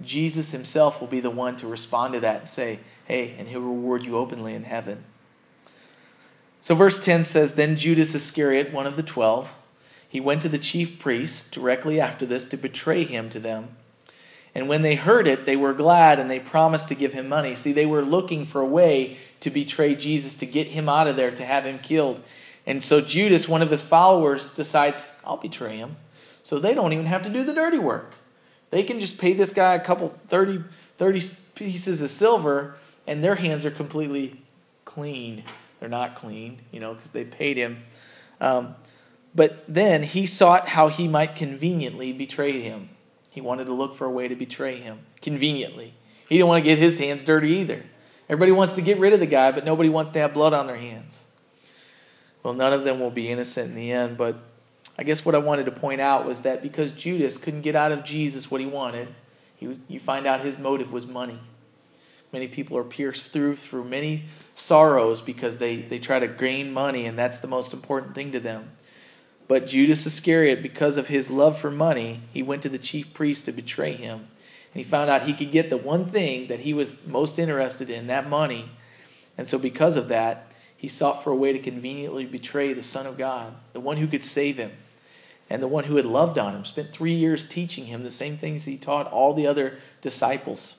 Jesus 0.00 0.52
himself 0.52 1.00
will 1.00 1.08
be 1.08 1.20
the 1.20 1.30
one 1.30 1.56
to 1.56 1.66
respond 1.66 2.14
to 2.14 2.20
that 2.20 2.38
and 2.38 2.48
say, 2.48 2.80
hey, 3.04 3.34
and 3.38 3.48
he'll 3.48 3.60
reward 3.60 4.04
you 4.04 4.16
openly 4.16 4.54
in 4.54 4.64
heaven. 4.64 5.04
So, 6.60 6.74
verse 6.74 7.04
10 7.04 7.24
says 7.24 7.54
Then 7.54 7.76
Judas 7.76 8.14
Iscariot, 8.14 8.72
one 8.72 8.86
of 8.86 8.96
the 8.96 9.02
twelve, 9.02 9.54
he 10.08 10.18
went 10.18 10.40
to 10.42 10.48
the 10.48 10.58
chief 10.58 10.98
priests 10.98 11.46
directly 11.50 12.00
after 12.00 12.24
this 12.24 12.46
to 12.46 12.56
betray 12.56 13.04
him 13.04 13.28
to 13.30 13.38
them. 13.38 13.76
And 14.54 14.68
when 14.68 14.82
they 14.82 14.94
heard 14.94 15.26
it, 15.26 15.46
they 15.46 15.56
were 15.56 15.74
glad 15.74 16.20
and 16.20 16.30
they 16.30 16.38
promised 16.38 16.88
to 16.88 16.94
give 16.94 17.12
him 17.12 17.28
money. 17.28 17.54
See, 17.54 17.72
they 17.72 17.86
were 17.86 18.02
looking 18.02 18.44
for 18.44 18.60
a 18.60 18.66
way 18.66 19.18
to 19.40 19.50
betray 19.50 19.96
Jesus, 19.96 20.36
to 20.36 20.46
get 20.46 20.68
him 20.68 20.88
out 20.88 21.08
of 21.08 21.16
there, 21.16 21.32
to 21.32 21.44
have 21.44 21.64
him 21.64 21.78
killed. 21.80 22.22
And 22.66 22.82
so 22.82 23.00
Judas, 23.00 23.48
one 23.48 23.62
of 23.62 23.70
his 23.70 23.82
followers, 23.82 24.54
decides, 24.54 25.10
I'll 25.24 25.36
betray 25.36 25.76
him. 25.76 25.96
So 26.42 26.58
they 26.58 26.74
don't 26.74 26.92
even 26.92 27.06
have 27.06 27.22
to 27.22 27.30
do 27.30 27.42
the 27.42 27.52
dirty 27.52 27.78
work. 27.78 28.14
They 28.70 28.82
can 28.82 29.00
just 29.00 29.18
pay 29.18 29.32
this 29.32 29.52
guy 29.52 29.74
a 29.74 29.80
couple 29.80 30.08
30, 30.08 30.62
30 30.98 31.20
pieces 31.54 32.00
of 32.02 32.10
silver, 32.10 32.76
and 33.06 33.22
their 33.22 33.34
hands 33.34 33.66
are 33.66 33.70
completely 33.70 34.40
clean. 34.84 35.44
They're 35.80 35.88
not 35.88 36.16
clean, 36.16 36.58
you 36.70 36.80
know, 36.80 36.94
because 36.94 37.10
they 37.10 37.24
paid 37.24 37.56
him. 37.56 37.84
Um, 38.40 38.74
but 39.34 39.64
then 39.68 40.02
he 40.02 40.26
sought 40.26 40.68
how 40.68 40.88
he 40.88 41.08
might 41.08 41.36
conveniently 41.36 42.12
betray 42.12 42.60
him. 42.60 42.88
He 43.34 43.40
wanted 43.40 43.64
to 43.64 43.72
look 43.72 43.96
for 43.96 44.06
a 44.06 44.10
way 44.10 44.28
to 44.28 44.36
betray 44.36 44.76
him 44.76 45.00
conveniently. 45.20 45.94
He 46.28 46.36
didn't 46.36 46.46
want 46.46 46.62
to 46.62 46.70
get 46.70 46.78
his 46.78 46.96
hands 47.00 47.24
dirty 47.24 47.48
either. 47.48 47.82
Everybody 48.28 48.52
wants 48.52 48.74
to 48.74 48.80
get 48.80 49.00
rid 49.00 49.12
of 49.12 49.18
the 49.18 49.26
guy, 49.26 49.50
but 49.50 49.64
nobody 49.64 49.88
wants 49.88 50.12
to 50.12 50.20
have 50.20 50.32
blood 50.32 50.54
on 50.54 50.68
their 50.68 50.76
hands. 50.76 51.26
Well, 52.44 52.54
none 52.54 52.72
of 52.72 52.84
them 52.84 53.00
will 53.00 53.10
be 53.10 53.28
innocent 53.28 53.70
in 53.70 53.74
the 53.74 53.90
end, 53.90 54.16
but 54.16 54.36
I 54.96 55.02
guess 55.02 55.24
what 55.24 55.34
I 55.34 55.38
wanted 55.38 55.64
to 55.66 55.72
point 55.72 56.00
out 56.00 56.24
was 56.24 56.42
that 56.42 56.62
because 56.62 56.92
Judas 56.92 57.36
couldn't 57.36 57.62
get 57.62 57.74
out 57.74 57.90
of 57.90 58.04
Jesus 58.04 58.52
what 58.52 58.60
he 58.60 58.68
wanted, 58.68 59.08
he, 59.56 59.80
you 59.88 59.98
find 59.98 60.28
out 60.28 60.40
his 60.42 60.56
motive 60.56 60.92
was 60.92 61.04
money. 61.04 61.40
Many 62.32 62.46
people 62.46 62.78
are 62.78 62.84
pierced 62.84 63.32
through 63.32 63.56
through 63.56 63.84
many 63.84 64.26
sorrows 64.54 65.20
because 65.20 65.58
they, 65.58 65.78
they 65.78 65.98
try 65.98 66.20
to 66.20 66.28
gain 66.28 66.72
money, 66.72 67.04
and 67.04 67.18
that's 67.18 67.38
the 67.38 67.48
most 67.48 67.72
important 67.72 68.14
thing 68.14 68.30
to 68.30 68.38
them. 68.38 68.70
But 69.46 69.66
Judas 69.66 70.06
Iscariot, 70.06 70.62
because 70.62 70.96
of 70.96 71.08
his 71.08 71.30
love 71.30 71.58
for 71.58 71.70
money, 71.70 72.20
he 72.32 72.42
went 72.42 72.62
to 72.62 72.68
the 72.68 72.78
chief 72.78 73.12
priest 73.12 73.44
to 73.44 73.52
betray 73.52 73.92
him. 73.92 74.20
And 74.72 74.82
he 74.82 74.84
found 74.84 75.10
out 75.10 75.24
he 75.24 75.34
could 75.34 75.52
get 75.52 75.70
the 75.70 75.76
one 75.76 76.06
thing 76.06 76.48
that 76.48 76.60
he 76.60 76.72
was 76.74 77.06
most 77.06 77.38
interested 77.38 77.90
in, 77.90 78.06
that 78.06 78.28
money. 78.28 78.70
And 79.36 79.46
so, 79.46 79.58
because 79.58 79.96
of 79.96 80.08
that, 80.08 80.52
he 80.76 80.88
sought 80.88 81.22
for 81.22 81.30
a 81.30 81.36
way 81.36 81.52
to 81.52 81.58
conveniently 81.58 82.24
betray 82.24 82.72
the 82.72 82.82
Son 82.82 83.06
of 83.06 83.18
God, 83.18 83.54
the 83.72 83.80
one 83.80 83.98
who 83.98 84.06
could 84.06 84.24
save 84.24 84.56
him 84.56 84.72
and 85.50 85.62
the 85.62 85.68
one 85.68 85.84
who 85.84 85.96
had 85.96 86.06
loved 86.06 86.38
on 86.38 86.54
him, 86.54 86.64
spent 86.64 86.90
three 86.90 87.12
years 87.12 87.46
teaching 87.46 87.86
him 87.86 88.02
the 88.02 88.10
same 88.10 88.36
things 88.36 88.64
he 88.64 88.76
taught 88.76 89.10
all 89.12 89.34
the 89.34 89.46
other 89.46 89.78
disciples. 90.00 90.76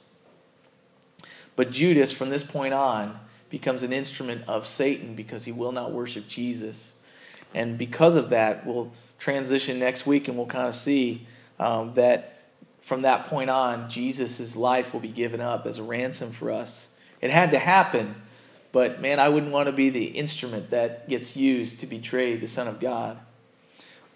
But 1.56 1.72
Judas, 1.72 2.12
from 2.12 2.30
this 2.30 2.44
point 2.44 2.74
on, 2.74 3.20
becomes 3.50 3.84
an 3.84 3.94
instrument 3.94 4.44
of 4.48 4.66
Satan 4.66 5.16
because 5.16 5.46
he 5.46 5.52
will 5.52 5.72
not 5.72 5.92
worship 5.92 6.28
Jesus. 6.28 6.95
And 7.56 7.78
because 7.78 8.18
of 8.18 8.30
that, 8.30 8.68
we'll 8.68 8.92
transition 9.18 9.80
next 9.80 10.06
week 10.06 10.28
and 10.28 10.38
we'll 10.38 10.46
kind 10.46 10.68
of 10.68 10.76
see 10.76 11.26
um, 11.58 11.94
that 11.94 12.44
from 12.82 13.02
that 13.04 13.28
point 13.28 13.50
on, 13.50 13.90
Jesus' 13.90 14.56
life 14.56 14.94
will 14.94 15.00
be 15.00 15.08
given 15.08 15.42
up 15.42 15.66
as 15.66 15.80
a 15.80 15.84
ransom 15.84 16.32
for 16.32 16.52
us. 16.52 16.90
It 17.22 17.32
had 17.32 17.52
to 17.52 17.58
happen, 17.58 18.16
but 18.72 19.02
man, 19.02 19.20
I 19.20 19.30
wouldn't 19.30 19.54
want 19.54 19.68
to 19.68 19.72
be 19.72 19.90
the 19.90 20.06
instrument 20.06 20.70
that 20.70 21.08
gets 21.10 21.36
used 21.38 21.80
to 21.80 21.88
betray 21.88 22.36
the 22.36 22.48
Son 22.48 22.68
of 22.68 22.80
God. 22.80 23.18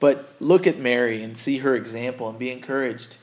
But 0.01 0.35
look 0.39 0.67
at 0.67 0.77
Mary 0.77 1.23
and 1.23 1.37
see 1.37 1.59
her 1.59 1.75
example 1.75 2.29
and 2.29 2.37
be 2.37 2.51
encouraged. 2.51 3.17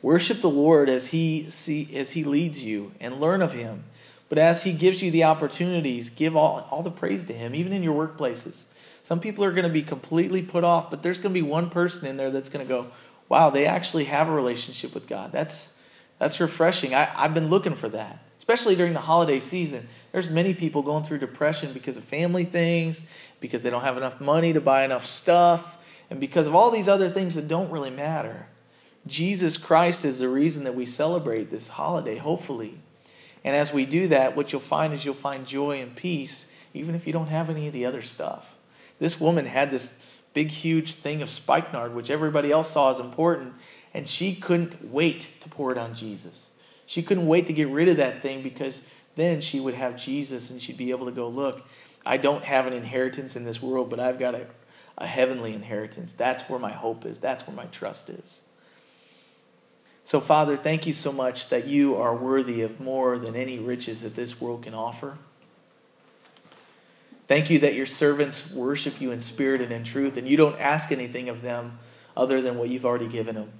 Worship 0.00 0.40
the 0.40 0.48
Lord 0.48 0.88
as 0.88 1.08
he 1.08 1.50
see 1.50 1.94
as 1.96 2.12
he 2.12 2.22
leads 2.22 2.62
you 2.62 2.92
and 3.00 3.20
learn 3.20 3.42
of 3.42 3.52
him. 3.52 3.84
But 4.28 4.38
as 4.38 4.64
he 4.64 4.72
gives 4.72 5.02
you 5.02 5.10
the 5.10 5.24
opportunities, 5.24 6.10
give 6.10 6.36
all, 6.36 6.66
all 6.70 6.82
the 6.82 6.90
praise 6.90 7.24
to 7.24 7.32
him, 7.32 7.54
even 7.54 7.72
in 7.72 7.82
your 7.82 8.08
workplaces. 8.08 8.66
Some 9.06 9.20
people 9.20 9.44
are 9.44 9.52
going 9.52 9.62
to 9.62 9.70
be 9.70 9.82
completely 9.82 10.42
put 10.42 10.64
off, 10.64 10.90
but 10.90 11.04
there's 11.04 11.20
going 11.20 11.32
to 11.32 11.40
be 11.40 11.48
one 11.48 11.70
person 11.70 12.08
in 12.08 12.16
there 12.16 12.32
that's 12.32 12.48
going 12.48 12.66
to 12.66 12.68
go, 12.68 12.88
wow, 13.28 13.50
they 13.50 13.64
actually 13.64 14.06
have 14.06 14.26
a 14.26 14.32
relationship 14.32 14.94
with 14.94 15.06
God. 15.06 15.30
That's 15.30 15.74
that's 16.18 16.40
refreshing. 16.40 16.92
I, 16.92 17.08
I've 17.14 17.32
been 17.32 17.46
looking 17.46 17.76
for 17.76 17.88
that. 17.90 18.18
Especially 18.36 18.74
during 18.74 18.94
the 18.94 19.00
holiday 19.00 19.38
season. 19.38 19.86
There's 20.10 20.28
many 20.28 20.54
people 20.54 20.82
going 20.82 21.04
through 21.04 21.18
depression 21.18 21.72
because 21.72 21.96
of 21.96 22.02
family 22.02 22.44
things, 22.44 23.06
because 23.38 23.62
they 23.62 23.70
don't 23.70 23.82
have 23.82 23.96
enough 23.96 24.20
money 24.20 24.52
to 24.54 24.60
buy 24.60 24.84
enough 24.84 25.06
stuff 25.06 25.78
and 26.10 26.18
because 26.18 26.48
of 26.48 26.56
all 26.56 26.72
these 26.72 26.88
other 26.88 27.08
things 27.08 27.36
that 27.36 27.46
don't 27.46 27.70
really 27.70 27.90
matter. 27.90 28.48
Jesus 29.06 29.56
Christ 29.56 30.04
is 30.04 30.18
the 30.18 30.28
reason 30.28 30.64
that 30.64 30.74
we 30.74 30.84
celebrate 30.84 31.48
this 31.48 31.68
holiday, 31.68 32.16
hopefully. 32.16 32.80
And 33.44 33.54
as 33.54 33.72
we 33.72 33.86
do 33.86 34.08
that, 34.08 34.34
what 34.34 34.50
you'll 34.50 34.60
find 34.60 34.92
is 34.92 35.04
you'll 35.04 35.14
find 35.14 35.46
joy 35.46 35.80
and 35.80 35.94
peace, 35.94 36.48
even 36.74 36.96
if 36.96 37.06
you 37.06 37.12
don't 37.12 37.28
have 37.28 37.48
any 37.48 37.68
of 37.68 37.72
the 37.72 37.86
other 37.86 38.02
stuff. 38.02 38.55
This 38.98 39.20
woman 39.20 39.46
had 39.46 39.70
this 39.70 39.98
big, 40.34 40.50
huge 40.50 40.94
thing 40.94 41.22
of 41.22 41.30
spikenard, 41.30 41.94
which 41.94 42.10
everybody 42.10 42.50
else 42.50 42.70
saw 42.70 42.90
as 42.90 43.00
important, 43.00 43.54
and 43.94 44.06
she 44.06 44.34
couldn't 44.34 44.90
wait 44.90 45.28
to 45.40 45.48
pour 45.48 45.72
it 45.72 45.78
on 45.78 45.94
Jesus. 45.94 46.50
She 46.86 47.02
couldn't 47.02 47.26
wait 47.26 47.46
to 47.46 47.52
get 47.52 47.68
rid 47.68 47.88
of 47.88 47.96
that 47.96 48.22
thing 48.22 48.42
because 48.42 48.88
then 49.16 49.40
she 49.40 49.60
would 49.60 49.74
have 49.74 49.96
Jesus 49.96 50.50
and 50.50 50.60
she'd 50.60 50.76
be 50.76 50.90
able 50.90 51.06
to 51.06 51.12
go, 51.12 51.28
Look, 51.28 51.66
I 52.04 52.16
don't 52.16 52.44
have 52.44 52.66
an 52.66 52.72
inheritance 52.72 53.34
in 53.34 53.44
this 53.44 53.60
world, 53.60 53.90
but 53.90 53.98
I've 53.98 54.18
got 54.18 54.34
a 54.34 54.46
a 54.98 55.06
heavenly 55.06 55.52
inheritance. 55.52 56.12
That's 56.12 56.48
where 56.48 56.58
my 56.58 56.72
hope 56.72 57.04
is, 57.04 57.20
that's 57.20 57.46
where 57.46 57.56
my 57.56 57.66
trust 57.66 58.10
is. 58.10 58.42
So, 60.04 60.20
Father, 60.20 60.56
thank 60.56 60.86
you 60.86 60.92
so 60.92 61.10
much 61.10 61.48
that 61.48 61.66
you 61.66 61.96
are 61.96 62.14
worthy 62.14 62.62
of 62.62 62.80
more 62.80 63.18
than 63.18 63.34
any 63.34 63.58
riches 63.58 64.02
that 64.02 64.14
this 64.14 64.40
world 64.40 64.62
can 64.62 64.72
offer. 64.72 65.18
Thank 67.28 67.50
you 67.50 67.58
that 67.60 67.74
your 67.74 67.86
servants 67.86 68.52
worship 68.52 69.00
you 69.00 69.10
in 69.10 69.20
spirit 69.20 69.60
and 69.60 69.72
in 69.72 69.82
truth, 69.82 70.16
and 70.16 70.28
you 70.28 70.36
don't 70.36 70.58
ask 70.60 70.92
anything 70.92 71.28
of 71.28 71.42
them 71.42 71.78
other 72.16 72.40
than 72.40 72.56
what 72.56 72.68
you've 72.68 72.86
already 72.86 73.08
given 73.08 73.34
them. 73.34 73.50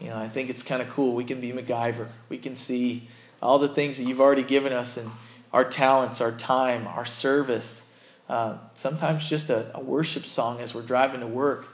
You 0.00 0.08
know, 0.08 0.16
I 0.16 0.28
think 0.28 0.50
it's 0.50 0.62
kind 0.62 0.80
of 0.80 0.88
cool. 0.88 1.14
We 1.14 1.24
can 1.24 1.40
be 1.40 1.52
MacGyver. 1.52 2.08
We 2.28 2.38
can 2.38 2.54
see 2.54 3.08
all 3.42 3.58
the 3.58 3.68
things 3.68 3.98
that 3.98 4.04
you've 4.04 4.20
already 4.20 4.44
given 4.44 4.72
us 4.72 4.96
and 4.96 5.10
our 5.52 5.64
talents, 5.64 6.20
our 6.20 6.32
time, 6.32 6.86
our 6.86 7.04
service, 7.04 7.84
uh, 8.28 8.56
sometimes 8.74 9.28
just 9.28 9.50
a, 9.50 9.70
a 9.76 9.80
worship 9.80 10.24
song 10.24 10.60
as 10.60 10.74
we're 10.74 10.82
driving 10.82 11.20
to 11.20 11.26
work. 11.26 11.68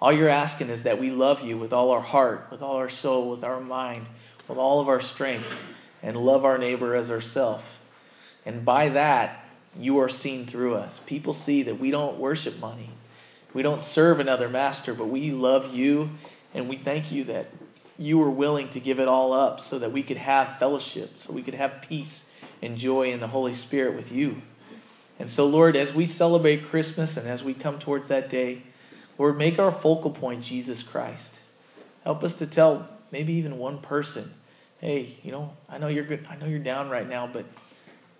All 0.00 0.12
you're 0.12 0.28
asking 0.28 0.70
is 0.70 0.84
that 0.84 0.98
we 0.98 1.10
love 1.10 1.44
you 1.44 1.58
with 1.58 1.72
all 1.72 1.90
our 1.90 2.00
heart, 2.00 2.46
with 2.50 2.62
all 2.62 2.76
our 2.76 2.88
soul, 2.88 3.28
with 3.28 3.42
our 3.42 3.60
mind, 3.60 4.06
with 4.46 4.58
all 4.58 4.80
of 4.80 4.88
our 4.88 5.00
strength, 5.00 5.58
and 6.02 6.16
love 6.16 6.44
our 6.44 6.56
neighbor 6.56 6.94
as 6.94 7.10
ourself. 7.10 7.80
And 8.46 8.64
by 8.64 8.88
that, 8.90 9.44
you 9.76 9.98
are 9.98 10.08
seen 10.08 10.46
through 10.46 10.74
us. 10.74 10.98
People 11.00 11.34
see 11.34 11.62
that 11.64 11.78
we 11.78 11.90
don't 11.90 12.18
worship 12.18 12.58
money. 12.60 12.90
We 13.54 13.62
don't 13.62 13.82
serve 13.82 14.20
another 14.20 14.48
master, 14.48 14.94
but 14.94 15.08
we 15.08 15.30
love 15.30 15.74
you, 15.74 16.10
and 16.54 16.68
we 16.68 16.76
thank 16.76 17.10
you 17.10 17.24
that 17.24 17.48
you 17.98 18.18
were 18.18 18.30
willing 18.30 18.68
to 18.70 18.80
give 18.80 19.00
it 19.00 19.08
all 19.08 19.32
up 19.32 19.60
so 19.60 19.78
that 19.78 19.90
we 19.90 20.02
could 20.02 20.16
have 20.16 20.58
fellowship, 20.58 21.18
so 21.18 21.32
we 21.32 21.42
could 21.42 21.54
have 21.54 21.82
peace 21.82 22.32
and 22.62 22.76
joy 22.76 23.10
in 23.10 23.20
the 23.20 23.26
Holy 23.28 23.54
Spirit 23.54 23.94
with 23.94 24.12
you. 24.12 24.42
And 25.18 25.28
so, 25.28 25.46
Lord, 25.46 25.74
as 25.74 25.92
we 25.92 26.06
celebrate 26.06 26.66
Christmas 26.66 27.16
and 27.16 27.26
as 27.26 27.42
we 27.42 27.54
come 27.54 27.78
towards 27.78 28.08
that 28.08 28.30
day, 28.30 28.62
Lord, 29.18 29.36
make 29.36 29.58
our 29.58 29.72
focal 29.72 30.12
point 30.12 30.44
Jesus 30.44 30.82
Christ. 30.82 31.40
Help 32.04 32.22
us 32.22 32.34
to 32.36 32.46
tell 32.46 32.88
maybe 33.10 33.32
even 33.32 33.58
one 33.58 33.78
person, 33.78 34.32
hey, 34.80 35.18
you 35.24 35.32
know, 35.32 35.56
I 35.68 35.78
know 35.78 35.88
you're 35.88 36.04
good, 36.04 36.24
I 36.30 36.36
know 36.36 36.46
you're 36.46 36.60
down 36.60 36.88
right 36.88 37.08
now, 37.08 37.26
but 37.26 37.46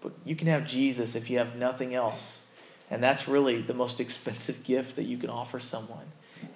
but 0.00 0.12
you 0.24 0.36
can 0.36 0.48
have 0.48 0.66
Jesus 0.66 1.14
if 1.14 1.30
you 1.30 1.38
have 1.38 1.56
nothing 1.56 1.94
else. 1.94 2.46
And 2.90 3.02
that's 3.02 3.28
really 3.28 3.60
the 3.60 3.74
most 3.74 4.00
expensive 4.00 4.64
gift 4.64 4.96
that 4.96 5.04
you 5.04 5.18
can 5.18 5.30
offer 5.30 5.58
someone. 5.58 6.06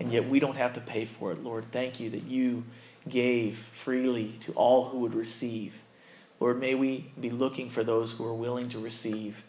And 0.00 0.12
yet 0.12 0.28
we 0.28 0.40
don't 0.40 0.56
have 0.56 0.74
to 0.74 0.80
pay 0.80 1.04
for 1.04 1.32
it, 1.32 1.42
Lord. 1.42 1.70
Thank 1.72 2.00
you 2.00 2.10
that 2.10 2.24
you 2.24 2.64
gave 3.08 3.56
freely 3.56 4.34
to 4.40 4.52
all 4.52 4.88
who 4.88 4.98
would 5.00 5.14
receive. 5.14 5.80
Lord, 6.40 6.60
may 6.60 6.74
we 6.74 7.10
be 7.20 7.30
looking 7.30 7.68
for 7.68 7.84
those 7.84 8.12
who 8.12 8.24
are 8.24 8.34
willing 8.34 8.68
to 8.70 8.78
receive 8.78 9.44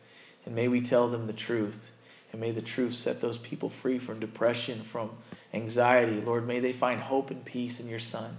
and 0.46 0.56
may 0.56 0.68
we 0.68 0.82
tell 0.82 1.08
them 1.08 1.28
the 1.28 1.34
truth. 1.34 1.92
And 2.32 2.42
may 2.42 2.52
the 2.52 2.62
truth 2.62 2.96
set 2.96 3.22
those 3.22 3.38
people 3.38 3.70
free 3.70 4.00
from 4.00 4.20
depression, 4.20 4.82
from 4.82 5.12
anxiety. 5.54 6.20
Lord, 6.20 6.48
may 6.48 6.60
they 6.60 6.74
find 6.74 7.00
hope 7.00 7.32
and 7.32 7.46
peace 7.46 7.80
in 7.80 7.88
your 7.88 8.00
Son. 8.00 8.38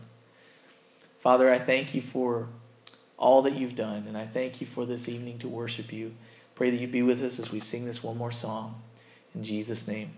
Father, 1.20 1.50
I 1.50 1.58
thank 1.58 1.94
you 1.94 2.02
for 2.02 2.48
all 3.16 3.42
that 3.42 3.54
you've 3.54 3.74
done, 3.74 4.04
and 4.08 4.16
I 4.16 4.26
thank 4.26 4.60
you 4.60 4.66
for 4.66 4.84
this 4.84 5.08
evening 5.08 5.38
to 5.38 5.48
worship 5.48 5.92
you. 5.92 6.14
Pray 6.54 6.70
that 6.70 6.80
you 6.80 6.86
be 6.86 7.02
with 7.02 7.22
us 7.22 7.38
as 7.38 7.50
we 7.50 7.60
sing 7.60 7.84
this 7.84 8.02
one 8.02 8.16
more 8.16 8.32
song. 8.32 8.80
In 9.34 9.42
Jesus' 9.42 9.88
name. 9.88 10.12